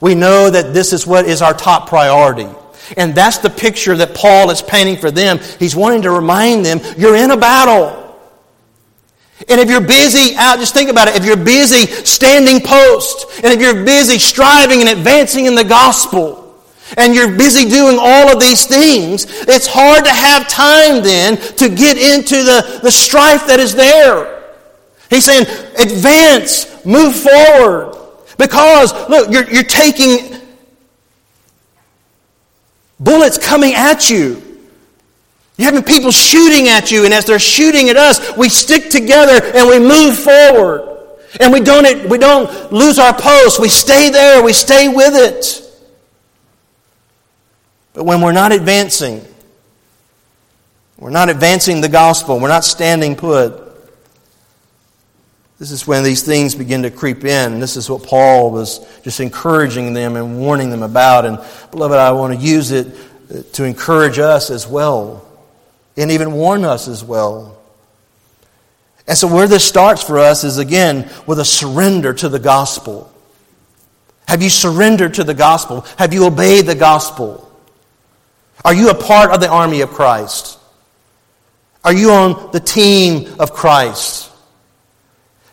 We 0.04 0.16
know 0.16 0.50
that 0.50 0.74
this 0.74 0.92
is 0.92 1.08
what 1.08 1.26
is 1.28 1.42
our 1.42 1.54
top 1.54 1.88
priority. 1.88 2.50
And 2.98 3.16
that's 3.16 3.38
the 3.38 3.50
picture 3.50 3.96
that 3.96 4.14
Paul 4.14 4.50
is 4.50 4.62
painting 4.62 4.98
for 4.98 5.10
them. 5.10 5.40
He's 5.60 5.78
wanting 5.78 6.02
to 6.02 6.12
remind 6.12 6.66
them 6.66 6.82
you're 6.98 7.16
in 7.16 7.32
a 7.32 7.38
battle. 7.38 8.20
And 9.48 9.62
if 9.62 9.70
you're 9.70 9.80
busy 9.80 10.36
out, 10.36 10.60
just 10.60 10.74
think 10.74 10.90
about 10.90 11.08
it. 11.08 11.16
If 11.16 11.26
you're 11.26 11.38
busy 11.38 11.86
standing 11.86 12.60
post, 12.60 13.28
and 13.46 13.54
if 13.54 13.62
you're 13.62 13.86
busy 13.86 14.20
striving 14.20 14.82
and 14.82 14.90
advancing 14.90 15.46
in 15.46 15.56
the 15.56 15.64
gospel, 15.64 16.62
and 16.98 17.16
you're 17.16 17.38
busy 17.38 17.70
doing 17.70 17.96
all 17.98 18.30
of 18.30 18.42
these 18.42 18.66
things, 18.66 19.26
it's 19.48 19.68
hard 19.68 20.04
to 20.04 20.12
have 20.12 20.50
time 20.50 21.02
then 21.02 21.38
to 21.38 21.70
get 21.70 21.98
into 21.98 22.44
the, 22.44 22.82
the 22.84 22.92
strife 22.92 23.48
that 23.48 23.62
is 23.62 23.74
there. 23.74 24.44
He's 25.10 25.24
saying, 25.24 25.46
advance, 25.80 26.86
move 26.86 27.16
forward. 27.16 28.03
Because, 28.38 28.94
look, 29.10 29.32
you're, 29.32 29.50
you're 29.50 29.64
taking 29.64 30.42
bullets 33.00 33.38
coming 33.38 33.74
at 33.74 34.10
you. 34.10 34.42
You're 35.58 35.66
having 35.66 35.84
people 35.84 36.12
shooting 36.12 36.68
at 36.68 36.92
you, 36.92 37.06
and 37.06 37.14
as 37.14 37.26
they're 37.26 37.38
shooting 37.38 37.90
at 37.90 37.98
us, 37.98 38.36
we 38.38 38.50
stick 38.50 38.90
together 38.90 39.40
and 39.56 39.68
we 39.68 39.80
move 39.80 40.18
forward. 40.18 40.90
And 41.40 41.52
we 41.52 41.62
don't, 41.62 42.10
we 42.10 42.18
don't 42.18 42.72
lose 42.72 43.00
our 43.00 43.14
post. 43.14 43.60
We 43.60 43.70
stay 43.70 44.10
there, 44.10 44.44
we 44.44 44.54
stay 44.54 44.88
with 44.88 45.14
it. 45.16 45.60
But 47.94 48.06
when 48.06 48.22
we're 48.22 48.32
not 48.32 48.52
advancing, 48.52 49.24
we're 50.98 51.12
not 51.12 51.30
advancing 51.30 51.82
the 51.82 51.90
gospel, 51.90 52.40
we're 52.40 52.48
not 52.48 52.64
standing 52.64 53.16
put, 53.16 53.63
this 55.64 55.72
is 55.72 55.88
when 55.88 56.04
these 56.04 56.24
things 56.24 56.56
begin 56.56 56.84
to 56.84 56.92
creep 56.92 57.24
in. 57.24 57.62
This 57.62 57.78
is 57.78 57.90
what 57.90 58.04
Paul 58.04 58.52
was 58.52 58.86
just 59.02 59.22
encouraging 59.22 59.94
them 59.94 60.18
and 60.18 60.38
warning 60.38 60.70
them 60.70 60.84
about. 60.84 61.26
And, 61.26 61.40
beloved, 61.72 61.98
I 61.98 62.12
want 62.12 62.38
to 62.38 62.46
use 62.46 62.72
it 62.72 62.88
uh, 63.34 63.44
to 63.54 63.64
encourage 63.64 64.20
us 64.20 64.50
as 64.50 64.68
well. 64.68 65.26
and 65.96 66.12
even 66.12 66.34
warn 66.34 66.66
us 66.66 66.90
as 66.90 67.02
well. 67.02 67.58
And 69.08 69.18
so, 69.18 69.34
where 69.34 69.48
this 69.48 69.64
starts 69.64 70.04
for 70.04 70.20
us 70.20 70.44
is 70.44 70.58
again 70.58 71.10
with 71.28 71.40
a 71.40 71.46
surrender 71.46 72.14
to 72.14 72.28
the 72.28 72.40
gospel. 72.40 73.10
Have 74.28 74.42
you 74.42 74.50
surrendered 74.50 75.14
to 75.14 75.24
the 75.24 75.34
gospel? 75.34 75.86
Have 75.98 76.14
you 76.14 76.26
obeyed 76.26 76.66
the 76.66 76.76
gospel? 76.76 77.50
Are 78.66 78.74
you 78.74 78.90
a 78.90 78.96
part 78.96 79.32
of 79.32 79.40
the 79.40 79.48
army 79.48 79.80
of 79.80 79.92
Christ? 79.92 80.60
Are 81.86 81.94
you 81.94 82.12
on 82.12 82.52
the 82.52 82.60
team 82.60 83.40
of 83.40 83.54
Christ? 83.54 84.32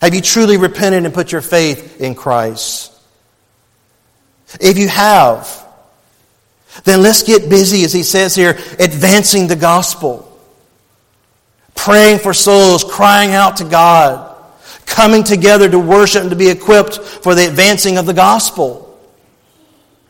Have 0.01 0.15
you 0.15 0.21
truly 0.21 0.57
repented 0.57 1.05
and 1.05 1.13
put 1.13 1.31
your 1.31 1.43
faith 1.43 2.01
in 2.01 2.15
Christ? 2.15 2.93
If 4.59 4.79
you 4.79 4.89
have, 4.89 5.67
then 6.85 7.03
let's 7.03 7.23
get 7.23 7.51
busy, 7.51 7.85
as 7.85 7.93
he 7.93 8.03
says 8.03 8.35
here, 8.35 8.59
advancing 8.79 9.47
the 9.47 9.57
gospel, 9.57 10.27
praying 11.75 12.21
for 12.21 12.33
souls, 12.33 12.83
crying 12.83 13.33
out 13.33 13.59
to 13.59 13.65
God, 13.65 14.37
coming 14.87 15.23
together 15.23 15.69
to 15.69 15.79
worship 15.79 16.23
and 16.23 16.31
to 16.31 16.37
be 16.37 16.49
equipped 16.49 16.99
for 16.99 17.35
the 17.35 17.47
advancing 17.47 17.99
of 17.99 18.07
the 18.07 18.15
gospel, 18.15 18.99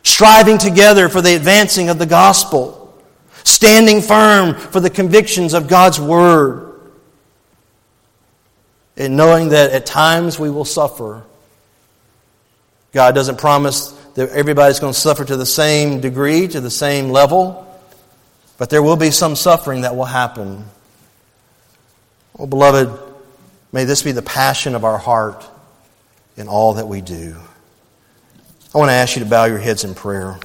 striving 0.03 0.57
together 0.57 1.09
for 1.09 1.21
the 1.21 1.35
advancing 1.35 1.89
of 1.89 1.99
the 1.99 2.05
gospel, 2.05 2.77
standing 3.43 4.01
firm 4.01 4.55
for 4.55 4.79
the 4.79 4.89
convictions 4.89 5.53
of 5.53 5.67
God's 5.67 5.99
word, 5.99 6.70
and 8.97 9.15
knowing 9.17 9.49
that 9.49 9.71
at 9.71 9.85
times 9.85 10.37
we 10.37 10.49
will 10.49 10.65
suffer. 10.65 11.23
God 12.91 13.15
doesn't 13.15 13.39
promise 13.39 13.89
that 14.15 14.29
everybody's 14.29 14.79
going 14.79 14.93
to 14.93 14.99
suffer 14.99 15.23
to 15.23 15.37
the 15.37 15.45
same 15.45 16.01
degree, 16.01 16.47
to 16.47 16.59
the 16.59 16.71
same 16.71 17.09
level, 17.09 17.67
but 18.57 18.69
there 18.69 18.83
will 18.83 18.97
be 18.97 19.11
some 19.11 19.35
suffering 19.35 19.81
that 19.81 19.95
will 19.95 20.05
happen. 20.05 20.65
Oh, 22.37 22.45
beloved, 22.45 22.99
may 23.71 23.85
this 23.85 24.03
be 24.03 24.11
the 24.11 24.21
passion 24.21 24.75
of 24.75 24.83
our 24.83 24.97
heart 24.97 25.47
in 26.35 26.47
all 26.47 26.73
that 26.73 26.87
we 26.87 27.01
do. 27.01 27.37
I 28.73 28.77
want 28.77 28.89
to 28.89 28.93
ask 28.93 29.15
you 29.15 29.23
to 29.23 29.29
bow 29.29 29.45
your 29.45 29.57
heads 29.57 29.83
in 29.83 29.95
prayer. 29.95 30.37